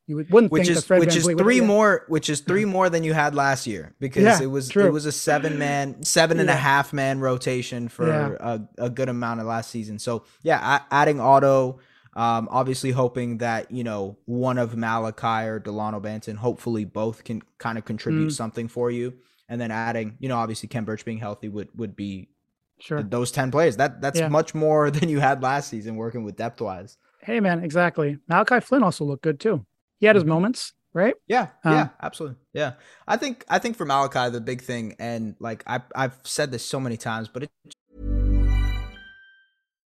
you 0.08 0.26
wouldn't 0.30 0.52
which 0.52 0.68
think 0.68 0.78
is 0.78 0.90
which 0.90 1.16
is 1.16 1.26
three 1.26 1.62
more 1.62 2.04
which 2.08 2.30
is 2.30 2.42
three 2.42 2.66
more 2.66 2.90
than 2.90 3.04
you 3.04 3.14
had 3.14 3.34
last 3.34 3.66
year 3.66 3.94
because 4.00 4.24
yeah, 4.24 4.42
it 4.42 4.48
was 4.48 4.68
true. 4.68 4.86
it 4.86 4.92
was 4.92 5.06
a 5.06 5.12
seven 5.12 5.58
man 5.58 6.04
seven 6.04 6.40
and 6.40 6.50
a 6.50 6.56
half 6.56 6.92
man 6.92 7.20
rotation 7.20 7.88
for 7.88 8.08
yeah. 8.08 8.36
a, 8.40 8.86
a 8.86 8.90
good 8.90 9.08
amount 9.08 9.40
of 9.40 9.46
last 9.46 9.70
season 9.70 9.98
so 9.98 10.24
yeah 10.42 10.82
adding 10.92 11.20
Otto, 11.20 11.80
um, 12.16 12.50
obviously 12.52 12.92
hoping 12.92 13.38
that 13.38 13.72
you 13.72 13.84
know 13.84 14.18
one 14.26 14.58
of 14.58 14.76
Malachi 14.76 15.48
or 15.48 15.60
Delano 15.60 16.02
Banton 16.02 16.36
hopefully 16.36 16.84
both 16.84 17.24
can 17.24 17.42
kind 17.58 17.78
of 17.78 17.86
contribute 17.86 18.28
mm. 18.28 18.34
something 18.34 18.68
for 18.68 18.92
you 18.92 19.14
and 19.48 19.60
then 19.62 19.72
adding 19.72 20.18
you 20.20 20.28
know 20.28 20.38
obviously 20.38 20.68
Khem 20.68 20.84
Birch 20.84 21.06
being 21.06 21.20
healthy 21.20 21.48
would 21.48 21.70
would 21.76 21.96
be 21.96 22.28
Sure. 22.80 23.02
Those 23.02 23.32
10 23.32 23.50
players. 23.50 23.78
That 23.78 24.02
that's 24.02 24.20
yeah. 24.20 24.28
much 24.28 24.54
more 24.54 24.92
than 24.92 25.08
you 25.08 25.22
had 25.22 25.42
last 25.42 25.70
season 25.70 25.96
working 25.96 26.26
with 26.26 26.36
depth 26.36 26.60
wise. 26.60 26.98
Hey 27.22 27.40
man, 27.40 27.64
exactly. 27.64 28.18
Malachi 28.28 28.60
Flynn 28.60 28.84
also 28.84 29.06
looked 29.06 29.24
good 29.24 29.40
too. 29.40 29.66
He 30.04 30.08
had 30.08 30.18
his 30.18 30.24
mm-hmm. 30.24 30.32
moments, 30.32 30.74
right? 30.94 31.14
Yeah, 31.30 31.48
um, 31.64 31.72
yeah, 31.72 31.88
absolutely. 32.02 32.36
Yeah. 32.52 32.74
I 33.08 33.16
think 33.16 33.46
I 33.48 33.58
think 33.58 33.78
for 33.78 33.86
Malachi 33.86 34.30
the 34.32 34.42
big 34.42 34.62
thing 34.62 34.98
and 35.00 35.38
like 35.40 35.64
I 35.66 35.80
I've 35.96 36.20
said 36.24 36.52
this 36.52 36.66
so 36.66 36.78
many 36.78 36.98
times, 36.98 37.30
but 37.30 37.44
it 37.44 37.52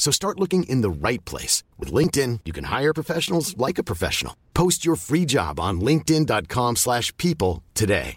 So 0.00 0.10
start 0.10 0.40
looking 0.40 0.62
in 0.62 0.80
the 0.80 0.88
right 0.90 1.22
place. 1.26 1.62
With 1.78 1.92
LinkedIn, 1.92 2.40
you 2.46 2.54
can 2.54 2.64
hire 2.64 2.94
professionals 2.94 3.54
like 3.58 3.76
a 3.78 3.82
professional. 3.84 4.34
Post 4.54 4.82
your 4.84 4.96
free 4.96 5.26
job 5.26 5.60
on 5.60 5.80
linkedin.com 5.82 6.76
slash 6.76 7.14
people 7.18 7.62
today. 7.74 8.16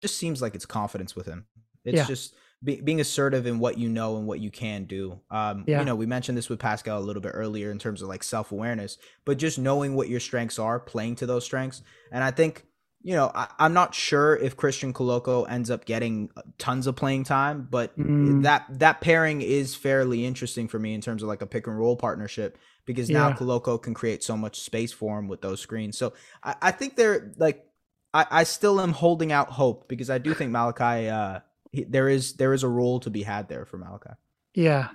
Just 0.00 0.18
seems 0.18 0.40
like 0.40 0.54
it's 0.54 0.66
confidence 0.66 1.16
with 1.16 1.26
him. 1.26 1.46
It's 1.84 1.96
Yeah. 1.96 2.04
just 2.06 2.34
be, 2.62 2.80
being 2.80 3.00
assertive 3.00 3.46
in 3.46 3.58
what 3.58 3.76
you 3.76 3.88
know 3.88 4.16
and 4.18 4.26
what 4.28 4.38
you 4.38 4.50
can 4.52 4.84
do. 4.84 5.18
Um, 5.30 5.64
Yeah. 5.66 5.80
You 5.80 5.84
know, 5.84 5.96
we 5.96 6.06
mentioned 6.06 6.38
this 6.38 6.48
with 6.48 6.60
Pascal 6.60 6.98
a 6.98 7.02
little 7.04 7.20
bit 7.22 7.32
earlier 7.34 7.72
in 7.72 7.78
terms 7.80 8.02
of 8.02 8.08
like 8.08 8.22
self 8.22 8.52
awareness, 8.52 8.98
but 9.24 9.36
just 9.38 9.58
knowing 9.58 9.96
what 9.96 10.08
your 10.08 10.20
strengths 10.20 10.60
are, 10.60 10.78
playing 10.78 11.16
to 11.16 11.26
those 11.26 11.44
strengths. 11.44 11.82
And 12.12 12.22
I 12.22 12.30
think, 12.30 12.64
you 13.06 13.14
know, 13.14 13.30
I, 13.34 13.48
I'm 13.58 13.74
not 13.74 13.94
sure 13.94 14.34
if 14.34 14.56
Christian 14.56 14.94
Koloko 14.94 15.48
ends 15.48 15.70
up 15.70 15.84
getting 15.84 16.30
tons 16.56 16.86
of 16.86 16.96
playing 16.96 17.24
time, 17.24 17.68
but 17.70 17.96
Mm. 17.98 18.42
that 18.44 18.64
that 18.78 19.02
pairing 19.02 19.42
is 19.42 19.74
fairly 19.76 20.24
interesting 20.24 20.68
for 20.68 20.78
me 20.78 20.94
in 20.94 21.02
terms 21.02 21.22
of 21.22 21.28
like 21.28 21.42
a 21.42 21.46
pick 21.46 21.66
and 21.66 21.78
roll 21.78 21.96
partnership 21.96 22.56
because 22.86 23.10
now 23.10 23.28
Yeah. 23.28 23.36
Coloco 23.36 23.80
can 23.80 23.92
create 23.92 24.24
so 24.24 24.36
much 24.38 24.58
space 24.60 24.90
for 24.92 25.18
him 25.18 25.28
with 25.28 25.42
those 25.42 25.60
screens. 25.60 25.98
So 25.98 26.14
I, 26.42 26.54
I 26.62 26.70
think 26.70 26.96
they're 26.96 27.32
like 27.36 27.66
I, 28.14 28.26
I 28.30 28.44
still 28.44 28.80
am 28.80 28.92
holding 28.92 29.32
out 29.32 29.50
hope 29.50 29.86
because 29.86 30.08
I 30.08 30.18
do 30.18 30.32
think 30.32 30.50
Malachi 30.50 31.08
uh 31.10 31.40
he, 31.72 31.84
there 31.84 32.08
is 32.08 32.34
there 32.34 32.54
is 32.54 32.62
a 32.62 32.68
role 32.68 33.00
to 33.00 33.10
be 33.10 33.22
had 33.22 33.48
there 33.48 33.66
for 33.66 33.76
Malachi. 33.76 34.14
Yeah. 34.54 34.88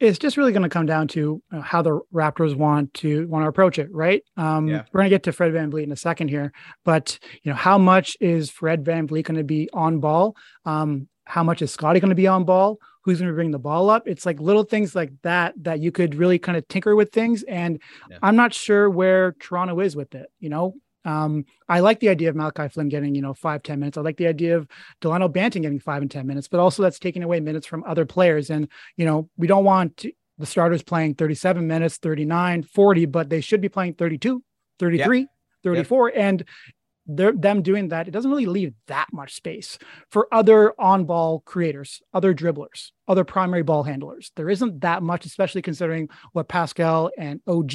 It's 0.00 0.18
just 0.18 0.36
really 0.36 0.52
going 0.52 0.64
to 0.64 0.68
come 0.68 0.86
down 0.86 1.08
to 1.08 1.42
uh, 1.52 1.60
how 1.60 1.80
the 1.82 2.00
Raptors 2.12 2.54
want 2.56 2.92
to 2.94 3.26
want 3.28 3.44
to 3.44 3.48
approach 3.48 3.78
it, 3.78 3.88
right? 3.92 4.22
Um, 4.36 4.66
Yeah. 4.66 4.82
We're 4.92 5.00
going 5.00 5.10
to 5.10 5.14
get 5.14 5.22
to 5.24 5.32
Fred 5.32 5.52
VanVleet 5.52 5.84
in 5.84 5.92
a 5.92 5.96
second 5.96 6.28
here, 6.28 6.52
but 6.84 7.18
you 7.42 7.50
know, 7.50 7.56
how 7.56 7.78
much 7.78 8.16
is 8.20 8.50
Fred 8.50 8.84
VanVleet 8.84 9.24
going 9.24 9.36
to 9.36 9.44
be 9.44 9.68
on 9.72 10.00
ball? 10.00 10.36
Um, 10.64 11.08
how 11.26 11.42
much 11.42 11.62
is 11.62 11.70
Scottie 11.70 12.00
going 12.00 12.10
to 12.10 12.14
be 12.14 12.26
on 12.26 12.44
ball? 12.44 12.78
Who's 13.04 13.18
going 13.18 13.28
to 13.28 13.34
bring 13.34 13.50
the 13.50 13.58
ball 13.58 13.90
up? 13.90 14.04
It's 14.06 14.24
like 14.26 14.40
little 14.40 14.64
things 14.64 14.94
like 14.94 15.12
that 15.22 15.54
that 15.62 15.80
you 15.80 15.92
could 15.92 16.14
really 16.14 16.38
kind 16.38 16.56
of 16.58 16.66
tinker 16.68 16.96
with 16.96 17.12
things. 17.12 17.42
And 17.44 17.80
Yeah. 18.10 18.18
I'm 18.22 18.36
not 18.36 18.52
sure 18.54 18.90
where 18.90 19.32
Toronto 19.32 19.78
is 19.80 19.94
with 19.94 20.14
it. 20.14 20.26
You 20.40 20.48
know, 20.48 20.74
um, 21.04 21.44
I 21.68 21.80
like 21.80 22.00
the 22.00 22.08
idea 22.08 22.30
of 22.30 22.36
Malachi 22.36 22.68
Flynn 22.68 22.88
getting, 22.88 23.14
you 23.14 23.22
know, 23.22 23.34
five 23.34 23.62
ten 23.62 23.80
minutes. 23.80 23.98
I 23.98 24.00
like 24.00 24.16
the 24.16 24.26
idea 24.26 24.56
of 24.56 24.68
Delano 25.00 25.28
Banton 25.28 25.62
getting 25.62 25.80
five 25.80 26.02
and 26.02 26.10
10 26.10 26.26
minutes, 26.26 26.48
but 26.48 26.60
also 26.60 26.82
that's 26.82 26.98
taking 26.98 27.22
away 27.22 27.40
minutes 27.40 27.66
from 27.66 27.84
other 27.84 28.04
players. 28.06 28.50
And, 28.50 28.68
you 28.96 29.04
know, 29.04 29.28
we 29.36 29.46
don't 29.46 29.64
want 29.64 29.96
to, 29.98 30.12
the 30.38 30.46
starters 30.46 30.82
playing 30.82 31.14
37 31.14 31.66
minutes, 31.66 31.98
39, 31.98 32.62
40, 32.64 33.06
but 33.06 33.28
they 33.28 33.40
should 33.40 33.60
be 33.60 33.68
playing 33.68 33.94
32, 33.94 34.42
33, 34.78 35.26
34. 35.62 36.12
And 36.16 36.44
them 37.06 37.62
doing 37.62 37.88
that. 37.88 38.08
It 38.08 38.12
doesn't 38.12 38.30
really 38.30 38.46
leave 38.46 38.72
that 38.86 39.08
much 39.12 39.34
space 39.34 39.78
for 40.10 40.26
other 40.32 40.72
on 40.80 41.04
ball 41.04 41.40
creators, 41.40 42.00
other 42.14 42.34
dribblers, 42.34 42.92
other 43.06 43.24
primary 43.24 43.62
ball 43.62 43.82
handlers. 43.82 44.32
There 44.36 44.48
isn't 44.48 44.80
that 44.80 45.02
much, 45.02 45.26
especially 45.26 45.62
considering 45.62 46.08
what 46.32 46.48
Pascal 46.48 47.10
and 47.18 47.40
OG, 47.46 47.72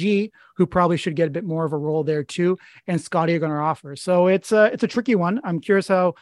who 0.56 0.66
probably 0.66 0.96
should 0.96 1.16
get 1.16 1.28
a 1.28 1.32
bit 1.32 1.44
more 1.44 1.64
of 1.64 1.72
a 1.72 1.78
role 1.78 2.02
there 2.02 2.24
too, 2.24 2.58
and 2.86 3.00
Scottie 3.00 3.34
are 3.34 3.38
going 3.38 3.52
to 3.52 3.58
offer. 3.58 3.94
So 3.94 4.26
it's 4.26 4.52
a, 4.52 4.64
it's 4.72 4.82
a 4.82 4.88
tricky 4.88 5.14
one. 5.14 5.40
I'm 5.44 5.60
curious 5.60 5.88
how 5.88 6.14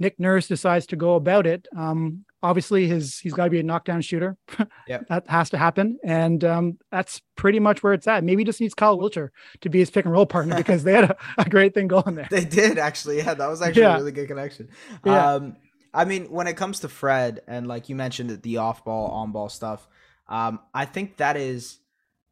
Nick 0.00 0.18
Nurse 0.18 0.48
decides 0.48 0.86
to 0.88 0.96
go 0.96 1.14
about 1.14 1.46
it. 1.46 1.66
Um, 1.76 2.24
obviously, 2.42 2.86
his 2.88 3.18
he's 3.18 3.32
got 3.32 3.44
to 3.44 3.50
be 3.50 3.60
a 3.60 3.62
knockdown 3.62 4.00
shooter. 4.02 4.36
Yep. 4.88 5.08
that 5.08 5.28
has 5.30 5.50
to 5.50 5.58
happen, 5.58 5.98
and 6.04 6.44
um, 6.44 6.78
that's 6.90 7.22
pretty 7.36 7.58
much 7.58 7.82
where 7.82 7.92
it's 7.94 8.06
at. 8.06 8.22
Maybe 8.24 8.42
he 8.42 8.44
just 8.44 8.60
needs 8.60 8.74
Kyle 8.74 8.98
Wilcher 8.98 9.28
to 9.62 9.68
be 9.70 9.78
his 9.78 9.90
pick 9.90 10.04
and 10.04 10.12
roll 10.12 10.26
partner 10.26 10.56
because 10.56 10.84
they 10.84 10.92
had 10.92 11.04
a, 11.04 11.16
a 11.38 11.48
great 11.48 11.72
thing 11.74 11.88
going 11.88 12.14
there. 12.16 12.28
They 12.30 12.44
did 12.44 12.76
actually. 12.78 13.18
Yeah, 13.18 13.34
that 13.34 13.46
was 13.48 13.62
actually 13.62 13.82
Yeah. 13.82 13.94
a 13.94 13.98
really 13.98 14.12
good 14.12 14.28
connection. 14.28 14.68
Yeah. 15.04 15.34
Um, 15.34 15.56
I 15.94 16.04
mean, 16.04 16.24
when 16.26 16.46
it 16.48 16.56
comes 16.56 16.80
to 16.80 16.88
Fred 16.88 17.40
and 17.46 17.66
like 17.68 17.88
you 17.88 17.94
mentioned 17.94 18.30
it, 18.32 18.42
the 18.42 18.56
off 18.58 18.84
ball, 18.84 19.10
on 19.12 19.30
ball 19.32 19.48
stuff, 19.48 19.86
um, 20.28 20.58
I 20.74 20.84
think 20.86 21.18
that 21.18 21.36
is 21.36 21.78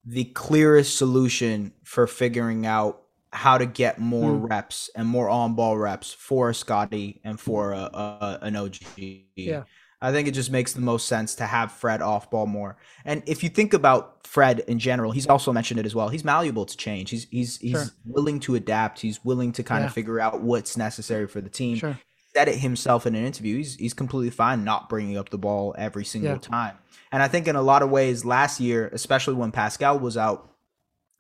the 0.04 0.24
clearest 0.24 0.98
solution 0.98 1.72
for 1.84 2.06
figuring 2.08 2.66
out 2.66 3.01
how 3.32 3.56
to 3.58 3.66
get 3.66 3.98
more 3.98 4.30
Mm. 4.32 4.50
reps 4.50 4.90
and 4.94 5.08
more 5.08 5.28
on 5.28 5.54
ball 5.54 5.78
reps 5.78 6.12
for 6.12 6.50
a 6.50 6.54
Scottie 6.54 7.20
and 7.24 7.40
for 7.40 7.72
a, 7.72 7.76
a, 7.78 8.38
an 8.42 8.56
OG. 8.56 8.76
Yeah. 9.36 9.62
I 10.04 10.10
think 10.10 10.26
it 10.26 10.32
just 10.32 10.50
makes 10.50 10.72
the 10.72 10.80
most 10.80 11.06
sense 11.06 11.36
to 11.36 11.46
have 11.46 11.70
Fred 11.70 12.02
off 12.02 12.28
ball 12.30 12.46
more. 12.46 12.76
And 13.04 13.22
if 13.26 13.42
you 13.44 13.48
think 13.48 13.72
about 13.72 14.26
Fred 14.26 14.60
in 14.66 14.78
general, 14.80 15.12
he's 15.12 15.28
also 15.28 15.52
mentioned 15.52 15.78
it 15.78 15.86
as 15.86 15.94
well. 15.94 16.08
He's 16.08 16.24
malleable 16.24 16.66
to 16.66 16.76
change. 16.76 17.10
He's 17.10 17.24
he's 17.30 17.58
he's 17.58 17.70
Sure. 17.72 17.84
willing 18.04 18.40
to 18.40 18.54
adapt. 18.56 18.98
He's 19.00 19.24
willing 19.24 19.52
to 19.52 19.62
kind 19.62 19.82
Yeah. 19.82 19.86
of 19.86 19.92
figure 19.92 20.18
out 20.18 20.40
what's 20.42 20.76
necessary 20.76 21.28
for 21.28 21.40
the 21.40 21.48
team. 21.50 21.76
Sure. 21.76 21.98
Said 22.34 22.48
it 22.48 22.56
himself 22.58 23.06
in 23.06 23.14
an 23.14 23.24
interview. 23.24 23.58
He's 23.58 23.76
he's 23.76 23.94
completely 23.94 24.30
fine 24.30 24.64
not 24.64 24.88
bringing 24.88 25.16
up 25.16 25.30
the 25.30 25.38
ball 25.38 25.74
every 25.78 26.04
single 26.04 26.32
Yeah. 26.32 26.38
time. 26.38 26.78
And 27.12 27.22
I 27.22 27.28
think 27.28 27.46
in 27.46 27.54
a 27.56 27.62
lot 27.62 27.82
of 27.82 27.90
ways 27.90 28.24
last 28.24 28.58
year, 28.58 28.90
especially 28.92 29.34
when 29.34 29.52
Pascal 29.52 29.98
was 30.00 30.16
out, 30.16 30.50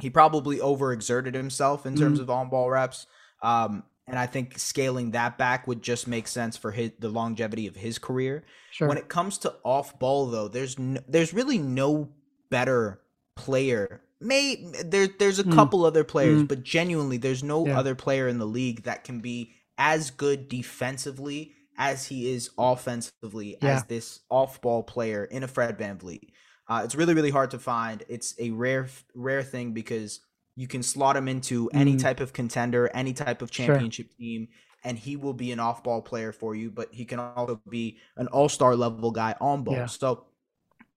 he 0.02 0.10
probably 0.10 0.58
overexerted 0.58 1.32
himself 1.34 1.86
in 1.86 1.94
Mm-hmm. 1.94 2.02
terms 2.02 2.18
of 2.18 2.28
on 2.28 2.50
ball 2.50 2.68
reps. 2.68 3.06
Um, 3.40 3.84
and 4.08 4.18
I 4.18 4.26
think 4.26 4.58
scaling 4.58 5.12
that 5.12 5.38
back 5.38 5.68
would 5.68 5.80
just 5.80 6.08
make 6.08 6.26
sense 6.26 6.56
for 6.56 6.72
his 6.72 6.90
the 6.98 7.08
longevity 7.08 7.68
of 7.68 7.76
his 7.76 7.98
career. 8.00 8.44
Sure. 8.72 8.88
When 8.88 8.98
it 8.98 9.08
comes 9.08 9.38
to 9.38 9.54
off 9.64 9.96
ball, 10.00 10.26
though, 10.26 10.48
there's 10.48 10.76
no, 10.76 11.00
there's 11.06 11.32
really 11.32 11.58
no 11.58 12.10
better 12.50 13.00
player. 13.36 14.00
May 14.20 14.72
there 14.84 15.06
there's 15.06 15.38
a 15.38 15.44
Mm. 15.44 15.54
couple 15.54 15.84
other 15.84 16.02
players, 16.02 16.42
Mm. 16.42 16.48
but 16.48 16.64
genuinely, 16.64 17.16
there's 17.16 17.44
no 17.44 17.64
Yeah. 17.66 17.78
other 17.78 17.94
player 17.94 18.26
in 18.26 18.38
the 18.38 18.46
league 18.46 18.82
that 18.82 19.04
can 19.04 19.20
be 19.20 19.52
as 19.78 20.10
good 20.10 20.48
defensively 20.48 21.52
as 21.78 22.06
he 22.06 22.32
is 22.34 22.50
offensively 22.58 23.56
Yeah. 23.62 23.76
as 23.76 23.84
this 23.84 24.20
off 24.28 24.60
ball 24.60 24.82
player 24.82 25.24
in 25.24 25.42
a 25.44 25.48
Fred 25.48 25.78
VanVleet. 25.78 26.30
Uh, 26.72 26.82
it's 26.84 26.94
really 26.94 27.12
really 27.14 27.30
hard 27.30 27.50
to 27.50 27.58
find. 27.58 28.02
It's 28.08 28.34
a 28.38 28.50
rare 28.50 28.88
rare 29.14 29.42
thing 29.42 29.72
because 29.72 30.20
you 30.56 30.66
can 30.66 30.82
slot 30.82 31.16
him 31.16 31.28
into 31.28 31.68
any 31.74 31.94
Mm. 31.96 32.00
type 32.02 32.20
of 32.20 32.32
contender, 32.32 32.90
any 32.94 33.12
type 33.12 33.42
of 33.42 33.52
Sure. 33.52 33.66
championship 33.66 34.08
team, 34.16 34.48
and 34.84 34.98
he 34.98 35.16
will 35.16 35.32
be 35.34 35.52
an 35.52 35.60
off 35.60 35.82
ball 35.82 36.02
player 36.02 36.32
for 36.32 36.54
you, 36.54 36.70
but 36.70 36.92
he 36.92 37.04
can 37.04 37.18
also 37.18 37.60
be 37.68 37.98
an 38.16 38.26
all 38.28 38.48
star 38.48 38.74
level 38.76 39.10
guy 39.10 39.34
on 39.40 39.64
ball. 39.64 39.74
Yeah. 39.74 39.86
So 39.86 40.26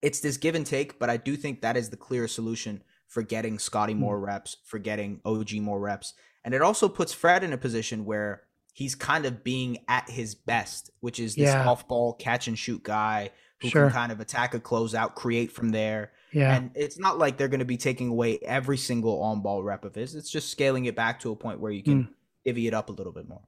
it's 0.01 0.19
this 0.19 0.37
give 0.37 0.55
and 0.55 0.65
take, 0.65 0.99
but 0.99 1.09
I 1.09 1.17
do 1.17 1.35
think 1.35 1.61
that 1.61 1.75
is 1.77 1.89
the 1.89 1.97
clear 1.97 2.27
solution 2.27 2.83
for 3.07 3.21
getting 3.21 3.59
Scottie 3.59 3.93
Hmm. 3.93 3.99
more 3.99 4.19
reps, 4.19 4.57
for 4.65 4.79
getting 4.79 5.19
OG 5.25 5.59
more 5.59 5.79
reps. 5.79 6.13
And 6.43 6.53
it 6.53 6.61
also 6.61 6.87
puts 6.89 7.13
Fred 7.13 7.43
in 7.43 7.53
a 7.53 7.57
position 7.57 8.05
where 8.05 8.43
he's 8.73 8.93
kind 8.93 9.25
of 9.25 9.43
being 9.43 9.77
at 9.87 10.09
his 10.09 10.35
best, 10.35 10.91
which 10.99 11.19
is 11.19 11.35
this 11.35 11.45
Yeah. 11.53 11.67
off 11.67 11.87
ball 11.87 12.13
catch 12.13 12.47
and 12.47 12.57
shoot 12.59 12.83
guy 12.83 13.31
who 13.61 13.69
Sure. 13.69 13.85
can 13.85 13.93
kind 13.93 14.11
of 14.11 14.19
attack 14.19 14.53
a 14.53 14.59
closeout, 14.59 15.15
create 15.15 15.51
from 15.51 15.69
there. 15.69 16.11
yeah. 16.31 16.55
And 16.55 16.71
it's 16.75 16.99
not 16.99 17.17
like 17.17 17.37
they're 17.37 17.47
going 17.47 17.59
to 17.59 17.65
be 17.65 17.77
taking 17.77 18.09
away 18.09 18.39
every 18.39 18.77
single 18.77 19.21
on 19.21 19.41
ball 19.41 19.63
rep 19.63 19.85
of 19.85 19.95
his. 19.95 20.15
It's 20.15 20.29
just 20.29 20.49
scaling 20.49 20.85
it 20.85 20.95
back 20.95 21.19
to 21.21 21.31
a 21.31 21.35
point 21.35 21.59
where 21.59 21.71
you 21.71 21.81
can 21.83 22.09
divvy 22.43 22.67
it 22.67 22.73
up 22.73 22.89
a 22.89 22.91
little 22.91 23.13
bit 23.13 23.27
more. 23.29 23.41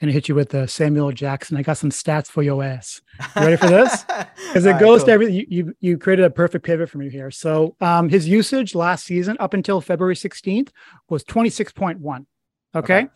Gonna 0.00 0.12
hit 0.12 0.28
you 0.28 0.34
with 0.34 0.50
the 0.50 0.66
Samuel 0.68 1.10
Jackson. 1.10 1.56
I 1.56 1.62
got 1.62 1.78
some 1.78 1.88
stats 1.88 2.26
for 2.26 2.42
your 2.42 2.62
ass. 2.62 3.00
You 3.34 3.42
ready 3.42 3.56
for 3.56 3.68
this? 3.68 4.04
Because 4.48 4.66
it 4.66 4.78
goes 4.78 5.00
cool. 5.00 5.06
to 5.06 5.12
everything. 5.12 5.34
You, 5.34 5.46
you, 5.48 5.74
you 5.80 5.98
created 5.98 6.24
a 6.26 6.30
perfect 6.30 6.64
pivot 6.66 6.88
for 6.90 6.98
me 6.98 7.08
here. 7.10 7.30
So 7.30 7.76
um, 7.80 8.08
his 8.10 8.28
usage 8.28 8.74
last 8.74 9.04
season 9.06 9.36
up 9.40 9.54
until 9.54 9.80
February 9.80 10.14
16th 10.14 10.68
was 11.08 11.24
26.1. 11.24 12.26
Okay? 12.74 12.94
okay. 12.98 13.08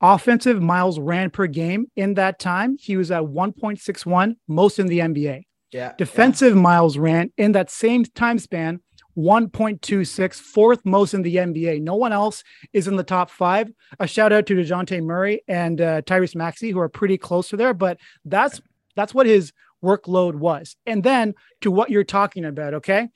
Offensive 0.00 0.62
miles 0.62 0.98
ran 1.00 1.30
per 1.30 1.46
game 1.48 1.90
in 1.96 2.14
that 2.14 2.38
time. 2.38 2.76
He 2.80 2.96
was 2.96 3.10
at 3.10 3.22
1.61, 3.22 4.36
most 4.46 4.78
in 4.78 4.86
the 4.86 5.00
NBA. 5.00 5.42
Yeah. 5.72 5.92
Defensive 5.98 6.54
yeah. 6.54 6.60
miles 6.60 6.98
ran 6.98 7.30
in 7.36 7.52
that 7.52 7.70
same 7.70 8.04
time 8.04 8.38
span 8.38 8.80
1.26, 9.18 10.34
fourth 10.34 10.80
most 10.84 11.12
in 11.12 11.22
the 11.22 11.36
NBA. 11.36 11.82
No 11.82 11.96
one 11.96 12.12
else 12.12 12.44
is 12.72 12.86
in 12.86 12.94
the 12.94 13.02
top 13.02 13.30
five. 13.30 13.68
A 13.98 14.06
shout 14.06 14.32
out 14.32 14.46
to 14.46 14.54
Dejounte 14.54 15.02
Murray 15.02 15.42
and 15.48 15.80
uh, 15.80 16.02
Tyrese 16.02 16.36
Maxey, 16.36 16.70
who 16.70 16.78
are 16.78 16.88
pretty 16.88 17.18
close 17.18 17.48
to 17.48 17.56
there, 17.56 17.74
but 17.74 17.98
that's 18.24 18.60
that's 18.94 19.12
what 19.12 19.26
his 19.26 19.52
workload 19.82 20.36
was. 20.36 20.76
And 20.86 21.02
then 21.02 21.34
to 21.62 21.70
what 21.70 21.90
you're 21.90 22.04
talking 22.04 22.44
about, 22.44 22.74
okay? 22.74 23.08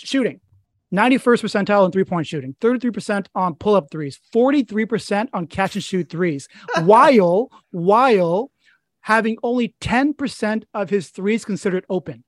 Shooting. 0.00 0.40
91st 0.92 1.20
percentile 1.42 1.84
in 1.84 1.92
three 1.92 2.04
point 2.04 2.26
shooting, 2.26 2.56
33% 2.60 3.26
on 3.34 3.54
pull 3.54 3.74
up 3.74 3.90
threes, 3.90 4.18
43% 4.34 5.28
on 5.34 5.46
catch 5.46 5.74
and 5.74 5.84
shoot 5.84 6.08
threes, 6.08 6.48
while, 6.82 7.50
while 7.70 8.50
having 9.02 9.36
only 9.42 9.74
10% 9.80 10.64
of 10.74 10.90
his 10.90 11.08
threes 11.08 11.44
considered 11.44 11.84
open. 11.88 12.24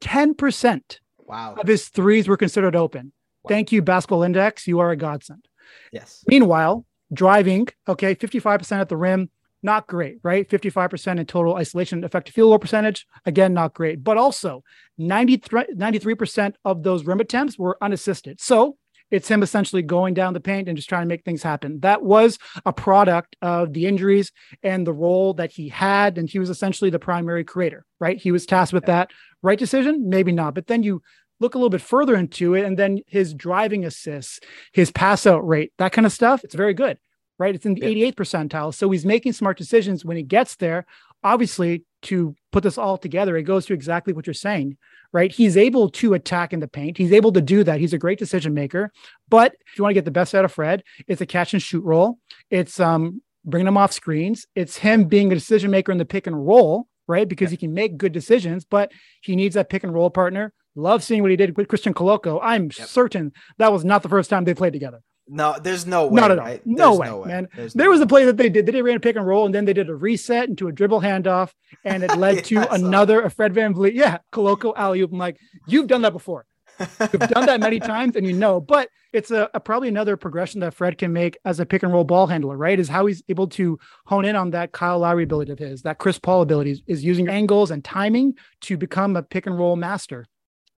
10%. 0.00 0.98
Wow. 1.18 1.54
Of 1.58 1.66
his 1.66 1.88
threes 1.88 2.28
were 2.28 2.36
considered 2.36 2.76
open. 2.76 3.12
Wow. 3.42 3.48
Thank 3.48 3.72
you, 3.72 3.82
Basketball 3.82 4.22
Index. 4.22 4.66
You 4.66 4.78
are 4.80 4.90
a 4.90 4.96
godsend. 4.96 5.46
Yes. 5.92 6.24
Meanwhile, 6.26 6.86
driving, 7.12 7.68
okay, 7.86 8.14
55% 8.14 8.80
at 8.80 8.88
the 8.88 8.96
rim, 8.96 9.30
not 9.62 9.86
great, 9.86 10.18
right? 10.22 10.48
55% 10.48 11.18
in 11.18 11.26
total 11.26 11.56
isolation 11.56 12.04
effective 12.04 12.34
field 12.34 12.50
goal 12.50 12.58
percentage, 12.58 13.06
again, 13.26 13.52
not 13.52 13.74
great. 13.74 14.04
But 14.04 14.16
also 14.16 14.62
93, 14.98 15.74
93% 15.74 16.54
of 16.64 16.82
those 16.82 17.04
rim 17.04 17.20
attempts 17.20 17.58
were 17.58 17.76
unassisted. 17.82 18.40
So 18.40 18.76
it's 19.10 19.28
him 19.28 19.42
essentially 19.42 19.82
going 19.82 20.14
down 20.14 20.34
the 20.34 20.40
paint 20.40 20.68
and 20.68 20.76
just 20.76 20.88
trying 20.88 21.02
to 21.02 21.08
make 21.08 21.24
things 21.24 21.42
happen. 21.42 21.80
That 21.80 22.02
was 22.02 22.38
a 22.66 22.72
product 22.72 23.36
of 23.40 23.72
the 23.72 23.86
injuries 23.86 24.32
and 24.62 24.86
the 24.86 24.92
role 24.92 25.34
that 25.34 25.52
he 25.52 25.68
had. 25.68 26.18
And 26.18 26.28
he 26.28 26.38
was 26.38 26.50
essentially 26.50 26.90
the 26.90 26.98
primary 26.98 27.44
creator, 27.44 27.84
right? 28.00 28.18
He 28.18 28.32
was 28.32 28.46
tasked 28.46 28.72
with 28.72 28.86
that. 28.86 29.10
Right 29.42 29.58
decision? 29.58 30.08
Maybe 30.08 30.32
not. 30.32 30.54
But 30.54 30.66
then 30.66 30.82
you 30.82 31.00
look 31.40 31.54
a 31.54 31.58
little 31.58 31.70
bit 31.70 31.80
further 31.80 32.16
into 32.16 32.54
it, 32.54 32.64
and 32.64 32.76
then 32.76 32.98
his 33.06 33.32
driving 33.32 33.84
assists, 33.84 34.40
his 34.72 34.90
pass 34.90 35.26
out 35.26 35.46
rate, 35.46 35.72
that 35.78 35.92
kind 35.92 36.06
of 36.06 36.12
stuff, 36.12 36.42
it's 36.42 36.56
very 36.56 36.74
good, 36.74 36.98
right? 37.38 37.54
It's 37.54 37.64
in 37.64 37.74
the 37.74 37.82
yeah. 37.82 38.10
88th 38.10 38.14
percentile. 38.16 38.74
So 38.74 38.90
he's 38.90 39.06
making 39.06 39.34
smart 39.34 39.56
decisions 39.56 40.04
when 40.04 40.16
he 40.16 40.24
gets 40.24 40.56
there. 40.56 40.86
Obviously, 41.22 41.84
to 42.02 42.34
put 42.52 42.62
this 42.62 42.78
all 42.78 42.98
together, 42.98 43.36
it 43.36 43.42
goes 43.42 43.66
to 43.66 43.74
exactly 43.74 44.12
what 44.12 44.26
you're 44.26 44.34
saying 44.34 44.76
right? 45.12 45.32
He's 45.32 45.56
able 45.56 45.88
to 45.90 46.14
attack 46.14 46.52
in 46.52 46.60
the 46.60 46.68
paint. 46.68 46.98
He's 46.98 47.12
able 47.12 47.32
to 47.32 47.40
do 47.40 47.64
that. 47.64 47.80
He's 47.80 47.92
a 47.92 47.98
great 47.98 48.18
decision 48.18 48.54
maker. 48.54 48.92
But 49.28 49.54
if 49.66 49.78
you 49.78 49.82
want 49.82 49.90
to 49.90 49.94
get 49.94 50.04
the 50.04 50.10
best 50.10 50.34
out 50.34 50.44
of 50.44 50.52
Fred, 50.52 50.82
it's 51.06 51.20
a 51.20 51.26
catch 51.26 51.52
and 51.52 51.62
shoot 51.62 51.84
role. 51.84 52.18
It's 52.50 52.78
um 52.80 53.22
bringing 53.44 53.68
him 53.68 53.76
off 53.76 53.92
screens. 53.92 54.46
It's 54.54 54.76
him 54.76 55.04
being 55.04 55.32
a 55.32 55.34
decision 55.34 55.70
maker 55.70 55.92
in 55.92 55.98
the 55.98 56.04
pick 56.04 56.26
and 56.26 56.46
roll, 56.46 56.86
right? 57.06 57.28
Because 57.28 57.50
yeah. 57.50 57.52
he 57.52 57.56
can 57.58 57.74
make 57.74 57.96
good 57.96 58.12
decisions, 58.12 58.64
but 58.64 58.92
he 59.22 59.36
needs 59.36 59.54
that 59.54 59.70
pick 59.70 59.84
and 59.84 59.94
roll 59.94 60.10
partner. 60.10 60.52
Love 60.74 61.02
seeing 61.02 61.22
what 61.22 61.30
he 61.30 61.36
did 61.36 61.56
with 61.56 61.68
Christian 61.68 61.94
Koloko. 61.94 62.38
I'm 62.42 62.64
yep. 62.64 62.88
certain 62.88 63.32
that 63.56 63.72
was 63.72 63.84
not 63.84 64.02
the 64.02 64.08
first 64.08 64.30
time 64.30 64.44
they 64.44 64.54
played 64.54 64.72
together. 64.72 65.00
No, 65.28 65.56
there's 65.60 65.86
no 65.86 66.06
way. 66.06 66.20
Not 66.20 66.30
at 66.30 66.38
all. 66.38 66.44
Right? 66.44 66.66
No, 66.66 66.96
way, 66.96 67.06
no, 67.06 67.18
way, 67.18 67.28
man. 67.28 67.48
There's 67.54 67.74
there 67.74 67.86
no 67.86 67.90
was 67.92 68.00
a 68.00 68.06
play 68.06 68.24
that 68.24 68.36
they 68.36 68.48
did. 68.48 68.66
They 68.66 68.82
ran 68.82 68.96
a 68.96 69.00
pick 69.00 69.16
and 69.16 69.26
roll, 69.26 69.46
and 69.46 69.54
then 69.54 69.64
they 69.64 69.72
did 69.72 69.88
a 69.88 69.94
reset 69.94 70.48
into 70.48 70.68
a 70.68 70.72
dribble 70.72 71.00
handoff, 71.00 71.52
and 71.84 72.02
it 72.02 72.16
led 72.16 72.44
to 72.44 72.70
another 72.72 73.22
a 73.22 73.30
Fred 73.30 73.52
VanVleet. 73.52 73.94
Yeah, 73.94 74.18
Koloko 74.32 74.72
alley 74.76 75.00
oop. 75.00 75.12
I'm 75.12 75.18
like, 75.18 75.38
you've 75.66 75.86
done 75.86 76.02
that 76.02 76.12
before. 76.12 76.46
You've 76.80 77.28
done 77.28 77.46
that 77.46 77.60
many 77.60 77.80
times, 77.80 78.16
and 78.16 78.26
you 78.26 78.32
know. 78.32 78.60
But 78.60 78.88
it's 79.12 79.30
a, 79.30 79.50
a, 79.52 79.60
probably 79.60 79.88
another 79.88 80.16
progression 80.16 80.60
that 80.60 80.74
Fred 80.74 80.96
can 80.96 81.12
make 81.12 81.36
as 81.44 81.60
a 81.60 81.66
pick 81.66 81.82
and 81.82 81.92
roll 81.92 82.04
ball 82.04 82.26
handler. 82.26 82.56
Right, 82.56 82.78
is 82.78 82.88
how 82.88 83.06
he's 83.06 83.22
able 83.28 83.48
to 83.48 83.78
hone 84.06 84.24
in 84.24 84.36
on 84.36 84.50
that 84.50 84.72
Kyle 84.72 85.00
Lowry 85.00 85.24
ability 85.24 85.52
of 85.52 85.58
his, 85.58 85.82
that 85.82 85.98
Chris 85.98 86.18
Paul 86.18 86.42
ability, 86.42 86.70
is, 86.70 86.82
is 86.86 87.04
using 87.04 87.28
angles 87.28 87.70
and 87.70 87.84
timing 87.84 88.34
to 88.62 88.76
become 88.76 89.16
a 89.16 89.22
pick 89.22 89.46
and 89.46 89.58
roll 89.58 89.76
master, 89.76 90.26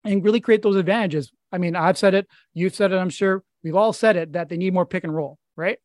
and 0.05 0.25
really 0.25 0.41
create 0.41 0.63
those 0.63 0.77
advantages. 0.77 1.31
I 1.53 1.59
mean, 1.59 1.77
I've 1.77 1.99
said 1.99 2.15
it, 2.15 2.27
you've 2.55 2.75
said 2.75 2.93
it, 2.93 2.97
I'm 2.97 3.11
sure 3.11 3.45
We've 3.63 3.77
all 3.77 3.93
said 3.93 4.17
it 4.17 4.33
that 4.33 4.49
they 4.49 4.57
need 4.57 4.75
more 4.75 4.87
pick 4.87 5.05
and 5.05 5.15
roll, 5.15 5.39
right? 5.57 5.79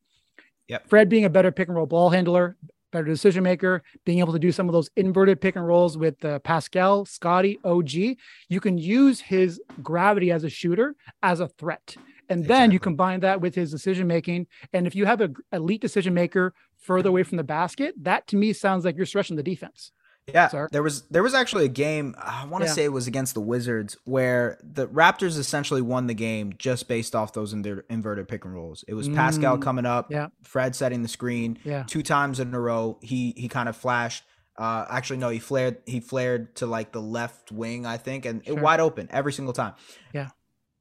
Yep. 0.67 0.89
Fred 0.89 1.09
being 1.09 1.25
a 1.25 1.29
better 1.29 1.51
pick 1.51 1.67
and 1.67 1.77
roll 1.77 1.85
ball 1.85 2.09
handler, 2.09 2.57
better 2.91 3.05
decision 3.05 3.43
maker, 3.43 3.83
being 4.05 4.19
able 4.19 4.33
to 4.33 4.39
do 4.39 4.51
some 4.51 4.67
of 4.67 4.73
those 4.73 4.89
inverted 4.95 5.41
pick 5.41 5.55
and 5.55 5.67
rolls 5.67 5.97
with 5.97 6.23
uh, 6.23 6.39
Pascal, 6.39 7.05
Scottie, 7.05 7.59
OG. 7.63 7.91
You 7.91 8.59
can 8.61 8.77
use 8.77 9.19
his 9.19 9.61
gravity 9.83 10.31
as 10.31 10.43
a 10.43 10.49
shooter 10.49 10.95
as 11.21 11.39
a 11.39 11.47
threat. 11.47 11.95
And 12.29 12.41
exactly. 12.41 12.47
then 12.47 12.71
you 12.71 12.79
combine 12.79 13.19
that 13.19 13.41
with 13.41 13.53
his 13.53 13.69
decision 13.69 14.07
making. 14.07 14.47
And 14.73 14.87
if 14.87 14.95
you 14.95 15.05
have 15.05 15.21
an 15.21 15.35
elite 15.51 15.81
decision 15.81 16.13
maker 16.13 16.53
further 16.79 17.09
away 17.09 17.23
from 17.23 17.37
the 17.37 17.43
basket, 17.43 17.93
that 18.01 18.25
to 18.27 18.35
me 18.35 18.53
sounds 18.53 18.85
like 18.85 18.95
you're 18.95 19.05
stretching 19.05 19.35
the 19.35 19.43
defense. 19.43 19.91
Yeah, 20.27 20.47
Sorry. 20.47 20.69
there 20.71 20.81
was 20.81 21.03
there 21.03 21.21
was 21.21 21.35
actually 21.35 21.65
a 21.65 21.69
game 21.69 22.15
I 22.17 22.45
want 22.45 22.63
to 22.63 22.67
yeah. 22.67 22.73
say 22.73 22.83
it 22.83 22.91
was 22.91 23.05
against 23.05 23.35
the 23.35 23.41
Wizards 23.41 23.95
where 24.05 24.57
the 24.63 24.87
Raptors 24.87 25.37
essentially 25.37 25.83
won 25.83 26.07
the 26.07 26.15
game 26.15 26.53
just 26.57 26.87
based 26.87 27.15
off 27.15 27.33
those 27.33 27.53
inver- 27.53 27.83
inverted 27.91 28.27
pick 28.27 28.43
and 28.43 28.53
rolls. 28.53 28.83
It 28.87 28.95
was 28.95 29.07
mm, 29.07 29.15
Pascal 29.15 29.59
coming 29.59 29.85
up, 29.85 30.09
yeah. 30.09 30.29
Fred 30.41 30.75
setting 30.75 31.03
the 31.03 31.07
screen, 31.07 31.59
yeah. 31.63 31.83
two 31.83 32.01
times 32.01 32.39
in 32.39 32.53
a 32.55 32.59
row. 32.59 32.97
He 33.03 33.33
he 33.37 33.47
kind 33.47 33.69
of 33.69 33.77
flashed. 33.77 34.23
Uh, 34.57 34.85
actually, 34.89 35.17
no, 35.17 35.29
he 35.29 35.37
flared 35.37 35.77
he 35.85 35.99
flared 35.99 36.55
to 36.55 36.65
like 36.65 36.91
the 36.91 37.01
left 37.01 37.51
wing, 37.51 37.85
I 37.85 37.97
think, 37.97 38.25
and 38.25 38.43
sure. 38.43 38.57
it 38.57 38.61
wide 38.61 38.79
open 38.79 39.07
every 39.11 39.33
single 39.33 39.53
time. 39.53 39.73
Yeah, 40.11 40.29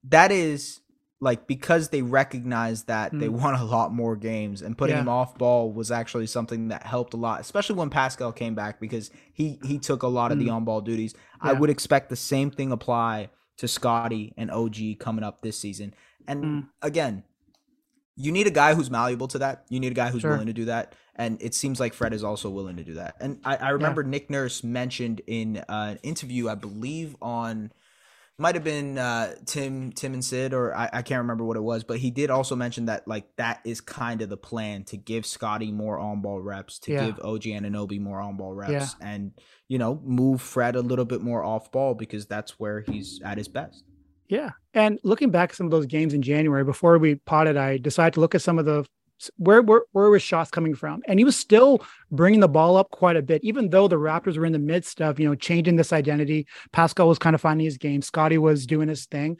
that 0.05 0.33
is 0.33 0.81
like 1.21 1.47
because 1.47 1.89
they 1.89 2.03
recognized 2.03 2.87
that 2.87 3.13
mm. 3.13 3.21
they 3.21 3.29
won 3.29 3.55
a 3.55 3.65
lot 3.65 3.93
more 3.93 4.17
games 4.17 4.63
and 4.63 4.77
putting 4.77 4.97
yeah. 4.97 5.03
him 5.03 5.09
off 5.09 5.37
ball 5.39 5.73
was 5.73 5.91
actually 5.91 6.27
something 6.27 6.69
that 6.69 6.85
helped 6.85 7.15
a 7.15 7.17
lot 7.17 7.41
especially 7.41 7.77
when 7.77 7.91
pascal 7.91 8.33
came 8.33 8.55
back 8.55 8.81
because 8.81 9.11
he 9.33 9.59
he 9.65 9.79
took 9.79 10.03
a 10.03 10.09
lot 10.09 10.33
of 10.33 10.39
mm. 10.39 10.45
the 10.45 10.51
on 10.51 10.65
ball 10.65 10.81
duties 10.81 11.15
yeah. 11.43 11.51
i 11.51 11.53
would 11.53 11.71
expect 11.71 12.09
the 12.11 12.17
same 12.17 12.51
thing 12.51 12.73
apply 12.73 13.29
to 13.57 13.69
Scottie 13.69 14.35
and 14.37 14.51
og 14.51 14.77
coming 14.99 15.25
up 15.25 15.43
this 15.43 15.59
season 15.59 15.95
and 16.27 16.45
mm. 16.45 16.69
again 16.83 17.23
you 18.17 18.31
need 18.31 18.47
a 18.47 18.51
guy 18.51 18.75
who's 18.75 18.91
malleable 18.91 19.29
to 19.29 19.39
that 19.39 19.65
you 19.69 19.81
need 19.81 19.93
a 19.93 19.95
guy 19.95 20.11
who's 20.11 20.23
sure. 20.23 20.33
willing 20.33 20.47
to 20.47 20.53
do 20.53 20.65
that 20.65 20.95
and 21.17 21.41
it 21.41 21.55
seems 21.55 21.79
like 21.79 21.95
fred 21.95 22.13
is 22.13 22.25
also 22.25 22.51
willing 22.51 22.77
to 22.77 22.85
do 22.85 22.95
that 22.95 23.15
and 23.21 23.41
i, 23.45 23.57
I 23.57 23.69
remember 23.71 24.03
yeah. 24.03 24.11
nick 24.11 24.31
nurse 24.31 24.65
mentioned 24.65 25.21
in 25.27 25.59
uh, 25.59 25.65
an 25.93 25.99
interview 26.03 26.49
i 26.49 26.55
believe 26.57 27.17
on 27.23 27.73
might 28.37 28.57
have 28.57 28.65
been 28.65 28.99
uh, 28.99 29.35
Tim 29.47 29.93
Tim 29.93 30.13
and 30.13 30.25
Sid 30.25 30.53
or 30.53 30.75
I, 30.75 30.91
I 30.93 31.03
can't 31.03 31.21
remember 31.21 31.45
what 31.45 31.57
it 31.57 31.63
was, 31.63 31.85
but 31.85 31.99
he 31.99 32.11
did 32.11 32.31
also 32.31 32.57
mention 32.57 32.87
that 32.87 33.07
like 33.07 33.25
that 33.37 33.61
is 33.65 33.81
kind 33.81 34.23
of 34.23 34.29
the 34.29 34.37
plan 34.37 34.85
to 34.85 34.97
give 34.97 35.25
Scottie 35.25 35.71
more 35.71 35.99
on 35.99 36.21
ball 36.21 36.41
reps, 36.41 36.79
to 36.81 36.93
yeah. 36.93 37.07
give 37.07 37.21
OG 37.21 37.43
Anunoby 37.43 38.01
more 38.01 38.21
on 38.21 38.37
ball 38.37 38.53
reps, 38.53 38.97
yeah. 39.01 39.09
and 39.09 39.33
you 39.69 39.79
know 39.79 40.01
move 40.05 40.43
Fred 40.43 40.75
a 40.75 40.81
little 40.81 41.05
bit 41.05 41.21
more 41.21 41.45
off 41.45 41.71
ball 41.71 41.95
because 41.95 42.27
that's 42.27 42.59
where 42.59 42.81
he's 42.81 43.21
at 43.25 43.39
his 43.39 43.49
best. 43.49 43.85
Yeah, 44.29 44.51
and 44.73 44.99
looking 45.05 45.31
back 45.31 45.51
at 45.51 45.57
some 45.57 45.67
of 45.67 45.71
those 45.71 45.87
games 45.87 46.13
in 46.13 46.23
January 46.23 46.65
before 46.65 46.99
we 46.99 47.17
potted, 47.17 47.57
I 47.57 47.77
decided 47.77 48.15
to 48.15 48.21
look 48.21 48.35
at 48.35 48.43
some 48.43 48.59
of 48.59 48.65
the 48.65 48.85
where, 49.37 49.63
where 49.63 49.83
where 49.93 50.11
was 50.11 50.23
shots 50.23 50.51
coming 50.51 50.75
from? 50.75 51.03
And 51.07 51.19
he 51.19 51.25
was 51.25 51.37
still 51.37 51.85
bringing 52.11 52.41
the 52.41 52.49
ball 52.49 52.77
up 52.77 52.91
quite 52.91 53.17
a 53.17 53.23
bit, 53.23 53.43
even 53.45 53.71
though 53.71 53.89
the 53.89 53.97
Raptors 53.97 54.37
were 54.37 54.47
in 54.47 54.53
the 54.53 54.59
midst 54.59 55.01
of 55.01 55.19
you 55.19 55.29
know 55.29 55.35
changing 55.35 55.77
this 55.77 55.93
identity. 55.93 56.47
Pascal 56.73 57.09
was 57.09 57.19
kind 57.19 57.35
of 57.35 57.41
finding 57.41 57.65
his 57.65 57.79
game. 57.79 58.03
Scottie 58.03 58.39
was 58.39 58.67
doing 58.67 58.89
his 58.89 59.07
thing. 59.07 59.39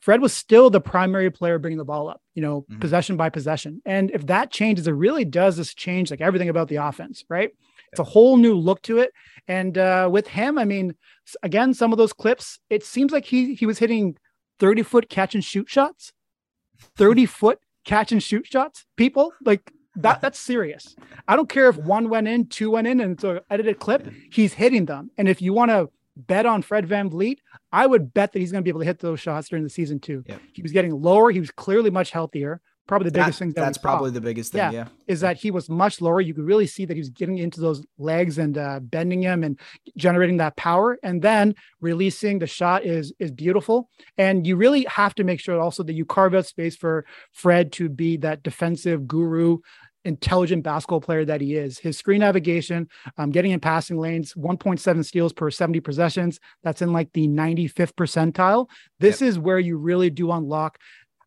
Fred 0.00 0.20
was 0.20 0.32
still 0.32 0.70
the 0.70 0.80
primary 0.80 1.30
player 1.30 1.58
bringing 1.58 1.78
the 1.78 1.84
ball 1.84 2.08
up, 2.08 2.20
you 2.34 2.42
know, 2.42 2.60
mm-hmm. 2.60 2.78
possession 2.78 3.16
by 3.16 3.28
possession. 3.28 3.82
And 3.84 4.10
if 4.12 4.26
that 4.26 4.52
changes, 4.52 4.86
it 4.86 4.92
really 4.92 5.24
does 5.24 5.56
this 5.56 5.74
change 5.74 6.12
like 6.12 6.20
everything 6.20 6.48
about 6.48 6.68
the 6.68 6.76
offense, 6.76 7.24
right? 7.28 7.50
It's 7.90 7.98
a 7.98 8.04
whole 8.04 8.36
new 8.36 8.54
look 8.54 8.82
to 8.82 8.98
it. 8.98 9.10
And 9.48 9.76
uh, 9.76 10.08
with 10.12 10.28
him, 10.28 10.58
I 10.58 10.64
mean, 10.64 10.94
again, 11.42 11.74
some 11.74 11.92
of 11.92 11.98
those 11.98 12.12
clips, 12.12 12.60
it 12.70 12.84
seems 12.84 13.10
like 13.10 13.24
he 13.24 13.54
he 13.54 13.66
was 13.66 13.78
hitting 13.78 14.16
30 14.60 14.82
foot 14.82 15.08
catch 15.08 15.34
and 15.34 15.42
shoot 15.42 15.68
shots, 15.68 16.12
30 16.96 17.26
foot 17.26 17.58
catch 17.86 18.12
and 18.12 18.22
shoot 18.22 18.46
shots, 18.46 18.84
people 18.96 19.32
like 19.44 19.72
that 19.96 20.20
that's 20.20 20.38
serious. 20.38 20.94
I 21.26 21.36
don't 21.36 21.48
care 21.48 21.70
if 21.70 21.78
one 21.78 22.10
went 22.10 22.28
in, 22.28 22.48
two 22.48 22.70
went 22.72 22.86
in, 22.86 23.00
and 23.00 23.12
it's 23.12 23.24
an 23.24 23.40
edited 23.48 23.78
clip. 23.78 24.06
He's 24.30 24.52
hitting 24.52 24.84
them. 24.84 25.10
And 25.16 25.26
if 25.26 25.40
you 25.40 25.54
want 25.54 25.70
to 25.70 25.88
bet 26.16 26.44
on 26.44 26.60
Fred 26.60 26.86
Van 26.86 27.08
VanVleet, 27.08 27.38
I 27.72 27.86
would 27.86 28.12
bet 28.12 28.32
that 28.32 28.38
he's 28.38 28.52
going 28.52 28.60
to 28.60 28.64
be 28.64 28.70
able 28.70 28.80
to 28.80 28.86
hit 28.86 28.98
those 28.98 29.20
shots 29.20 29.48
during 29.48 29.64
the 29.64 29.70
season 29.70 30.00
too. 30.00 30.22
Yep. 30.26 30.40
He 30.52 30.62
was 30.62 30.72
getting 30.72 30.92
lower. 31.00 31.30
He 31.30 31.40
was 31.40 31.50
clearly 31.50 31.90
much 31.90 32.10
healthier 32.10 32.60
probably 32.86 33.10
the 33.10 33.18
biggest 33.18 33.38
that, 33.38 33.44
thing 33.44 33.52
that 33.52 33.60
that's 33.60 33.78
probably 33.78 34.10
the 34.10 34.20
biggest 34.20 34.52
thing 34.52 34.58
yeah, 34.58 34.70
yeah, 34.70 34.88
is 35.06 35.20
that 35.20 35.36
he 35.36 35.50
was 35.50 35.68
much 35.68 36.00
lower 36.00 36.20
you 36.20 36.34
could 36.34 36.44
really 36.44 36.66
see 36.66 36.84
that 36.84 36.94
he 36.94 37.00
was 37.00 37.10
getting 37.10 37.38
into 37.38 37.60
those 37.60 37.84
legs 37.98 38.38
and 38.38 38.56
uh, 38.58 38.80
bending 38.80 39.22
him 39.22 39.42
and 39.42 39.58
generating 39.96 40.36
that 40.36 40.56
power 40.56 40.98
and 41.02 41.22
then 41.22 41.54
releasing 41.80 42.38
the 42.38 42.46
shot 42.46 42.84
is 42.84 43.12
is 43.18 43.30
beautiful 43.30 43.88
and 44.18 44.46
you 44.46 44.56
really 44.56 44.84
have 44.88 45.14
to 45.14 45.24
make 45.24 45.40
sure 45.40 45.60
also 45.60 45.82
that 45.82 45.94
you 45.94 46.04
carve 46.04 46.34
out 46.34 46.46
space 46.46 46.76
for 46.76 47.04
fred 47.32 47.72
to 47.72 47.88
be 47.88 48.16
that 48.16 48.42
defensive 48.42 49.06
guru 49.06 49.58
intelligent 50.06 50.62
basketball 50.62 51.00
player 51.00 51.24
that 51.24 51.40
he 51.40 51.56
is. 51.56 51.78
His 51.78 51.98
screen 51.98 52.20
navigation, 52.20 52.88
um, 53.18 53.30
getting 53.30 53.50
in 53.50 53.60
passing 53.60 53.98
lanes, 53.98 54.32
1.7 54.34 55.04
steals 55.04 55.32
per 55.32 55.50
70 55.50 55.80
possessions. 55.80 56.38
That's 56.62 56.80
in 56.80 56.92
like 56.92 57.12
the 57.12 57.26
95th 57.26 57.92
percentile. 57.94 58.68
This 59.00 59.20
yep. 59.20 59.28
is 59.28 59.38
where 59.38 59.58
you 59.58 59.76
really 59.76 60.08
do 60.08 60.30
unlock 60.30 60.78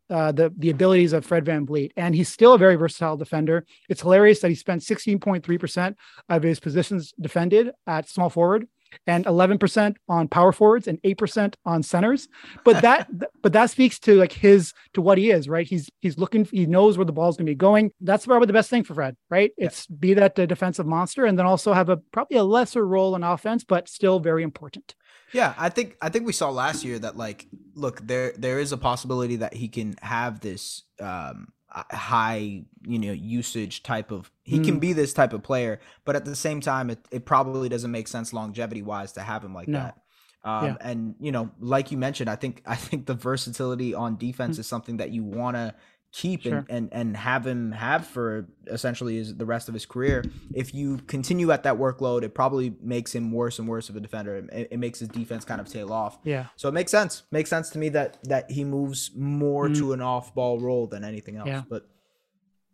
uh, 0.10 0.32
the 0.32 0.54
the 0.58 0.70
abilities 0.70 1.14
of 1.14 1.26
Fred 1.26 1.46
Van 1.46 1.66
VanVleet, 1.66 1.92
and 1.98 2.16
he's 2.16 2.30
still 2.30 2.54
a 2.54 2.58
very 2.58 2.76
versatile 2.76 3.18
defender. 3.18 3.66
It's 3.90 4.02
hilarious 4.02 4.40
that 4.40 4.50
he 4.50 4.56
spent 4.56 4.82
16.3% 4.82 5.96
of 6.30 6.44
his 6.44 6.60
positions 6.60 7.14
defended 7.20 7.72
at 7.88 8.10
small 8.10 8.30
forward 8.30 8.68
and 9.08 9.26
11% 9.26 9.96
on 10.08 10.28
power 10.28 10.52
forwards 10.52 10.88
and 10.88 11.02
8% 11.02 11.56
on 11.66 11.84
centers. 11.84 12.28
But 12.64 12.82
that 12.82 13.08
but 13.42 13.54
that 13.54 13.70
speaks 13.70 14.00
to 14.00 14.16
like 14.16 14.32
his 14.32 14.74
to 14.94 15.02
what 15.02 15.18
he 15.18 15.32
is 15.32 15.48
right? 15.48 15.68
He's 15.68 15.90
he's 16.00 16.18
looking 16.18 16.46
he 16.46 16.66
knows 16.66 16.98
where 16.98 17.06
the 17.06 17.12
ball's 17.12 17.38
going 17.38 17.46
to 17.46 17.52
be 17.52 17.56
going. 17.56 17.92
That's 18.02 18.26
probably 18.26 18.48
the 18.48 18.54
best 18.54 18.70
thing 18.70 18.84
for 18.84 18.94
fred 18.96 19.16
right? 19.30 19.52
Yeah. 19.58 19.68
it's 19.68 19.86
be 19.88 20.14
that 20.16 20.36
the 20.36 20.48
defensive 20.48 20.86
monster 20.86 21.26
and 21.26 21.38
then 21.38 21.46
also 21.46 21.74
have 21.74 21.90
a 21.90 21.98
probably 21.98 22.38
a 22.38 22.44
lesser 22.44 22.86
role 22.86 23.16
in 23.16 23.24
offense 23.24 23.64
but 23.64 23.88
still 23.88 24.20
very 24.20 24.44
important 24.44 24.96
yeah, 25.34 25.54
I 25.58 25.70
think 25.70 25.98
I 26.02 26.10
think 26.10 26.26
we 26.26 26.34
saw 26.34 26.50
last 26.50 26.84
year 26.84 27.00
that 27.00 27.18
like 27.18 27.48
look 27.76 28.06
there 28.06 28.34
there 28.38 28.60
is 28.60 28.72
a 28.72 28.78
possibility 28.78 29.38
that 29.38 29.54
he 29.54 29.68
can 29.68 29.96
have 30.02 30.40
this 30.40 30.84
um 31.00 31.54
high 31.72 32.64
you 32.82 33.00
know 33.00 33.12
usage 33.12 33.84
type 33.84 34.12
of 34.12 34.32
he 34.44 34.60
mm. 34.60 34.66
can 34.66 34.80
be 34.80 34.92
this 34.92 35.14
type 35.14 35.34
of 35.34 35.44
player 35.44 35.80
but 36.04 36.16
at 36.16 36.26
the 36.26 36.36
same 36.36 36.62
time 36.62 36.90
it, 36.90 37.00
it 37.12 37.26
probably 37.26 37.70
doesn't 37.70 37.92
make 37.92 38.08
sense 38.08 38.34
longevity 38.34 38.82
wise 38.82 39.12
to 39.12 39.22
have 39.22 39.44
him 39.44 39.54
like 39.54 39.68
no. 39.68 39.78
that 39.78 39.98
um, 40.44 40.66
yeah. 40.66 40.76
and 40.82 41.16
you 41.20 41.32
know 41.32 41.52
like 41.60 41.92
you 41.92 41.98
mentioned 41.98 42.28
i 42.28 42.36
think 42.36 42.64
i 42.66 42.76
think 42.76 43.06
the 43.06 43.14
versatility 43.14 43.94
on 43.94 44.18
defense 44.18 44.58
mm. 44.58 44.62
is 44.62 44.68
something 44.68 44.98
that 44.98 45.12
you 45.12 45.24
want 45.24 45.56
to 45.56 45.74
keep 46.12 46.42
sure. 46.42 46.58
and, 46.58 46.68
and 46.70 46.90
and 46.92 47.18
have 47.18 47.46
him 47.46 47.72
have 47.72 48.06
for 48.08 48.48
essentially 48.68 49.18
is 49.18 49.36
the 49.36 49.46
rest 49.46 49.68
of 49.68 49.74
his 49.74 49.86
career. 49.86 50.24
If 50.54 50.74
you 50.74 50.98
continue 51.08 51.52
at 51.52 51.64
that 51.64 51.78
workload, 51.78 52.24
it 52.24 52.34
probably 52.34 52.74
makes 52.82 53.14
him 53.14 53.32
worse 53.32 53.60
and 53.60 53.68
worse 53.68 53.90
of 53.90 53.96
a 53.96 54.00
defender. 54.00 54.38
It, 54.38 54.70
it 54.72 54.80
makes 54.80 55.00
his 55.00 55.10
defense 55.10 55.46
kind 55.46 55.62
of 55.62 55.68
tail 55.68 55.94
off. 55.94 56.20
Yeah. 56.24 56.48
So 56.56 56.70
it 56.70 56.74
makes 56.74 56.92
sense. 56.92 57.24
Makes 57.32 57.50
sense 57.50 57.70
to 57.72 57.80
me 57.80 57.90
that 57.90 58.18
that 58.24 58.50
he 58.50 58.64
moves 58.64 59.12
more 59.16 59.66
mm-hmm. 59.66 59.82
to 59.82 59.94
an 59.94 60.02
off 60.02 60.34
ball 60.34 60.60
role 60.60 60.88
than 60.88 61.04
anything 61.04 61.38
else. 61.38 61.48
Yeah. 61.48 61.64
But 61.70 61.88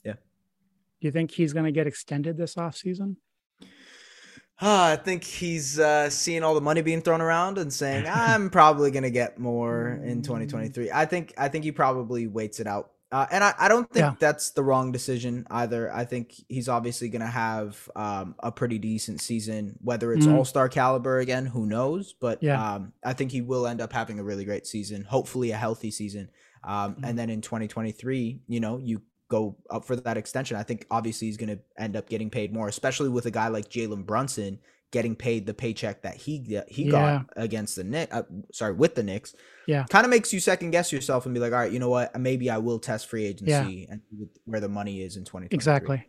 yeah. 0.03 0.13
Do 0.13 1.07
you 1.07 1.11
think 1.11 1.31
he's 1.31 1.53
going 1.53 1.65
to 1.65 1.71
get 1.71 1.88
extended 1.88 2.38
this 2.38 2.57
off 2.57 2.77
season? 2.77 3.17
Uh, 4.61 4.93
I 4.93 4.95
think 4.95 5.25
he's 5.25 5.79
uh, 5.79 6.09
seeing 6.09 6.41
all 6.41 6.55
the 6.55 6.61
money 6.61 6.81
being 6.81 7.01
thrown 7.01 7.19
around 7.19 7.57
and 7.57 7.73
saying, 7.73 8.05
"I'm 8.07 8.49
probably 8.49 8.89
gonna 8.89 9.09
get 9.09 9.38
more 9.38 9.99
in 10.01 10.21
2023." 10.21 10.91
I 10.93 11.03
think 11.03 11.33
I 11.38 11.49
think 11.49 11.65
he 11.65 11.73
probably 11.73 12.27
waits 12.27 12.61
it 12.61 12.67
out 12.67 12.91
uh, 13.12 13.26
and 13.32 13.43
I, 13.43 13.53
I 13.58 13.68
don't 13.68 13.89
think 13.89 14.03
yeah. 14.03 14.16
that's 14.20 14.51
the 14.51 14.64
wrong 14.64 14.91
decision 14.91 15.45
either. 15.49 15.93
I 15.93 16.06
think 16.06 16.34
he's 16.49 16.68
obviously 16.68 17.10
going 17.10 17.22
to 17.22 17.28
have 17.28 17.89
um, 17.95 18.36
a 18.39 18.51
pretty 18.51 18.80
decent 18.80 19.22
season, 19.22 19.78
whether 19.82 20.12
it's 20.12 20.26
mm-hmm. 20.26 20.36
all 20.36 20.45
star 20.45 20.70
caliber 20.70 21.20
again, 21.20 21.45
who 21.45 21.66
knows? 21.66 22.14
But 22.20 22.41
yeah. 22.41 22.76
um, 22.76 22.93
I 23.03 23.14
think 23.14 23.32
he 23.32 23.41
will 23.41 23.68
end 23.68 23.80
up 23.80 23.93
having 23.93 24.20
a 24.20 24.24
really 24.24 24.43
great 24.43 24.66
season, 24.66 25.03
hopefully 25.03 25.51
a 25.51 25.58
healthy 25.58 25.91
season. 25.91 26.30
Um, 26.64 26.95
mm-hmm. 26.95 27.06
And 27.06 27.20
then 27.20 27.30
in 27.30 27.41
2023, 27.41 28.41
you 28.47 28.60
know, 28.60 28.80
you 28.80 29.01
go 29.30 29.58
up 29.70 29.86
for 29.86 29.95
that 29.95 30.18
extension. 30.18 30.58
I 30.58 30.64
think 30.64 30.86
obviously 30.89 31.28
he's 31.28 31.38
going 31.38 31.49
to 31.49 31.60
end 31.78 31.95
up 31.95 32.10
getting 32.10 32.30
paid 32.30 32.53
more, 32.53 32.68
especially 32.68 33.10
with 33.10 33.28
a 33.28 33.32
guy 33.32 33.49
like 33.49 33.70
Jalen 33.70 34.06
Brunson 34.06 34.60
getting 34.91 35.16
paid 35.16 35.45
the 35.45 35.53
paycheck 35.53 36.03
that 36.03 36.16
he 36.16 36.62
he 36.68 36.86
yeah. 36.86 36.91
got 36.91 37.26
against 37.36 37.76
the 37.76 37.84
Knicks. 37.84 38.14
Uh, 38.16 38.24
sorry, 38.51 38.74
with 38.74 38.95
the 38.95 39.03
Knicks. 39.03 39.36
Yeah, 39.68 39.86
kind 39.89 40.05
of 40.05 40.09
makes 40.09 40.34
you 40.34 40.39
second 40.39 40.72
guess 40.72 40.91
yourself 40.91 41.26
and 41.26 41.34
be 41.34 41.39
like, 41.39 41.53
all 41.53 41.59
right, 41.59 41.72
you 41.72 41.80
know 41.80 41.89
what? 41.89 42.18
Maybe 42.20 42.49
I 42.49 42.57
will 42.57 42.80
test 42.80 43.07
free 43.07 43.26
agency 43.26 43.88
yeah. 43.88 43.93
and 43.93 44.01
where 44.45 44.59
the 44.59 44.70
money 44.70 45.01
is 45.01 45.18
in 45.18 45.26
twenty. 45.26 45.47
Exactly. 45.51 46.05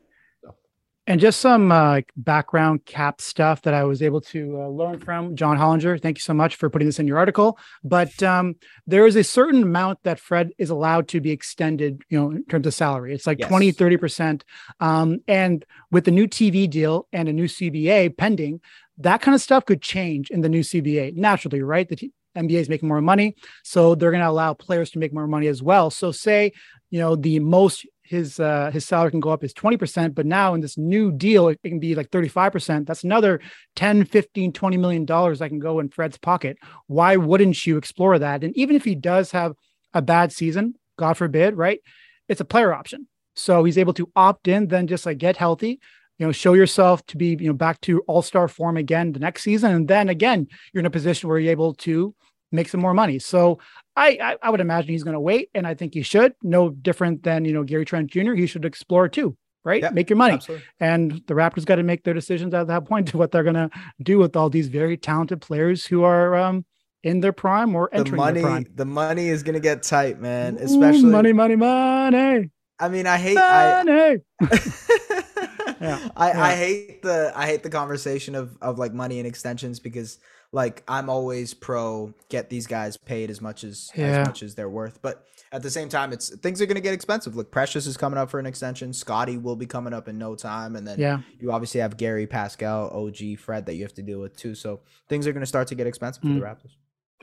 And 1.09 1.21
just 1.21 1.41
some 1.41 1.71
uh, 1.71 2.01
background 2.17 2.85
cap 2.85 3.21
stuff 3.21 3.63
that 3.63 3.75
I 3.75 3.85
was 3.85 4.03
able 4.03 4.21
to 4.23 4.63
uh, 4.63 4.69
learn 4.69 4.99
from 4.99 5.37
John 5.37 5.57
Hollinger. 5.57 6.03
Thank 6.03 6.19
you 6.19 6.23
so 6.23 6.35
much 6.35 6.57
for 6.57 6.69
putting 6.69 6.87
this 6.87 6.99
in 6.99 7.07
your 7.07 7.17
article. 7.17 7.59
But 7.85 8.21
um, 8.25 8.57
there 8.89 9.07
is 9.07 9.15
a 9.15 9.23
certain 9.23 9.63
amount 9.63 10.01
that 10.03 10.19
Fred 10.19 10.51
is 10.59 10.69
allowed 10.69 11.07
to 11.09 11.21
be 11.21 11.31
extended, 11.31 12.03
you 12.09 12.19
know, 12.19 12.33
in 12.33 12.45
terms 12.47 12.67
of 12.67 12.75
salary. 12.75 13.15
It's 13.15 13.27
like 13.27 13.39
yes. 13.39 13.49
20, 13.49 13.73
30%. 13.73 14.43
Um, 14.81 15.21
and 15.29 15.65
with 15.93 16.07
the 16.07 16.11
new 16.11 16.27
TV 16.27 16.69
deal 16.69 17.07
and 17.13 17.29
a 17.29 17.33
new 17.33 17.47
CBA 17.47 18.17
pending, 18.17 18.61
that 18.99 19.23
kind 19.23 19.37
of 19.37 19.41
stuff 19.41 19.65
could 19.65 19.83
change 19.83 20.31
in 20.31 20.41
the 20.41 20.49
new 20.49 20.63
CBA 20.63 21.15
naturally, 21.15 21.63
right? 21.63 21.89
The 21.89 21.97
t- 21.97 22.13
NBA 22.37 22.61
is 22.61 22.68
making 22.68 22.89
more 22.89 23.01
money. 23.01 23.34
So 23.64 23.95
they're 23.95 24.11
going 24.11 24.22
to 24.22 24.28
allow 24.28 24.55
players 24.55 24.91
to 24.91 24.99
make 24.99 25.12
more 25.12 25.26
money 25.26 25.49
as 25.49 25.62
well. 25.62 25.91
So, 25.91 26.12
say, 26.12 26.53
you 26.91 27.01
know, 27.01 27.16
the 27.16 27.41
most 27.41 27.87
his 28.03 28.39
uh, 28.39 28.70
his 28.72 28.87
salary 28.87 29.11
can 29.11 29.20
go 29.20 29.30
up 29.30 29.43
is 29.43 29.53
20%, 29.53 30.14
but 30.14 30.26
now 30.26 30.55
in 30.55 30.61
this 30.61 30.78
new 30.78 31.11
deal, 31.11 31.49
it, 31.49 31.61
can 31.62 31.80
be 31.80 31.95
like 31.95 32.11
35%. 32.11 32.87
That's 32.87 33.05
another 33.05 33.41
10, 33.74 34.05
15, 34.05 34.53
20 34.53 34.76
million 34.76 35.05
dollars 35.05 35.41
that 35.41 35.49
can 35.49 35.59
go 35.59 35.80
in 35.80 35.89
Fred's 35.89 36.18
pocket. 36.18 36.57
Why 36.87 37.16
wouldn't 37.16 37.66
you 37.66 37.76
explore 37.76 38.18
that? 38.18 38.45
And 38.45 38.57
even 38.57 38.76
if 38.76 38.84
he 38.84 38.95
does 38.95 39.32
have 39.32 39.55
a 39.93 40.03
bad 40.03 40.32
season, 40.32 40.74
God 40.97 41.14
forbid, 41.14 41.57
right? 41.57 41.80
It's 42.28 42.41
a 42.41 42.45
player 42.45 42.72
option. 42.72 43.09
So 43.34 43.64
he's 43.64 43.78
able 43.78 43.93
to 43.95 44.11
opt 44.16 44.49
in, 44.49 44.68
then 44.68 44.87
just 44.87 45.05
like 45.05 45.18
get 45.18 45.37
healthy, 45.37 45.80
you 46.18 46.26
know, 46.26 46.32
show 46.32 46.55
yourself 46.55 47.05
to 47.07 47.16
be, 47.16 47.37
you 47.39 47.49
know, 47.49 47.53
back 47.53 47.80
to 47.82 48.01
all-star 48.07 48.49
form 48.49 48.76
again 48.76 49.12
the 49.12 49.20
next 49.20 49.43
season. 49.43 49.74
And 49.74 49.89
then 49.89 50.09
again, 50.09 50.47
you're 50.72 50.80
in 50.80 50.87
a 50.87 50.91
position 50.91 51.28
where 51.28 51.39
you're 51.39 51.51
able 51.51 51.74
to 51.74 52.14
make 52.57 52.69
some 52.69 52.81
more 52.81 52.95
money. 52.95 53.19
So 53.19 53.59
I, 53.95 54.19
I, 54.21 54.37
I 54.43 54.51
would 54.51 54.61
imagine 54.61 54.91
he's 54.91 55.05
going 55.05 55.15
to 55.15 55.21
wait, 55.21 55.51
and 55.55 55.67
I 55.67 55.75
think 55.75 55.95
he 55.95 56.03
should. 56.03 56.35
No 56.43 56.71
different 56.71 57.23
than 57.23 57.45
you 57.45 57.53
know 57.53 57.63
Gary 57.63 57.85
Trent 57.85 58.11
Jr. 58.11 58.33
He 58.33 58.47
should 58.47 58.65
explore 58.65 59.09
too, 59.09 59.37
right? 59.65 59.83
Yep, 59.83 59.95
make 59.95 60.11
your 60.11 60.17
money. 60.17 60.35
Absolutely. 60.35 60.67
And 60.81 61.13
the 61.27 61.35
Raptors 61.35 61.65
got 61.65 61.77
to 61.77 61.83
make 61.83 62.05
their 62.05 62.15
decisions 62.15 62.53
at 62.55 62.67
that 62.67 62.85
point 62.85 63.09
to 63.11 63.19
what 63.19 63.31
they're 63.31 63.45
going 63.45 63.55
to 63.55 63.71
do 64.03 64.19
with 64.19 64.37
all 64.37 64.51
these 64.51 64.69
very 64.69 64.97
talented 64.97 65.41
players 65.41 65.87
who 65.87 66.03
are 66.03 66.35
um, 66.35 66.65
in 67.03 67.21
their 67.21 67.33
prime 67.33 67.75
or 67.75 67.89
entering 67.93 68.13
the 68.13 68.17
money, 68.17 68.41
their 68.41 68.51
prime. 68.51 68.67
The 68.75 68.85
money 68.85 69.29
is 69.29 69.43
going 69.43 69.55
to 69.55 69.61
get 69.61 69.83
tight, 69.83 70.21
man. 70.21 70.57
Especially 70.59 71.05
Ooh, 71.05 71.13
money, 71.13 71.33
money, 71.33 71.57
money. 71.57 72.51
I 72.79 72.89
mean, 72.89 73.07
I 73.07 73.17
hate 73.17 73.37
money. 73.37 74.19
I, 74.43 75.77
yeah, 75.81 76.09
I, 76.17 76.29
yeah. 76.29 76.45
I 76.45 76.55
hate 76.55 77.03
the 77.03 77.33
I 77.35 77.47
hate 77.47 77.63
the 77.63 77.71
conversation 77.71 78.35
of 78.35 78.57
of 78.61 78.79
like 78.79 78.93
money 78.93 79.19
and 79.19 79.27
extensions 79.27 79.81
because 79.81 80.19
like 80.57 80.83
I'm 80.89 81.11
always 81.11 81.53
pro 81.53 82.15
get 82.31 82.49
these 82.49 82.67
guys 82.67 82.97
paid 82.97 83.29
as 83.29 83.43
much 83.43 83.63
as 83.63 83.91
yeah. 83.95 84.07
as 84.07 84.27
much 84.27 84.43
as 84.43 84.55
they're 84.55 84.71
worth. 84.71 85.03
But 85.03 85.23
at 85.53 85.63
the 85.63 85.71
same 85.71 85.91
time, 85.91 86.15
it's 86.15 86.35
things 86.37 86.63
are 86.63 86.67
going 86.67 86.77
to 86.77 86.81
get 86.81 86.95
expensive. 86.95 87.37
Look, 87.37 87.53
Precious 87.53 87.87
is 87.87 87.99
coming 87.99 88.19
up 88.19 88.31
for 88.31 88.41
an 88.41 88.47
extension. 88.47 88.95
Scottie 88.95 89.37
will 89.37 89.55
be 89.55 89.67
coming 89.67 89.93
up 89.93 90.09
in 90.09 90.17
no 90.17 90.35
time, 90.35 90.75
and 90.75 90.89
then 90.89 90.99
yeah. 90.99 91.21
you 91.39 91.53
obviously 91.53 91.81
have 91.81 91.99
Gary, 91.99 92.27
Pascal, 92.27 92.89
OG, 92.89 93.39
Fred 93.39 93.67
that 93.67 93.75
you 93.75 93.83
have 93.83 93.93
to 93.95 94.03
deal 94.03 94.19
with 94.19 94.35
too. 94.35 94.55
So 94.55 94.81
things 95.11 95.27
are 95.27 95.33
going 95.33 95.43
to 95.43 95.47
start 95.47 95.69
to 95.69 95.75
get 95.75 95.87
expensive 95.87 96.23
mm. 96.23 96.35
for 96.35 96.41
the 96.41 96.47
mm. 96.47 96.51
Raptors. 96.51 96.73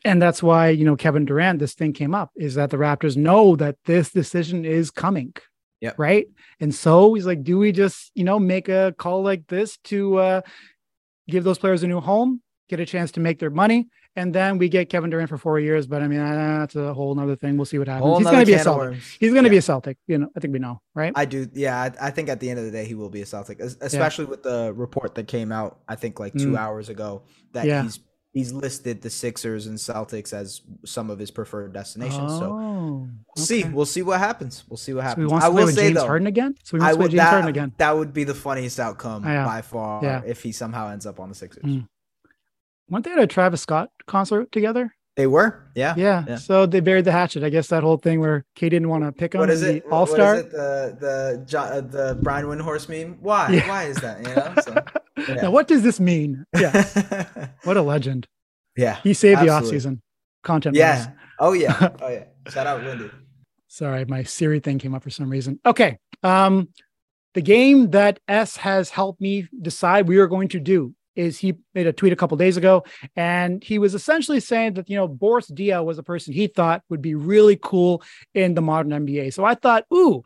And 0.05 0.21
that's 0.21 0.43
why 0.43 0.69
you 0.69 0.85
know 0.85 0.95
Kevin 0.95 1.25
Durant. 1.25 1.57
This 1.57 1.73
thing 1.73 1.91
came 1.91 2.13
up 2.13 2.29
is 2.35 2.53
that 2.53 2.69
the 2.69 2.77
Raptors 2.77 3.17
know 3.17 3.55
that 3.55 3.77
this 3.85 4.11
decision 4.11 4.63
is 4.63 4.91
coming. 4.91 5.33
Yeah. 5.81 5.93
Right. 5.97 6.27
And 6.59 6.73
so 6.73 7.15
he's 7.15 7.25
like, 7.25 7.43
do 7.43 7.57
we 7.57 7.71
just 7.71 8.11
you 8.13 8.25
know 8.25 8.37
make 8.37 8.69
a 8.69 8.93
call 8.95 9.23
like 9.23 9.47
this 9.47 9.77
to 9.85 10.17
uh, 10.17 10.41
give 11.27 11.43
those 11.43 11.57
players 11.57 11.81
a 11.81 11.87
new 11.87 11.99
home? 11.99 12.42
Get 12.75 12.79
a 12.79 12.85
chance 12.85 13.11
to 13.11 13.19
make 13.19 13.39
their 13.39 13.49
money. 13.49 13.87
And 14.15 14.33
then 14.33 14.57
we 14.57 14.69
get 14.69 14.89
Kevin 14.89 15.09
Durant 15.09 15.29
for 15.29 15.37
four 15.37 15.59
years. 15.59 15.87
But 15.87 16.01
I 16.01 16.07
mean, 16.07 16.19
that's 16.19 16.75
a 16.75 16.93
whole 16.93 17.19
other 17.19 17.35
thing. 17.35 17.57
We'll 17.57 17.65
see 17.65 17.79
what 17.79 17.87
happens. 17.87 18.17
He's 18.17 18.27
going 18.27 18.39
to 18.39 18.45
be 18.45 18.53
a 18.53 18.59
Celtic. 18.59 18.99
He's 19.19 19.31
going 19.31 19.43
to 19.43 19.49
yeah. 19.49 19.51
be 19.51 19.57
a 19.57 19.61
Celtic. 19.61 19.97
You 20.07 20.17
know, 20.19 20.29
I 20.35 20.39
think 20.39 20.53
we 20.53 20.59
know, 20.59 20.81
right? 20.93 21.13
I 21.15 21.25
do. 21.25 21.47
Yeah. 21.53 21.81
I, 21.81 22.07
I, 22.07 22.11
think 22.11 22.29
at 22.29 22.39
the 22.39 22.49
end 22.49 22.59
of 22.59 22.65
the 22.65 22.71
day, 22.71 22.85
he 22.85 22.95
will 22.95 23.09
be 23.09 23.21
a 23.21 23.25
Celtic, 23.25 23.59
especially 23.59 24.25
yeah. 24.25 24.31
with 24.31 24.43
the 24.43 24.73
report 24.75 25.15
that 25.15 25.27
came 25.27 25.51
out, 25.51 25.79
I 25.87 25.95
think 25.95 26.19
like 26.19 26.33
two 26.33 26.51
mm. 26.51 26.57
hours 26.57 26.89
ago, 26.89 27.23
that 27.53 27.65
yeah. 27.65 27.83
he's 27.83 27.99
he's 28.33 28.51
listed 28.51 29.01
the 29.01 29.09
Sixers 29.09 29.67
and 29.67 29.77
Celtics 29.77 30.33
as 30.33 30.61
some 30.85 31.09
of 31.09 31.17
his 31.19 31.31
preferred 31.31 31.73
destinations. 31.73 32.33
Oh, 32.33 32.39
so 32.39 32.49
we'll 32.53 33.09
okay. 33.37 33.41
see. 33.41 33.63
We'll 33.63 33.85
see 33.85 34.01
what 34.03 34.19
happens. 34.19 34.63
We'll 34.69 34.77
see 34.77 34.93
what 34.93 35.03
happens. 35.03 35.29
So 35.29 35.37
I 35.37 35.49
will 35.49 35.67
say 35.67 35.87
James 35.87 35.95
though, 35.95 36.07
Harden 36.07 36.27
again. 36.27 36.55
So 36.63 36.77
we 36.77 36.83
I 36.83 36.93
would, 36.93 37.11
James 37.11 37.15
that, 37.15 37.29
Harden 37.31 37.49
again. 37.49 37.73
That 37.77 37.95
would 37.95 38.13
be 38.13 38.25
the 38.25 38.35
funniest 38.35 38.79
outcome 38.79 39.23
by 39.23 39.61
far 39.61 40.03
yeah. 40.03 40.21
if 40.25 40.43
he 40.43 40.51
somehow 40.51 40.89
ends 40.89 41.07
up 41.07 41.19
on 41.19 41.29
the 41.29 41.35
Sixers. 41.35 41.63
Mm 41.63 41.87
weren't 42.89 43.05
they 43.05 43.11
at 43.11 43.19
a 43.19 43.27
Travis 43.27 43.61
Scott 43.61 43.89
concert 44.07 44.51
together? 44.51 44.93
They 45.15 45.27
were, 45.27 45.69
yeah, 45.75 45.93
yeah. 45.95 46.25
yeah. 46.27 46.35
So 46.37 46.65
they 46.65 46.79
buried 46.79 47.05
the 47.05 47.11
hatchet. 47.11 47.43
I 47.43 47.49
guess 47.49 47.67
that 47.67 47.83
whole 47.83 47.97
thing 47.97 48.19
where 48.19 48.45
Kay 48.55 48.69
didn't 48.69 48.89
want 48.89 49.03
to 49.03 49.11
pick 49.11 49.35
him. 49.35 49.41
What 49.41 49.51
is 49.51 49.61
it? 49.61 49.85
All 49.91 50.07
star. 50.07 50.41
The 50.41 50.97
the 50.99 51.59
uh, 51.59 51.81
the 51.81 52.17
Brian 52.23 52.47
Windhorst 52.47 52.89
meme. 52.89 53.17
Why? 53.21 53.49
Yeah. 53.49 53.67
Why 53.67 53.83
is 53.83 53.97
that? 53.97 54.27
You 54.27 54.35
know. 54.35 54.53
So, 54.63 54.83
yeah. 55.35 55.41
now, 55.43 55.51
what 55.51 55.67
does 55.67 55.83
this 55.83 55.99
mean? 55.99 56.43
Yeah. 56.57 57.49
what 57.63 57.77
a 57.77 57.83
legend. 57.83 58.27
Yeah. 58.75 58.95
He 59.03 59.13
saved 59.13 59.41
absolutely. 59.41 59.59
the 59.59 59.65
off 59.67 59.69
season 59.69 60.01
content. 60.43 60.75
Yeah. 60.75 61.11
Oh 61.39 61.53
yeah. 61.53 61.89
Oh 62.01 62.09
yeah. 62.09 62.25
Shout 62.49 62.65
out 62.65 62.83
Windy. 62.83 63.11
Sorry, 63.67 64.05
my 64.05 64.23
Siri 64.23 64.59
thing 64.59 64.79
came 64.79 64.95
up 64.95 65.03
for 65.03 65.09
some 65.11 65.29
reason. 65.29 65.59
Okay. 65.65 65.97
Um, 66.23 66.69
the 67.33 67.41
game 67.41 67.91
that 67.91 68.19
S 68.27 68.57
has 68.57 68.89
helped 68.89 69.19
me 69.21 69.47
decide 69.61 70.07
we 70.07 70.17
are 70.17 70.27
going 70.27 70.47
to 70.49 70.59
do 70.59 70.93
is 71.15 71.39
he 71.39 71.55
made 71.73 71.87
a 71.87 71.93
tweet 71.93 72.13
a 72.13 72.15
couple 72.15 72.37
days 72.37 72.57
ago 72.57 72.83
and 73.15 73.63
he 73.63 73.77
was 73.77 73.93
essentially 73.93 74.39
saying 74.39 74.73
that 74.73 74.89
you 74.89 74.95
know 74.95 75.07
Boris 75.07 75.49
Diaw 75.49 75.83
was 75.83 75.97
a 75.97 76.03
person 76.03 76.33
he 76.33 76.47
thought 76.47 76.83
would 76.89 77.01
be 77.01 77.15
really 77.15 77.57
cool 77.61 78.03
in 78.33 78.53
the 78.53 78.61
modern 78.61 79.05
NBA. 79.05 79.33
So 79.33 79.45
I 79.45 79.55
thought, 79.55 79.85
ooh, 79.93 80.23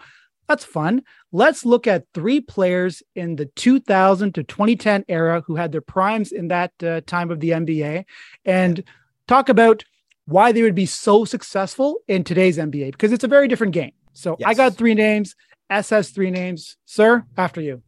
That's 0.47 0.63
fun. 0.63 1.03
Let's 1.31 1.65
look 1.65 1.87
at 1.87 2.05
three 2.13 2.39
players 2.39 3.03
in 3.15 3.35
the 3.35 3.47
2000 3.47 4.33
to 4.35 4.43
2010 4.43 5.03
era 5.09 5.43
who 5.45 5.57
had 5.57 5.71
their 5.71 5.81
primes 5.81 6.31
in 6.31 6.47
that 6.47 6.71
uh, 6.81 7.01
time 7.05 7.31
of 7.31 7.41
the 7.41 7.49
NBA 7.49 8.05
and 8.45 8.83
talk 9.27 9.49
about 9.49 9.83
why 10.25 10.51
they 10.51 10.61
would 10.61 10.75
be 10.75 10.85
so 10.85 11.25
successful 11.25 11.99
in 12.07 12.23
today's 12.23 12.57
NBA 12.57 12.91
because 12.91 13.11
it's 13.11 13.23
a 13.23 13.29
very 13.29 13.47
different 13.47 13.73
game. 13.73 13.91
So 14.13 14.35
yes. 14.39 14.47
I 14.47 14.53
got 14.53 14.75
three 14.75 14.93
names. 14.93 15.35
SS 15.69 16.11
three 16.11 16.31
names. 16.31 16.77
Sir, 16.85 17.25
after 17.35 17.59
you. 17.61 17.83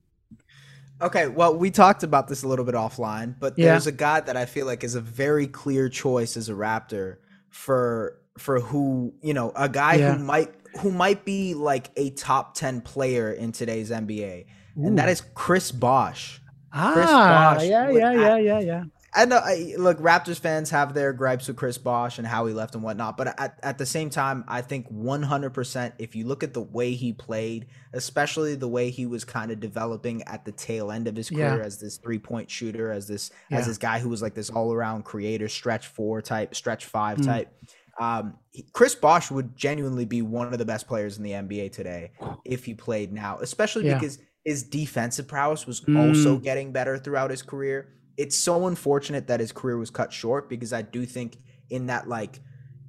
Okay, 1.02 1.28
well, 1.28 1.56
we 1.56 1.72
talked 1.72 2.04
about 2.04 2.28
this 2.28 2.44
a 2.44 2.48
little 2.48 2.66
bit 2.66 2.76
offline, 2.76 3.36
but 3.40 3.58
yeah. 3.58 3.68
there's 3.68 3.88
a 3.88 3.92
guy 3.92 4.20
that 4.20 4.36
I 4.36 4.46
feel 4.46 4.66
like 4.66 4.84
is 4.84 4.96
a 4.96 5.02
very 5.02 5.48
clear 5.48 5.88
choice 5.88 6.36
as 6.36 6.50
a 6.50 6.54
Raptor 6.54 7.18
for 7.50 8.20
for 8.38 8.60
who 8.60 9.14
you 9.22 9.34
know 9.34 9.52
a 9.56 9.70
guy 9.70 9.96
yeah. 9.96 10.16
who 10.16 10.24
might 10.24 10.54
who 10.82 10.92
might 10.92 11.26
be 11.26 11.54
like 11.54 11.90
a 11.96 12.10
top 12.12 12.54
10 12.54 12.82
player 12.82 13.32
in 13.32 13.52
today's 13.52 13.92
NBA, 13.92 14.46
Ooh. 14.78 14.88
and 14.88 15.00
that 15.00 15.10
is 15.10 15.22
Chris 15.34 15.72
Bosh. 15.72 16.42
Ah, 16.74 16.92
Chris 16.94 17.06
Bosh 17.06 17.64
yeah, 17.64 17.90
yeah, 17.90 18.12
yeah, 18.12 18.38
yeah, 18.38 18.60
yeah. 18.60 18.84
I 19.14 19.26
know. 19.26 19.38
I, 19.38 19.74
look, 19.78 19.98
Raptors 20.00 20.40
fans 20.40 20.70
have 20.70 20.94
their 20.94 21.14
gripes 21.14 21.48
with 21.48 21.58
Chris 21.58 21.78
Bosh 21.78 22.20
and 22.20 22.28
how 22.28 22.46
he 22.46 22.54
left 22.54 22.76
and 22.76 22.84
whatnot, 22.84 23.18
but 23.18 23.40
at, 23.40 23.60
at 23.64 23.78
the 23.78 23.86
same 23.86 24.10
time, 24.10 24.44
I 24.48 24.62
think 24.62 24.92
100%. 24.92 25.94
If 25.98 26.16
you 26.16 26.28
look 26.28 26.44
at 26.44 26.54
the 26.54 26.62
way 26.62 26.94
he 26.94 27.14
played, 27.14 27.68
especially 27.94 28.56
the 28.56 28.68
way 28.68 28.92
he 28.92 29.06
was 29.06 29.26
kind 29.26 29.52
of 29.52 29.60
developing 29.60 30.22
at 30.24 30.46
the 30.46 30.52
tail 30.52 30.92
end 30.92 31.08
of 31.08 31.16
his 31.16 31.30
career 31.30 31.58
yeah. 31.58 31.66
as 31.66 31.80
this 31.80 31.98
three 31.98 32.20
point 32.20 32.52
shooter, 32.52 32.92
as 32.92 33.08
this 33.08 33.32
yeah. 33.50 33.58
as 33.58 33.66
this 33.66 33.78
guy 33.78 34.00
who 34.00 34.10
was 34.10 34.22
like 34.22 34.36
this 34.36 34.50
all 34.50 34.72
around 34.72 35.06
creator, 35.06 35.48
stretch 35.48 35.88
four 35.88 36.22
type, 36.22 36.54
stretch 36.54 36.86
five 36.86 37.18
mm. 37.18 37.26
type. 37.26 37.54
Um, 38.00 38.36
Chris 38.74 38.96
Bosh 38.96 39.30
would 39.30 39.58
genuinely 39.58 40.06
be 40.06 40.22
one 40.22 40.54
of 40.54 40.58
the 40.58 40.66
best 40.66 40.88
players 40.88 41.18
in 41.18 41.24
the 41.24 41.32
NBA 41.32 41.74
today 41.74 42.12
if 42.46 42.64
he 42.64 42.74
played 42.74 43.12
now, 43.12 43.40
especially 43.40 43.88
yeah. 43.88 43.96
because 43.96 44.20
his 44.46 44.64
defensive 44.64 45.28
prowess 45.28 45.68
was 45.68 45.82
mm. 45.82 46.08
also 46.08 46.38
getting 46.38 46.72
better 46.72 46.98
throughout 46.98 47.30
his 47.30 47.42
career. 47.42 47.94
It's 48.20 48.38
so 48.38 48.68
unfortunate 48.68 49.28
that 49.28 49.40
his 49.40 49.52
career 49.52 49.78
was 49.78 49.90
cut 49.90 50.14
short 50.14 50.50
because 50.50 50.74
I 50.74 50.82
do 50.82 51.06
think 51.06 51.38
in 51.70 51.88
that 51.88 52.08
like 52.08 52.40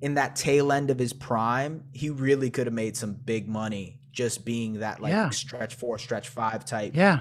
in 0.00 0.14
that 0.14 0.36
tail 0.36 0.72
end 0.72 0.90
of 0.90 0.98
his 0.98 1.12
prime, 1.12 1.84
he 1.92 2.10
really 2.10 2.50
could 2.50 2.66
have 2.66 2.74
made 2.74 2.96
some 2.96 3.14
big 3.14 3.48
money 3.48 4.00
just 4.12 4.44
being 4.44 4.80
that 4.80 5.00
like 5.00 5.12
yeah. 5.12 5.30
stretch 5.30 5.74
four, 5.74 5.98
stretch 5.98 6.28
five 6.28 6.64
type. 6.64 6.94
Yeah. 6.94 7.20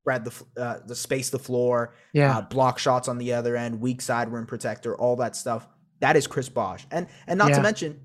Spread 0.00 0.24
the 0.24 0.44
uh, 0.56 0.78
the 0.86 0.94
space 0.94 1.30
the 1.30 1.38
floor, 1.38 1.94
yeah, 2.12 2.38
uh, 2.38 2.40
block 2.40 2.78
shots 2.78 3.06
on 3.06 3.18
the 3.18 3.34
other 3.34 3.56
end, 3.56 3.80
weak 3.80 4.00
side 4.00 4.32
rim 4.32 4.46
protector, 4.46 4.96
all 4.96 5.16
that 5.16 5.36
stuff 5.36 5.68
that 6.02 6.16
is 6.16 6.26
Chris 6.26 6.48
Bosh. 6.48 6.86
And 6.90 7.06
and 7.26 7.38
not 7.38 7.50
yeah. 7.50 7.56
to 7.56 7.62
mention 7.62 8.00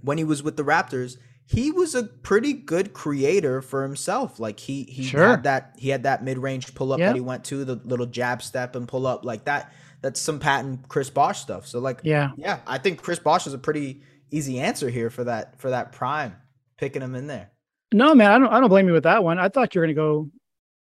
when 0.00 0.18
he 0.18 0.24
was 0.24 0.42
with 0.42 0.56
the 0.56 0.64
Raptors, 0.64 1.18
he 1.48 1.70
was 1.70 1.94
a 1.94 2.02
pretty 2.02 2.52
good 2.52 2.92
creator 2.92 3.62
for 3.62 3.84
himself. 3.84 4.40
Like 4.40 4.58
he 4.58 4.82
he 4.84 5.04
sure. 5.04 5.28
had 5.28 5.44
that 5.44 5.76
he 5.78 5.88
had 5.88 6.02
that 6.02 6.24
mid 6.24 6.38
range 6.38 6.74
pull 6.74 6.92
up 6.92 6.98
yep. 6.98 7.10
that 7.10 7.14
he 7.14 7.20
went 7.20 7.44
to, 7.46 7.64
the 7.64 7.76
little 7.84 8.06
jab 8.06 8.42
step 8.42 8.74
and 8.74 8.86
pull 8.86 9.06
up 9.06 9.24
like 9.24 9.44
that. 9.44 9.72
That's 10.02 10.20
some 10.20 10.40
patent 10.40 10.88
Chris 10.88 11.08
Bosh 11.08 11.40
stuff. 11.40 11.66
So 11.66 11.78
like 11.78 12.00
yeah, 12.02 12.32
yeah, 12.36 12.60
I 12.66 12.78
think 12.78 13.00
Chris 13.00 13.20
Bosh 13.20 13.46
is 13.46 13.54
a 13.54 13.58
pretty 13.58 14.02
easy 14.32 14.58
answer 14.58 14.90
here 14.90 15.08
for 15.08 15.24
that 15.24 15.58
for 15.58 15.70
that 15.70 15.92
prime, 15.92 16.34
picking 16.78 17.00
him 17.00 17.14
in 17.14 17.28
there. 17.28 17.52
No, 17.94 18.12
man, 18.14 18.32
I 18.32 18.38
don't 18.38 18.52
I 18.52 18.58
don't 18.58 18.68
blame 18.68 18.88
you 18.88 18.92
with 18.92 19.04
that 19.04 19.22
one. 19.22 19.38
I 19.38 19.48
thought 19.48 19.74
you 19.74 19.80
were 19.80 19.86
gonna 19.86 19.94
go 19.94 20.28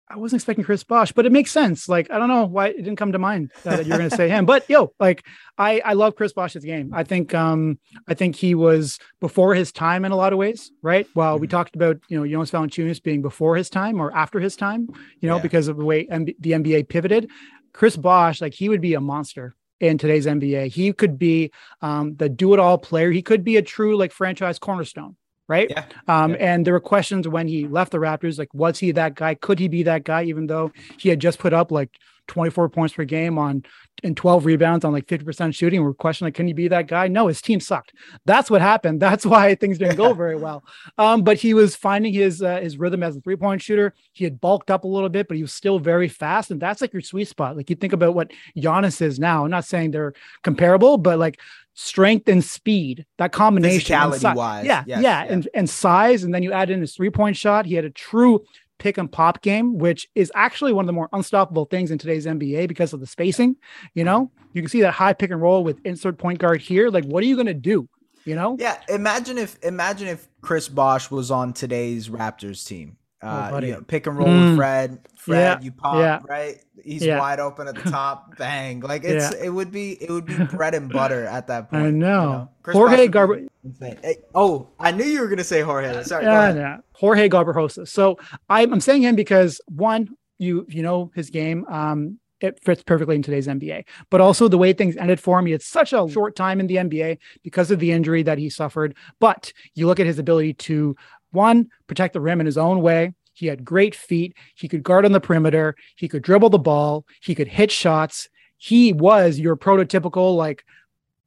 I 0.09 0.17
wasn't 0.17 0.41
expecting 0.41 0.65
Chris 0.65 0.85
Bosh, 0.85 1.11
but 1.11 1.27
it 1.27 1.33
makes 1.33 1.51
sense. 1.51 1.89
Like, 1.89 2.11
I 2.13 2.19
don't 2.19 2.29
know 2.29 2.45
why 2.45 2.69
it 2.69 2.77
didn't 2.77 2.97
come 2.97 3.11
to 3.13 3.19
mind 3.19 3.51
that 3.65 3.87
you're 3.87 3.99
going 3.99 4.09
to 4.09 4.17
say 4.17 4.29
him, 4.29 4.47
but 4.47 4.69
yo, 4.71 4.93
like, 5.01 5.27
I, 5.59 5.81
I 5.85 5.95
love 5.95 6.15
Chris 6.15 6.33
Bosh's 6.33 6.65
game. 6.65 6.93
I 6.95 7.03
think, 7.03 7.35
um, 7.35 7.79
I 8.07 8.15
think 8.15 8.37
he 8.37 8.55
was 8.55 9.01
before 9.21 9.55
his 9.55 9.73
time 9.73 10.05
in 10.05 10.13
a 10.13 10.17
lot 10.17 10.33
of 10.33 10.39
ways, 10.39 10.71
right? 10.81 11.09
Well, 11.17 11.35
mm-hmm. 11.35 11.41
we 11.41 11.49
talked 11.49 11.75
about, 11.75 11.99
you 12.09 12.19
know, 12.19 12.27
Jonas 12.27 12.53
Valanciunas 12.53 13.03
being 13.03 13.21
before 13.21 13.57
his 13.57 13.69
time 13.69 14.01
or 14.01 14.15
after 14.15 14.39
his 14.39 14.55
time, 14.55 14.89
you 15.21 15.29
know, 15.29 15.37
yeah. 15.37 15.43
because 15.43 15.67
of 15.67 15.77
the 15.77 15.85
way 15.85 16.07
M- 16.09 16.25
the 16.25 16.53
NBA 16.53 16.89
pivoted. 16.89 17.29
Chris 17.73 17.97
Bosh, 17.97 18.41
like, 18.41 18.55
he 18.55 18.69
would 18.69 18.81
be 18.81 18.95
a 18.95 19.01
monster 19.01 19.57
in 19.81 19.99
today's 19.99 20.27
NBA. 20.27 20.69
He 20.69 20.93
could 20.93 21.19
be 21.19 21.51
um, 21.83 22.15
the 22.15 22.29
do 22.29 22.55
it 22.55 22.61
all 22.61 22.79
player. 22.79 23.11
He 23.11 23.23
could 23.23 23.43
be 23.43 23.57
a 23.57 23.63
true, 23.63 23.97
like, 23.97 24.13
franchise 24.13 24.61
cornerstone 24.61 25.17
right? 25.49 25.69
Yeah. 25.71 25.85
Um, 26.09 26.33
yeah. 26.33 26.37
And 26.55 26.67
there 26.67 26.75
were 26.75 26.81
questions 26.81 27.29
when 27.29 27.49
he 27.49 27.67
left 27.67 27.93
the 27.93 27.99
Raptors, 27.99 28.39
like, 28.39 28.53
was 28.55 28.79
he 28.79 28.93
that 28.93 29.15
guy? 29.15 29.35
Could 29.35 29.59
he 29.59 29.69
be 29.69 29.83
that 29.85 30.05
guy? 30.05 30.25
Even 30.25 30.47
though 30.47 30.73
he 30.99 31.09
had 31.09 31.21
just 31.21 31.39
put 31.39 31.53
up 31.53 31.71
like 31.71 31.91
24 32.29 32.69
points 32.69 32.95
per 32.95 33.05
game 33.05 33.39
on 33.39 33.65
and 34.03 34.17
12 34.17 34.45
rebounds 34.45 34.85
on 34.85 34.93
like 34.93 35.07
50% 35.07 35.55
shooting. 35.55 35.83
We're 35.83 35.95
questioning, 35.95 36.29
like, 36.29 36.35
can 36.35 36.47
he 36.47 36.53
be 36.53 36.69
that 36.69 36.87
guy? 36.87 37.09
No, 37.09 37.29
his 37.29 37.41
team 37.41 37.61
sucked. 37.61 37.95
That's 38.25 38.51
what 38.51 38.61
happened. 38.61 39.01
That's 39.07 39.25
why 39.25 39.55
things 39.55 39.79
didn't 39.79 39.97
go 39.97 40.13
very 40.13 40.37
well. 40.37 40.65
Um, 40.99 41.23
but 41.23 41.39
he 41.39 41.55
was 41.55 41.77
finding 41.77 42.13
his 42.13 42.43
uh, 42.43 42.61
his 42.61 42.79
rhythm 42.79 43.03
as 43.03 43.17
a 43.17 43.21
three 43.21 43.37
point 43.37 43.63
shooter. 43.63 43.95
He 44.13 44.25
had 44.25 44.41
bulked 44.41 44.71
up 44.71 44.85
a 44.85 44.89
little 44.89 45.09
bit, 45.09 45.29
but 45.29 45.37
he 45.37 45.43
was 45.43 45.53
still 45.53 45.79
very 45.79 46.09
fast. 46.09 46.51
And 46.51 46.61
that's 46.61 46.81
like 46.81 46.93
your 46.93 47.03
sweet 47.03 47.29
spot. 47.29 47.57
Like 47.57 47.71
you 47.71 47.77
think 47.77 47.93
about 47.93 48.15
what 48.15 48.33
Giannis 48.57 49.01
is 49.01 49.19
now. 49.19 49.45
I'm 49.45 49.51
not 49.51 49.65
saying 49.65 49.91
they're 49.91 50.15
comparable, 50.43 50.99
but 50.99 51.19
like 51.19 51.41
strength 51.77 52.27
and 52.27 52.43
speed, 52.43 53.07
that 53.19 53.31
combination. 53.31 53.95
Physicality 53.95 54.35
wise. 54.35 54.65
Yeah, 54.65 54.83
yes, 54.87 55.01
yeah. 55.03 55.25
yeah. 55.25 55.33
And, 55.33 55.49
and 55.55 55.71
size. 55.71 56.25
And 56.25 56.35
then 56.35 56.43
you 56.43 56.53
add 56.53 56.71
in 56.71 56.81
his 56.81 56.97
three 56.97 57.11
point 57.11 57.37
shot. 57.37 57.67
He 57.67 57.75
had 57.75 57.85
a 57.85 57.91
true 57.91 58.45
pick 58.79 58.99
and 58.99 59.11
pop 59.11 59.43
game, 59.43 59.79
which 59.79 60.09
is 60.15 60.33
actually 60.35 60.73
one 60.73 60.85
of 60.85 60.87
the 60.87 60.93
more 60.93 61.09
unstoppable 61.13 61.67
things 61.67 61.91
in 61.91 61.99
today's 61.99 62.27
NBA 62.27 62.67
because 62.67 62.93
of 62.93 63.01
the 63.01 63.07
spacing. 63.07 63.57
You 63.95 64.05
know, 64.05 64.33
you 64.53 64.63
can 64.63 64.69
see 64.69 64.81
that 64.81 64.93
high 64.93 65.13
pick 65.13 65.31
and 65.31 65.41
roll 65.41 65.63
with 65.63 65.79
insert 65.85 66.19
point 66.19 66.39
guard 66.39 66.61
here. 66.61 66.89
Like, 66.91 67.05
what 67.05 67.23
are 67.23 67.27
you 67.27 67.37
going 67.37 67.47
to 67.47 67.55
do? 67.55 67.89
You 68.25 68.35
know? 68.35 68.57
Yeah. 68.59 68.81
Imagine 68.89 69.39
if, 69.39 69.57
imagine 69.63 70.09
if 70.09 70.27
Chris 70.41 70.69
Bosh 70.69 71.11
was 71.11 71.31
on 71.31 71.53
today's 71.53 72.09
Raptors 72.09 72.67
team. 72.67 72.97
Uh, 73.27 73.51
oh, 73.53 73.59
you 73.59 73.73
know, 73.73 73.83
pick 73.83 74.07
and 74.07 74.17
roll 74.17 74.29
mm. 74.29 74.51
with 74.51 74.59
Fred. 74.59 74.99
Fred, 75.17 75.59
yeah. 75.59 75.65
you 75.65 75.73
pop 75.73 75.97
yeah. 75.97 76.21
right. 76.29 76.63
He's 76.83 77.05
yeah. 77.05 77.19
wide 77.19 77.41
open 77.41 77.67
at 77.67 77.75
the 77.75 77.91
top. 77.91 78.37
bang! 78.39 78.81
Like 78.81 79.03
it's 79.05 79.35
it 79.35 79.49
would 79.49 79.73
be 79.73 79.93
it 80.01 80.11
would 80.11 80.27
be 80.27 80.37
bread 80.45 80.75
and 80.75 80.91
butter 80.91 81.25
at 81.27 81.49
that 81.49 81.71
point. 81.71 81.83
I 81.83 81.91
know. 81.91 82.49
You 82.67 82.73
know? 82.73 82.79
Jorge 82.79 83.09
Garber. 83.09 83.41
Hey, 83.81 84.19
oh, 84.35 84.69
I 84.79 84.93
knew 84.93 85.05
you 85.05 85.21
were 85.21 85.29
gonna 85.29 85.43
say 85.43 85.63
Jorge. 85.63 86.05
Sorry. 86.05 86.25
Yeah, 86.25 86.55
yeah. 86.55 86.77
Jorge 86.93 87.29
Garbajosa. 87.29 87.89
So 87.89 88.19
I'm 88.49 88.73
I'm 88.73 88.81
saying 88.81 89.03
him 89.03 89.17
because 89.17 89.61
one, 89.67 90.11
you 90.39 90.67
you 90.69 90.83
know 90.83 91.11
his 91.15 91.31
game. 91.31 91.67
Um, 91.69 92.21
it 92.41 92.63
fits 92.63 92.83
perfectly 92.83 93.17
in 93.17 93.23
today's 93.23 93.47
NBA. 93.47 93.85
But 94.11 94.21
also 94.21 94.49
the 94.49 94.59
way 94.59 94.73
things 94.73 94.97
ended 94.97 95.21
for 95.21 95.39
him, 95.39 95.47
he 95.47 95.53
had 95.53 95.63
such 95.63 95.93
a 95.93 96.09
short 96.09 96.37
time 96.37 96.61
in 96.61 96.67
the 96.67 96.77
NBA 96.77 97.19
because 97.43 97.71
of 97.71 97.79
the 97.79 97.93
injury 97.93 98.23
that 98.25 98.39
he 98.39 98.51
suffered. 98.51 98.95
But 99.21 99.53
you 99.75 99.87
look 99.87 100.01
at 100.01 100.07
his 100.07 100.19
ability 100.19 100.55
to 100.55 100.97
one, 101.31 101.69
protect 101.87 102.15
the 102.15 102.21
rim 102.21 102.41
in 102.41 102.47
his 102.47 102.59
own 102.59 102.81
way. 102.81 103.13
He 103.33 103.47
had 103.47 103.65
great 103.65 103.95
feet. 103.95 104.35
He 104.55 104.69
could 104.69 104.83
guard 104.83 105.05
on 105.05 105.13
the 105.13 105.21
perimeter. 105.21 105.77
He 105.97 106.09
could 106.09 106.23
dribble 106.23 106.51
the 106.51 106.59
ball. 106.59 107.05
He 107.21 107.35
could 107.35 107.49
hit 107.49 107.71
shots. 107.71 108.29
He 108.57 108.93
was 108.93 109.39
your 109.39 109.57
prototypical, 109.57 110.35
like, 110.37 110.65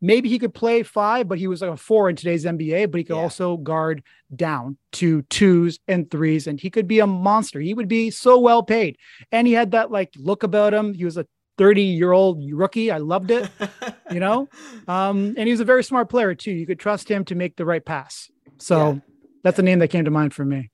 maybe 0.01 0.29
he 0.29 0.39
could 0.39 0.53
play 0.53 0.83
five, 0.83 1.27
but 1.27 1.37
he 1.37 1.47
was 1.47 1.61
like 1.61 1.71
a 1.71 1.77
four 1.77 2.09
in 2.09 2.15
today's 2.15 2.45
NBA, 2.45 2.91
but 2.91 2.97
he 2.97 3.03
could 3.03 3.15
yeah. 3.15 3.21
also 3.21 3.57
guard 3.57 4.03
down 4.35 4.77
to 4.93 5.21
twos 5.23 5.79
and 5.87 6.09
threes. 6.09 6.47
And 6.47 6.59
he 6.59 6.69
could 6.69 6.87
be 6.87 6.99
a 6.99 7.07
monster. 7.07 7.59
He 7.59 7.73
would 7.73 7.87
be 7.87 8.09
so 8.09 8.39
well 8.39 8.63
paid. 8.63 8.97
And 9.31 9.47
he 9.47 9.53
had 9.53 9.71
that 9.71 9.91
like 9.91 10.11
look 10.17 10.43
about 10.43 10.73
him. 10.73 10.93
He 10.93 11.05
was 11.05 11.17
a 11.17 11.27
30 11.57 11.83
year 11.83 12.11
old 12.11 12.43
rookie. 12.51 12.91
I 12.91 12.97
loved 12.97 13.31
it, 13.31 13.49
you 14.11 14.19
know? 14.19 14.47
Um, 14.87 15.35
and 15.37 15.47
he 15.47 15.51
was 15.51 15.59
a 15.59 15.65
very 15.65 15.83
smart 15.83 16.09
player 16.09 16.33
too. 16.33 16.51
You 16.51 16.65
could 16.65 16.79
trust 16.79 17.09
him 17.09 17.25
to 17.25 17.35
make 17.35 17.55
the 17.57 17.65
right 17.65 17.83
pass. 17.83 18.31
So 18.57 18.93
yeah. 18.93 18.99
That's 19.43 19.59
a 19.59 19.63
name 19.63 19.79
that 19.79 19.89
came 19.89 20.05
to 20.05 20.11
mind 20.11 20.33
for 20.33 20.45
me. 20.45 20.69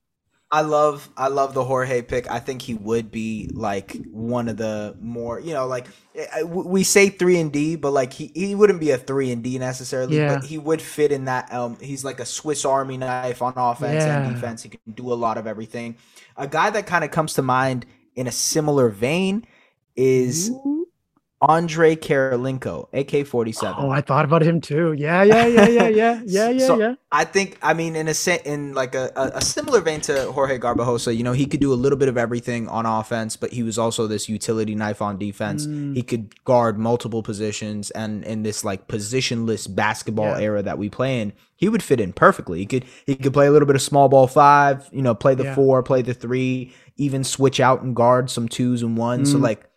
I 0.51 0.61
love 0.61 1.09
I 1.17 1.27
love 1.27 1.53
the 1.53 1.63
Jorge 1.63 2.01
pick. 2.01 2.29
I 2.29 2.39
think 2.39 2.61
he 2.61 2.75
would 2.75 3.11
be 3.11 3.49
like 3.51 3.97
one 4.05 4.47
of 4.47 4.57
the 4.57 4.95
more 5.01 5.39
you 5.39 5.53
know 5.53 5.65
like 5.65 5.87
we 6.45 6.83
say 6.83 7.09
three 7.09 7.39
and 7.39 7.51
D, 7.51 7.75
but 7.75 7.91
like 7.91 8.13
he, 8.13 8.31
he 8.35 8.53
wouldn't 8.53 8.79
be 8.79 8.91
a 8.91 8.97
three 8.97 9.31
and 9.31 9.43
D 9.43 9.57
necessarily, 9.57 10.17
yeah. 10.17 10.35
but 10.35 10.45
he 10.45 10.57
would 10.57 10.81
fit 10.81 11.11
in 11.11 11.25
that. 11.25 11.51
Um, 11.51 11.77
he's 11.81 12.05
like 12.05 12.19
a 12.19 12.25
Swiss 12.25 12.63
Army 12.63 12.95
knife 12.95 13.41
on 13.41 13.53
offense 13.57 14.03
yeah. 14.03 14.23
and 14.23 14.33
defense. 14.33 14.63
He 14.63 14.69
can 14.69 14.79
do 14.93 15.11
a 15.11 15.15
lot 15.15 15.37
of 15.37 15.47
everything. 15.47 15.97
A 16.37 16.47
guy 16.47 16.69
that 16.69 16.85
kind 16.85 17.03
of 17.03 17.11
comes 17.11 17.33
to 17.33 17.41
mind 17.41 17.85
in 18.15 18.27
a 18.27 18.31
similar 18.31 18.89
vein 18.89 19.45
is 19.95 20.51
Ooh. 20.51 20.74
Andrei 21.41 21.97
Kirilenko, 21.97 22.87
AK 22.93 23.27
forty 23.27 23.51
seven. 23.51 23.75
Oh, 23.77 23.89
I 23.89 23.99
thought 23.99 24.23
about 24.23 24.41
him 24.41 24.61
too. 24.61 24.93
Yeah, 24.93 25.21
yeah, 25.21 25.45
yeah, 25.45 25.67
yeah, 25.67 25.87
yeah, 25.87 26.21
yeah, 26.25 26.49
yeah, 26.49 26.65
so 26.65 26.79
yeah. 26.79 26.95
I 27.11 27.25
think, 27.25 27.57
I 27.61 27.73
mean, 27.73 27.95
in 27.97 28.07
a 28.07 28.13
in 28.45 28.73
like 28.73 28.95
a, 28.95 29.11
a, 29.17 29.37
a 29.37 29.41
similar 29.41 29.81
vein 29.81 29.99
to 30.01 30.31
Jorge 30.31 30.57
Garbajosa, 30.57 31.15
you 31.15 31.23
know, 31.23 31.33
he 31.33 31.45
could 31.45 31.59
do 31.59 31.73
a 31.73 31.75
little 31.75 31.97
bit 31.97 32.07
of 32.07 32.17
everything 32.17 32.69
on 32.69 32.85
offense, 32.85 33.35
but 33.35 33.51
he 33.51 33.63
was 33.63 33.77
also 33.77 34.07
this 34.07 34.29
utility 34.29 34.75
knife 34.75 35.01
on 35.01 35.17
defense. 35.17 35.67
Mm. 35.67 35.95
He 35.95 36.03
could 36.03 36.41
guard 36.45 36.79
multiple 36.79 37.21
positions, 37.21 37.91
and 37.91 38.23
in 38.23 38.43
this 38.43 38.63
like 38.63 38.87
positionless 38.87 39.73
basketball 39.73 40.39
yeah. 40.39 40.45
era 40.45 40.63
that 40.63 40.77
we 40.77 40.89
play 40.89 41.19
in, 41.19 41.33
he 41.57 41.67
would 41.67 41.83
fit 41.83 41.99
in 41.99 42.13
perfectly. 42.13 42.59
He 42.59 42.65
could 42.65 42.85
he 43.05 43.15
could 43.15 43.33
play 43.33 43.47
a 43.47 43.51
little 43.51 43.67
bit 43.67 43.75
of 43.75 43.81
small 43.81 44.07
ball 44.07 44.27
five, 44.27 44.87
you 44.93 45.01
know, 45.01 45.13
play 45.13 45.35
the 45.35 45.43
yeah. 45.43 45.55
four, 45.55 45.83
play 45.83 46.01
the 46.01 46.13
three, 46.13 46.73
even 46.95 47.25
switch 47.25 47.59
out 47.59 47.81
and 47.81 47.93
guard 47.93 48.29
some 48.29 48.47
twos 48.47 48.81
and 48.81 48.95
ones. 48.95 49.29
Mm. 49.29 49.31
So 49.33 49.37
like 49.39 49.69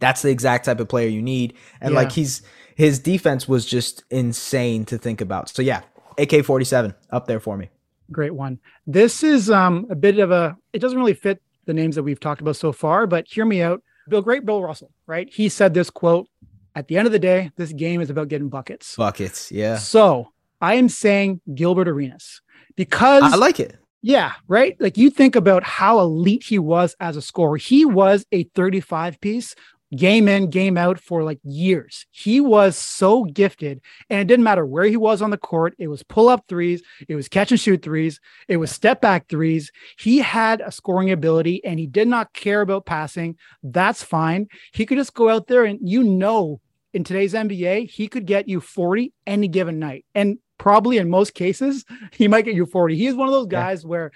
that's 0.00 0.22
the 0.22 0.30
exact 0.30 0.64
type 0.64 0.80
of 0.80 0.88
player 0.88 1.08
you 1.08 1.22
need. 1.22 1.54
And 1.80 1.92
yeah. 1.92 2.00
like 2.00 2.12
he's 2.12 2.42
his 2.74 2.98
defense 2.98 3.46
was 3.46 3.64
just 3.64 4.04
insane 4.10 4.84
to 4.86 4.98
think 4.98 5.20
about. 5.20 5.48
So 5.48 5.62
yeah, 5.62 5.82
AK 6.18 6.44
forty 6.44 6.64
seven 6.64 6.94
up 7.10 7.26
there 7.26 7.40
for 7.40 7.56
me. 7.56 7.70
great 8.10 8.34
one. 8.34 8.58
This 8.86 9.22
is 9.22 9.50
um, 9.50 9.86
a 9.90 9.94
bit 9.94 10.18
of 10.18 10.30
a. 10.30 10.56
It 10.72 10.80
doesn't 10.80 10.98
really 10.98 11.14
fit 11.14 11.40
the 11.66 11.74
names 11.74 11.94
that 11.94 12.02
we've 12.02 12.18
talked 12.18 12.40
about 12.40 12.56
so 12.56 12.72
far, 12.72 13.06
but 13.06 13.26
hear 13.28 13.44
me 13.44 13.62
out. 13.62 13.82
Bill, 14.08 14.22
great 14.22 14.44
Bill 14.44 14.62
Russell, 14.62 14.90
right? 15.06 15.32
He 15.32 15.48
said 15.48 15.74
this 15.74 15.90
quote: 15.90 16.28
"At 16.74 16.88
the 16.88 16.96
end 16.96 17.06
of 17.06 17.12
the 17.12 17.18
day, 17.18 17.52
this 17.56 17.72
game 17.72 18.00
is 18.00 18.10
about 18.10 18.28
getting 18.28 18.48
buckets." 18.48 18.96
Buckets, 18.96 19.52
yeah. 19.52 19.76
So 19.76 20.32
I 20.60 20.74
am 20.74 20.88
saying 20.88 21.40
Gilbert 21.54 21.88
Arenas 21.88 22.40
because 22.76 23.22
I 23.22 23.36
like 23.36 23.60
it. 23.60 23.76
Yeah, 24.02 24.32
right. 24.48 24.76
Like 24.80 24.96
you 24.96 25.10
think 25.10 25.36
about 25.36 25.62
how 25.62 26.00
elite 26.00 26.44
he 26.44 26.58
was 26.58 26.96
as 27.00 27.16
a 27.16 27.22
scorer. 27.22 27.58
He 27.58 27.84
was 27.84 28.24
a 28.32 28.44
35 28.54 29.20
piece 29.20 29.54
game 29.96 30.28
in, 30.28 30.50
game 30.50 30.76
out 30.76 31.00
for 31.00 31.22
like 31.22 31.40
years. 31.42 32.06
He 32.10 32.40
was 32.40 32.76
so 32.76 33.24
gifted, 33.24 33.80
and 34.08 34.20
it 34.20 34.26
didn't 34.26 34.44
matter 34.44 34.64
where 34.64 34.84
he 34.84 34.96
was 34.96 35.22
on 35.22 35.30
the 35.30 35.36
court. 35.36 35.74
It 35.78 35.88
was 35.88 36.02
pull 36.02 36.28
up 36.28 36.44
threes, 36.48 36.82
it 37.08 37.14
was 37.14 37.28
catch 37.28 37.50
and 37.50 37.60
shoot 37.60 37.82
threes, 37.82 38.20
it 38.48 38.56
was 38.56 38.70
step 38.70 39.00
back 39.00 39.28
threes. 39.28 39.70
He 39.98 40.18
had 40.18 40.60
a 40.60 40.72
scoring 40.72 41.10
ability 41.10 41.64
and 41.64 41.78
he 41.78 41.86
did 41.86 42.08
not 42.08 42.32
care 42.32 42.60
about 42.60 42.86
passing. 42.86 43.36
That's 43.62 44.02
fine. 44.02 44.48
He 44.72 44.86
could 44.86 44.98
just 44.98 45.14
go 45.14 45.28
out 45.28 45.46
there 45.46 45.64
and 45.64 45.78
you 45.82 46.02
know, 46.02 46.60
in 46.92 47.04
today's 47.04 47.34
NBA, 47.34 47.90
he 47.90 48.08
could 48.08 48.26
get 48.26 48.48
you 48.48 48.60
40 48.60 49.12
any 49.26 49.48
given 49.48 49.78
night. 49.78 50.04
And 50.14 50.38
probably 50.58 50.98
in 50.98 51.08
most 51.08 51.34
cases, 51.34 51.84
he 52.12 52.28
might 52.28 52.44
get 52.44 52.54
you 52.54 52.66
40. 52.66 52.96
He 52.96 53.06
is 53.06 53.14
one 53.14 53.28
of 53.28 53.34
those 53.34 53.46
guys 53.46 53.82
yeah. 53.82 53.88
where 53.88 54.12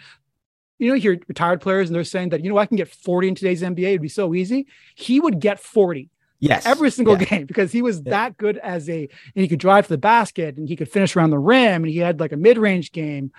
you 0.79 0.89
know, 0.89 0.95
you 0.95 1.01
hear 1.01 1.21
retired 1.29 1.61
players 1.61 1.89
and 1.89 1.97
they're 1.97 2.05
saying 2.05 2.31
that, 2.31 2.45
you 2.45 2.51
know, 2.51 2.59
I 2.59 2.67
can 2.67 2.77
get 2.77 2.89
40 2.89 3.29
in 3.29 3.35
today's 3.35 3.63
NBA. 3.63 3.89
It'd 3.89 4.03
be 4.03 4.09
so 4.09 4.35
easy. 4.35 4.67
He 4.95 5.21
would 5.21 5.41
get 5.41 5.61
40. 5.61 6.11
Yes. 6.41 6.67
Every 6.67 6.91
single 6.91 7.17
yeah. 7.19 7.25
game 7.25 7.47
because 7.47 7.73
he 7.73 7.81
was 7.81 8.03
yeah. 8.05 8.11
that 8.11 8.37
good 8.37 8.59
as 8.59 8.89
a, 8.91 9.03
and 9.03 9.09
he 9.43 9.49
could 9.49 9.61
drive 9.61 9.87
to 9.87 9.91
the 9.91 9.99
basket 9.99 10.57
and 10.57 10.69
he 10.69 10.77
could 10.77 10.91
finish 10.91 11.17
around 11.17 11.31
the 11.31 11.39
rim 11.39 11.85
and 11.85 11.87
he 11.87 11.99
had 11.99 12.21
like 12.21 12.33
a 12.33 12.37
mid 12.37 12.59
range 12.59 12.93
game. 12.93 13.33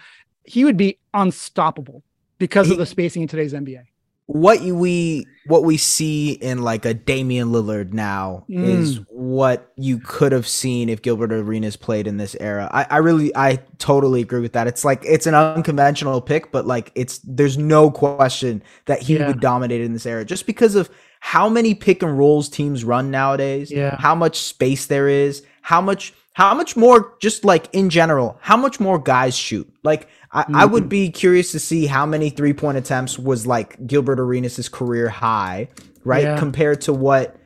He 0.43 0.63
would 0.63 0.77
be 0.77 0.97
unstoppable 1.13 2.03
because 2.37 2.67
he, 2.67 2.73
of 2.73 2.79
the 2.79 2.85
spacing 2.85 3.21
in 3.21 3.27
today's 3.27 3.53
NBA 3.53 3.85
what 4.27 4.59
we 4.61 5.27
what 5.45 5.63
we 5.63 5.77
see 5.77 6.31
in 6.31 6.63
like 6.63 6.85
a 6.85 6.93
Damian 6.93 7.49
Lillard 7.49 7.93
now 7.93 8.45
mm. 8.49 8.63
is 8.63 8.99
what 9.09 9.71
you 9.75 9.99
could 9.99 10.31
have 10.31 10.47
seen 10.47 10.89
if 10.89 11.03
Gilbert 11.03 11.31
Arenas 11.31 11.75
played 11.75 12.07
in 12.07 12.17
this 12.17 12.35
era. 12.39 12.67
I, 12.71 12.87
I 12.89 12.97
really 12.97 13.35
I 13.35 13.57
totally 13.77 14.21
agree 14.21 14.39
with 14.39 14.53
that. 14.53 14.65
It's 14.65 14.83
like 14.83 15.03
it's 15.05 15.27
an 15.27 15.35
unconventional 15.35 16.19
pick, 16.21 16.51
but 16.51 16.65
like 16.65 16.91
it's 16.95 17.19
there's 17.19 17.57
no 17.57 17.91
question 17.91 18.63
that 18.85 19.03
he 19.03 19.17
yeah. 19.17 19.27
would 19.27 19.39
dominate 19.39 19.81
in 19.81 19.93
this 19.93 20.07
era 20.07 20.25
just 20.25 20.47
because 20.47 20.75
of 20.75 20.89
how 21.19 21.47
many 21.47 21.75
pick 21.75 22.01
and 22.01 22.17
rolls 22.17 22.49
teams 22.49 22.83
run 22.83 23.11
nowadays, 23.11 23.71
yeah. 23.71 23.95
how 23.99 24.15
much 24.15 24.39
space 24.39 24.87
there 24.87 25.07
is, 25.07 25.43
how 25.61 25.81
much 25.81 26.13
how 26.35 26.53
much 26.53 26.75
more 26.75 27.15
just 27.21 27.45
like 27.45 27.69
in 27.71 27.89
general, 27.89 28.37
how 28.41 28.57
much 28.57 28.77
more 28.77 28.99
guys 28.99 29.37
shoot. 29.37 29.73
Like 29.83 30.09
I, 30.33 30.43
mm-hmm. 30.43 30.55
I 30.55 30.65
would 30.65 30.83
mm-hmm. 30.83 30.89
be 30.89 31.09
curious 31.09 31.53
to 31.53 31.59
see 31.59 31.85
how 31.85 32.05
many 32.05 32.29
three 32.29 32.51
point 32.51 32.77
attempts 32.77 33.17
was 33.17 33.47
like 33.47 33.87
Gilbert 33.87 34.19
Arenas' 34.19 34.67
career 34.67 35.07
high, 35.07 35.69
right? 36.03 36.23
Yeah. 36.23 36.37
Compared 36.37 36.81
to 36.81 36.93
what 36.93 37.37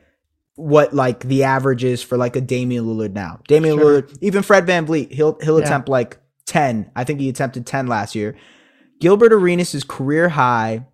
what 0.56 0.92
like 0.92 1.20
the 1.20 1.44
average 1.44 1.84
is 1.84 2.02
for 2.02 2.18
like 2.18 2.34
a 2.34 2.40
Damian 2.40 2.84
Lillard 2.84 3.12
now. 3.12 3.38
Damian 3.46 3.78
sure. 3.78 4.02
Lillard, 4.02 4.18
even 4.20 4.42
Fred 4.42 4.66
VanVleet, 4.66 5.12
he'll 5.12 5.38
he'll 5.40 5.60
yeah. 5.60 5.66
attempt 5.66 5.88
like 5.88 6.18
10. 6.46 6.90
I 6.96 7.04
think 7.04 7.20
he 7.20 7.28
attempted 7.28 7.66
10 7.66 7.86
last 7.86 8.16
year. 8.16 8.34
Gilbert 8.98 9.32
Arenas' 9.32 9.84
career 9.84 10.30
high, 10.30 10.84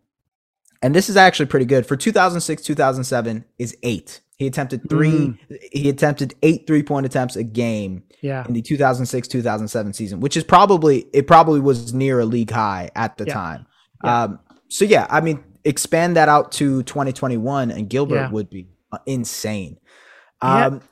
and 0.83 0.95
this 0.95 1.09
is 1.09 1.17
actually 1.17 1.47
pretty 1.47 1.65
good 1.65 1.87
for 1.87 1.97
2006, 1.97 2.63
2007, 2.63 3.47
is 3.59 3.75
eight. 3.83 4.21
He 4.37 4.47
attempted 4.47 4.89
three. 4.89 5.11
Mm. 5.11 5.59
He 5.73 5.89
attempted 5.89 6.35
eight 6.43 6.67
three 6.67 6.83
point 6.83 7.07
attempts 7.07 7.37
a 7.37 7.45
game. 7.45 8.03
Yeah. 8.21 8.47
In 8.47 8.55
the 8.55 8.63
2006 8.63 9.29
2007 9.29 9.93
season, 9.93 10.21
which 10.21 10.37
is 10.37 10.45
probably 10.45 11.07
it 11.13 11.27
probably 11.27 11.61
was 11.61 11.95
near 11.95 12.21
a 12.21 12.25
league 12.25 12.51
high 12.51 12.91
at 12.95 13.17
the 13.17 13.25
yeah. 13.27 13.35
time. 13.35 13.67
Yeah. 14.05 14.23
Um. 14.23 14.41
So 14.69 14.85
yeah, 14.85 15.07
I 15.09 15.21
mean, 15.21 15.43
expand 15.65 16.17
that 16.17 16.29
out 16.29 16.53
to 16.53 16.83
2021, 16.83 17.71
and 17.71 17.89
Gilbert 17.89 18.15
yeah. 18.15 18.31
would 18.31 18.51
be 18.51 18.69
uh, 18.93 18.99
insane. 19.07 19.79
Um. 20.43 20.83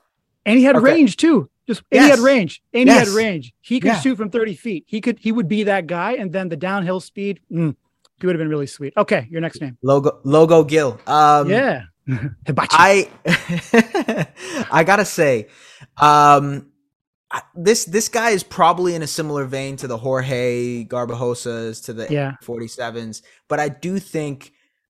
And 0.47 0.59
he 0.59 0.65
had 0.65 0.77
okay. 0.77 0.85
range 0.85 1.17
too. 1.17 1.51
Just 1.67 1.83
and 1.91 2.01
yes. 2.01 2.05
he 2.05 2.11
had 2.11 2.19
range. 2.19 2.63
And 2.73 2.87
yes. 2.87 3.07
he 3.07 3.11
had 3.11 3.17
range. 3.17 3.55
He 3.61 3.81
could 3.81 3.97
shoot 3.99 4.17
from 4.17 4.31
30 4.31 4.55
feet. 4.55 4.85
He 4.87 5.01
could. 5.01 5.19
He 5.19 5.33
would 5.33 5.49
be 5.49 5.65
that 5.65 5.87
guy. 5.87 6.13
And 6.13 6.33
then 6.33 6.49
the 6.49 6.57
downhill 6.57 7.01
speed. 7.01 7.41
Mm, 7.51 7.75
he 8.21 8.27
would 8.27 8.35
have 8.35 8.41
been 8.41 8.51
really 8.51 8.67
sweet. 8.67 8.93
Okay, 8.97 9.27
your 9.31 9.41
next 9.41 9.61
name. 9.61 9.77
Logo 9.83 10.21
Logo 10.25 10.65
Gil. 10.65 11.01
Um, 11.07 11.51
yeah. 11.51 11.85
I 12.49 13.09
I 14.71 14.85
gotta 14.85 15.05
say, 15.05 15.49
um, 15.97 16.71
this 17.55 17.85
this 17.85 18.09
guy 18.09 18.31
is 18.31 18.43
probably 18.43 18.95
in 18.95 19.03
a 19.03 19.07
similar 19.07 19.45
vein 19.45 19.77
to 19.77 19.87
the 19.87 19.97
Jorge 19.97 20.85
Garbajosas, 20.85 21.85
to 21.87 21.93
the 21.93 22.07
yeah. 22.11 22.33
47s, 22.45 23.23
but 23.49 23.61
I 23.61 23.69
do 23.69 23.99
think, 23.99 24.53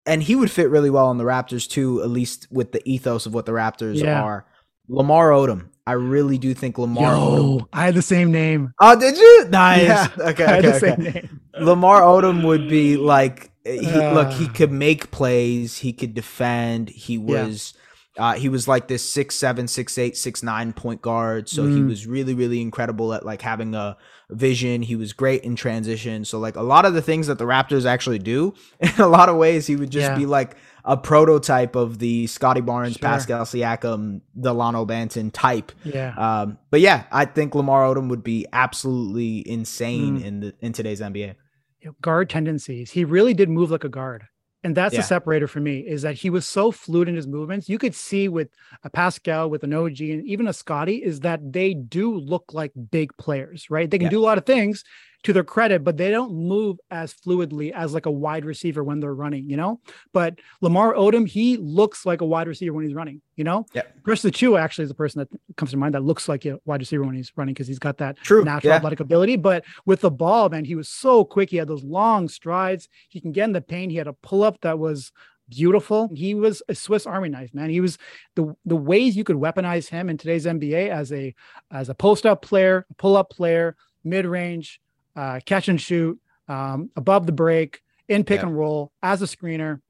and 0.06 0.22
he 0.22 0.36
would 0.36 0.52
fit 0.52 0.70
really 0.70 0.90
well 0.90 1.08
on 1.08 1.18
the 1.18 1.24
Raptors 1.24 1.68
too, 1.70 2.02
at 2.02 2.10
least 2.10 2.48
with 2.52 2.72
the 2.72 2.82
ethos 2.90 3.26
of 3.26 3.34
what 3.34 3.46
the 3.46 3.54
Raptors 3.54 4.02
yeah. 4.02 4.22
are. 4.22 4.46
Lamar 4.90 5.32
Odom. 5.32 5.70
I 5.86 5.94
really 5.94 6.38
do 6.38 6.54
think 6.54 6.78
Lamar. 6.78 7.14
Yo, 7.14 7.60
Odom. 7.60 7.68
I 7.74 7.86
had 7.86 7.96
the 7.96 8.02
same 8.02 8.32
name. 8.32 8.74
Oh, 8.80 9.00
did 9.00 9.18
you? 9.18 9.48
Nice. 9.50 9.88
Yeah, 9.88 10.08
okay, 10.30 10.58
okay, 10.60 10.92
okay. 10.92 11.30
Lamar 11.60 12.02
Odom 12.02 12.46
would 12.46 12.70
be 12.70 12.98
like 12.98 13.52
he, 13.68 13.88
uh, 13.88 14.14
look, 14.14 14.32
he 14.32 14.48
could 14.54 14.72
make 14.72 15.12
plays, 15.12 15.78
he 15.80 15.94
could 15.94 16.14
defend. 16.14 16.90
He 16.90 17.18
was 17.18 17.74
yeah. 18.16 18.26
uh, 18.26 18.34
he 18.34 18.50
was 18.50 18.68
like 18.68 18.88
this 18.88 19.08
six 19.08 19.36
seven, 19.36 19.68
six 19.68 19.98
eight, 19.98 20.18
six 20.18 20.42
nine 20.42 20.74
point 20.74 21.02
guard. 21.02 21.50
So 21.50 21.64
mm. 21.64 21.76
he 21.76 21.84
was 21.84 22.08
really, 22.08 22.34
really 22.34 22.62
incredible 22.62 23.14
at 23.14 23.26
like 23.26 23.42
having 23.42 23.76
a 23.76 23.98
vision. 24.30 24.82
He 24.82 24.96
was 24.96 25.14
great 25.14 25.44
in 25.44 25.56
transition. 25.56 26.26
So 26.26 26.40
like 26.40 26.56
a 26.56 26.62
lot 26.62 26.86
of 26.86 26.94
the 26.94 27.02
things 27.02 27.28
that 27.28 27.38
the 27.38 27.46
Raptors 27.46 27.86
actually 27.86 28.20
do, 28.20 28.54
in 28.80 28.94
a 28.98 29.08
lot 29.08 29.30
of 29.30 29.38
ways, 29.38 29.68
he 29.68 29.76
would 29.76 29.92
just 29.92 30.10
yeah. 30.10 30.18
be 30.18 30.26
like 30.26 30.56
a 30.86 30.96
prototype 30.96 31.76
of 31.76 32.00
the 32.00 32.28
Scottie 32.28 32.62
Barnes, 32.62 32.94
sure. 32.94 33.02
Pascal 33.02 33.44
Siakam, 33.44 34.22
Delano 34.40 34.86
Banton 34.86 35.32
type. 35.34 35.74
Yeah. 35.84 36.14
Um, 36.16 36.58
but 36.72 36.80
yeah, 36.80 37.04
I 37.12 37.26
think 37.26 37.56
Lamar 37.56 37.84
Odom 37.84 38.10
would 38.10 38.24
be 38.24 38.46
absolutely 38.54 39.48
insane 39.50 40.22
mm. 40.22 40.26
in 40.26 40.40
the 40.40 40.54
in 40.62 40.72
today's 40.72 41.02
NBA 41.02 41.36
you 41.80 41.90
know, 41.90 41.96
guard 42.02 42.30
tendencies. 42.30 42.92
He 42.92 43.06
really 43.06 43.34
did 43.34 43.50
move 43.50 43.72
like 43.72 43.84
a 43.84 43.90
guard. 43.90 44.26
And 44.64 44.76
that's 44.76 44.94
yeah. 44.94 45.02
the 45.02 45.08
separator 45.08 45.48
for 45.48 45.60
me 45.60 45.80
is 45.80 46.02
that 46.02 46.16
he 46.16 46.30
was 46.30 46.46
so 46.46 46.72
fluid 46.72 47.08
in 47.08 47.16
his 47.16 47.28
movements. 47.28 47.70
You 47.70 47.78
could 47.78 47.94
see 47.94 48.28
with 48.28 48.50
a 48.84 48.90
Pascal, 48.90 49.50
with 49.50 49.64
an 49.64 49.74
OG, 49.74 50.02
and 50.02 50.26
even 50.26 50.48
a 50.48 50.54
Scottie, 50.54 51.04
is 51.04 51.22
that 51.22 51.54
they 51.54 51.74
do 51.74 52.18
look 52.18 52.54
like 52.54 52.72
big 52.92 53.16
players, 53.18 53.70
right? 53.70 53.90
They 53.90 53.98
can 53.98 54.06
yeah. 54.06 54.12
do 54.12 54.20
a 54.20 54.26
lot 54.26 54.38
of 54.38 54.46
things, 54.46 54.84
to 55.28 55.34
their 55.34 55.44
credit, 55.44 55.84
but 55.84 55.98
they 55.98 56.10
don't 56.10 56.34
move 56.34 56.80
as 56.90 57.14
fluidly 57.14 57.74
as 57.74 57.94
like 57.94 58.06
a 58.06 58.12
wide 58.12 58.46
receiver 58.46 58.82
when 58.82 59.02
they're 59.02 59.14
running, 59.14 59.50
you 59.50 59.58
know. 59.58 59.82
But 60.14 60.40
Lamar 60.62 60.94
Odom, 60.94 61.28
he 61.28 61.58
looks 61.58 62.06
like 62.06 62.22
a 62.22 62.26
wide 62.26 62.48
receiver 62.48 62.74
when 62.74 62.86
he's 62.86 62.94
running, 62.94 63.22
you 63.36 63.44
know. 63.44 63.66
Yeah. 63.74 63.82
Precious 64.06 64.32
Achiuwa 64.32 64.62
actually 64.62 64.84
is 64.84 64.90
the 64.90 64.96
person 64.96 65.20
that 65.20 65.28
comes 65.58 65.72
to 65.72 65.78
mind 65.78 65.96
that 65.96 66.04
looks 66.04 66.30
like 66.30 66.46
a 66.46 66.62
wide 66.64 66.80
receiver 66.80 67.04
when 67.04 67.14
he's 67.14 67.34
running 67.36 67.54
because 67.54 67.68
he's 67.68 67.78
got 67.78 67.98
that 67.98 68.16
True. 68.20 68.46
natural 68.46 68.72
yeah. 68.72 68.78
athletic 68.78 69.02
ability. 69.02 69.36
But 69.36 69.66
with 69.86 70.00
the 70.00 70.12
ball, 70.12 70.48
man, 70.48 70.64
he 70.64 70.76
was 70.76 70.88
so 70.88 71.26
quick. 71.26 71.50
He 71.50 71.58
had 71.58 71.68
those 71.68 71.84
long 71.84 72.30
strides. 72.30 72.88
He 73.10 73.20
can 73.20 73.34
get 73.34 73.44
in 73.44 73.52
the 73.52 73.60
paint. 73.60 73.92
He 73.92 73.98
had 73.98 74.08
a 74.08 74.14
pull 74.14 74.44
up 74.44 74.62
that 74.62 74.80
was 74.80 75.12
beautiful. 75.50 76.10
He 76.16 76.36
was 76.36 76.64
a 76.70 76.76
Swiss 76.76 77.06
Army 77.06 77.28
knife, 77.28 77.54
man. 77.54 77.70
He 77.70 77.82
was 77.82 77.98
the 78.36 78.56
the 78.66 78.78
ways 78.78 79.18
you 79.18 79.26
could 79.26 79.36
weaponize 79.36 79.90
him 79.90 80.10
in 80.10 80.18
today's 80.18 80.46
NBA 80.46 80.88
as 80.88 81.12
a 81.12 81.36
as 81.70 81.90
a 81.90 81.96
post 81.96 82.26
up 82.26 82.42
player, 82.42 82.86
pull 82.98 83.18
up 83.18 83.30
player, 83.30 83.76
mid 84.06 84.26
range, 84.26 84.80
uh, 85.18 85.40
catch 85.46 85.68
and 85.68 85.82
shoot, 85.82 86.18
um, 86.48 86.90
above 86.96 87.26
the 87.26 87.34
break, 87.34 87.82
in 88.08 88.24
pick 88.24 88.40
yeah. 88.40 88.48
and 88.48 88.58
roll 88.58 88.92
as 89.04 89.22
a 89.22 89.26
screener. 89.26 89.82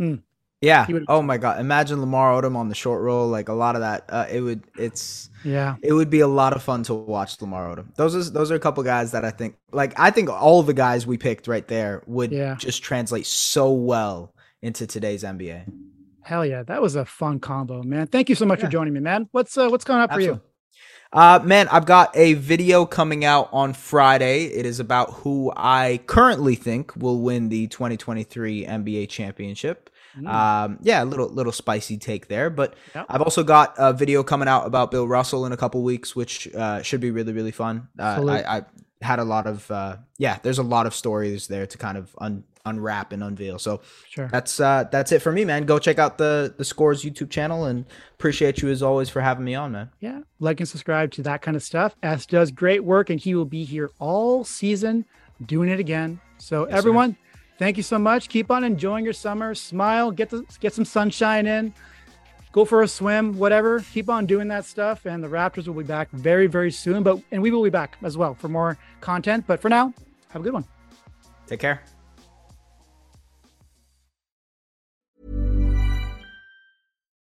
Mm. 0.00 0.22
Yeah. 0.62 0.86
Oh 1.08 1.22
my 1.22 1.38
God. 1.38 1.60
Imagine 1.60 2.00
Lamar 2.00 2.40
Odom 2.40 2.56
on 2.56 2.68
the 2.68 2.74
short 2.74 3.02
roll. 3.02 3.26
Like 3.26 3.48
a 3.48 3.52
lot 3.52 3.74
of 3.74 3.80
that. 3.80 4.04
Uh, 4.08 4.26
it 4.30 4.40
would. 4.40 4.62
It's. 4.78 5.28
Yeah. 5.44 5.74
It 5.82 5.92
would 5.92 6.08
be 6.08 6.20
a 6.20 6.28
lot 6.28 6.54
of 6.54 6.62
fun 6.62 6.84
to 6.84 6.94
watch 6.94 7.40
Lamar 7.40 7.74
Odom. 7.74 7.92
Those 7.96 8.14
are 8.14 8.30
those 8.30 8.52
are 8.52 8.54
a 8.54 8.60
couple 8.60 8.82
guys 8.84 9.10
that 9.10 9.24
I 9.24 9.30
think. 9.30 9.56
Like 9.72 9.98
I 9.98 10.12
think 10.12 10.30
all 10.30 10.62
the 10.62 10.72
guys 10.72 11.04
we 11.04 11.18
picked 11.18 11.48
right 11.48 11.66
there 11.66 12.02
would 12.06 12.30
yeah. 12.30 12.54
just 12.54 12.82
translate 12.82 13.26
so 13.26 13.72
well 13.72 14.34
into 14.62 14.86
today's 14.86 15.24
NBA. 15.24 15.64
Hell 16.22 16.46
yeah, 16.46 16.62
that 16.62 16.80
was 16.80 16.94
a 16.94 17.04
fun 17.04 17.40
combo, 17.40 17.82
man. 17.82 18.06
Thank 18.06 18.28
you 18.28 18.36
so 18.36 18.46
much 18.46 18.60
yeah. 18.60 18.66
for 18.66 18.70
joining 18.70 18.94
me, 18.94 19.00
man. 19.00 19.28
What's 19.32 19.58
uh, 19.58 19.68
what's 19.68 19.84
going 19.84 20.00
on 20.00 20.08
for 20.08 20.14
Absolutely. 20.14 20.36
you? 20.36 20.51
Uh, 21.12 21.40
man, 21.44 21.68
I've 21.68 21.84
got 21.84 22.16
a 22.16 22.34
video 22.34 22.86
coming 22.86 23.24
out 23.24 23.50
on 23.52 23.74
Friday. 23.74 24.46
It 24.46 24.64
is 24.64 24.80
about 24.80 25.10
who 25.10 25.52
I 25.54 26.00
currently 26.06 26.54
think 26.54 26.96
will 26.96 27.20
win 27.20 27.50
the 27.50 27.66
2023 27.66 28.64
NBA 28.64 29.08
championship. 29.10 29.90
Mm. 30.18 30.28
Um, 30.28 30.78
yeah, 30.82 31.02
a 31.02 31.06
little 31.06 31.28
little 31.28 31.52
spicy 31.52 31.96
take 31.96 32.28
there, 32.28 32.50
but 32.50 32.74
yep. 32.94 33.06
I've 33.08 33.22
also 33.22 33.42
got 33.42 33.74
a 33.78 33.92
video 33.92 34.22
coming 34.22 34.48
out 34.48 34.66
about 34.66 34.90
Bill 34.90 35.08
Russell 35.08 35.46
in 35.46 35.52
a 35.52 35.56
couple 35.56 35.82
weeks, 35.82 36.14
which 36.14 36.52
uh, 36.54 36.82
should 36.82 37.00
be 37.00 37.10
really 37.10 37.32
really 37.32 37.50
fun. 37.50 37.88
Uh, 37.98 38.26
I, 38.28 38.58
I, 38.58 38.62
had 39.00 39.18
a 39.18 39.24
lot 39.24 39.46
of 39.46 39.70
uh, 39.70 39.96
yeah, 40.18 40.38
there's 40.42 40.58
a 40.58 40.62
lot 40.62 40.86
of 40.86 40.94
stories 40.94 41.48
there 41.48 41.66
to 41.66 41.78
kind 41.78 41.96
of 41.96 42.14
un- 42.18 42.44
unwrap 42.64 43.12
and 43.12 43.22
unveil. 43.22 43.58
So 43.58 43.80
sure. 44.08 44.28
that's 44.28 44.60
uh 44.60 44.84
that's 44.90 45.12
it 45.12 45.20
for 45.20 45.32
me, 45.32 45.44
man. 45.44 45.64
Go 45.64 45.78
check 45.78 45.98
out 45.98 46.18
the 46.18 46.54
the 46.56 46.64
Scores 46.64 47.02
YouTube 47.02 47.30
channel 47.30 47.64
and 47.64 47.84
appreciate 48.14 48.62
you 48.62 48.68
as 48.68 48.82
always 48.82 49.08
for 49.08 49.20
having 49.20 49.44
me 49.44 49.54
on, 49.54 49.72
man. 49.72 49.90
Yeah, 50.00 50.20
like 50.38 50.60
and 50.60 50.68
subscribe 50.68 51.10
to 51.12 51.22
that 51.22 51.42
kind 51.42 51.56
of 51.56 51.62
stuff. 51.62 51.96
S 52.02 52.26
does 52.26 52.50
great 52.50 52.84
work 52.84 53.10
and 53.10 53.18
he 53.18 53.34
will 53.34 53.44
be 53.44 53.64
here 53.64 53.90
all 53.98 54.44
season 54.44 55.04
doing 55.44 55.68
it 55.68 55.80
again. 55.80 56.20
So 56.38 56.68
Yes, 56.68 56.78
everyone, 56.78 57.16
thank 57.58 57.76
you 57.76 57.82
so 57.82 57.98
much. 57.98 58.28
Keep 58.28 58.50
on 58.50 58.64
enjoying 58.64 59.04
your 59.04 59.14
summer. 59.14 59.54
Smile, 59.54 60.10
get 60.10 60.30
the 60.30 60.44
get 60.60 60.72
some 60.72 60.84
sunshine 60.84 61.46
in. 61.46 61.74
Go 62.52 62.66
for 62.66 62.82
a 62.82 62.88
swim, 62.88 63.38
whatever. 63.38 63.80
Keep 63.80 64.10
on 64.10 64.26
doing 64.26 64.46
that 64.48 64.66
stuff, 64.66 65.06
and 65.06 65.24
the 65.24 65.28
Raptors 65.28 65.66
will 65.66 65.74
be 65.74 65.84
back 65.84 66.10
very, 66.10 66.46
very 66.46 66.70
soon. 66.70 67.02
But 67.02 67.18
and 67.32 67.42
we 67.42 67.50
will 67.50 67.62
be 67.62 67.70
back 67.70 67.96
as 68.02 68.18
well 68.18 68.34
for 68.34 68.48
more 68.48 68.78
content. 69.00 69.46
But 69.46 69.60
for 69.60 69.70
now, 69.70 69.94
have 70.28 70.42
a 70.42 70.44
good 70.44 70.52
one. 70.52 70.66
Take 71.46 71.60
care. 71.60 71.82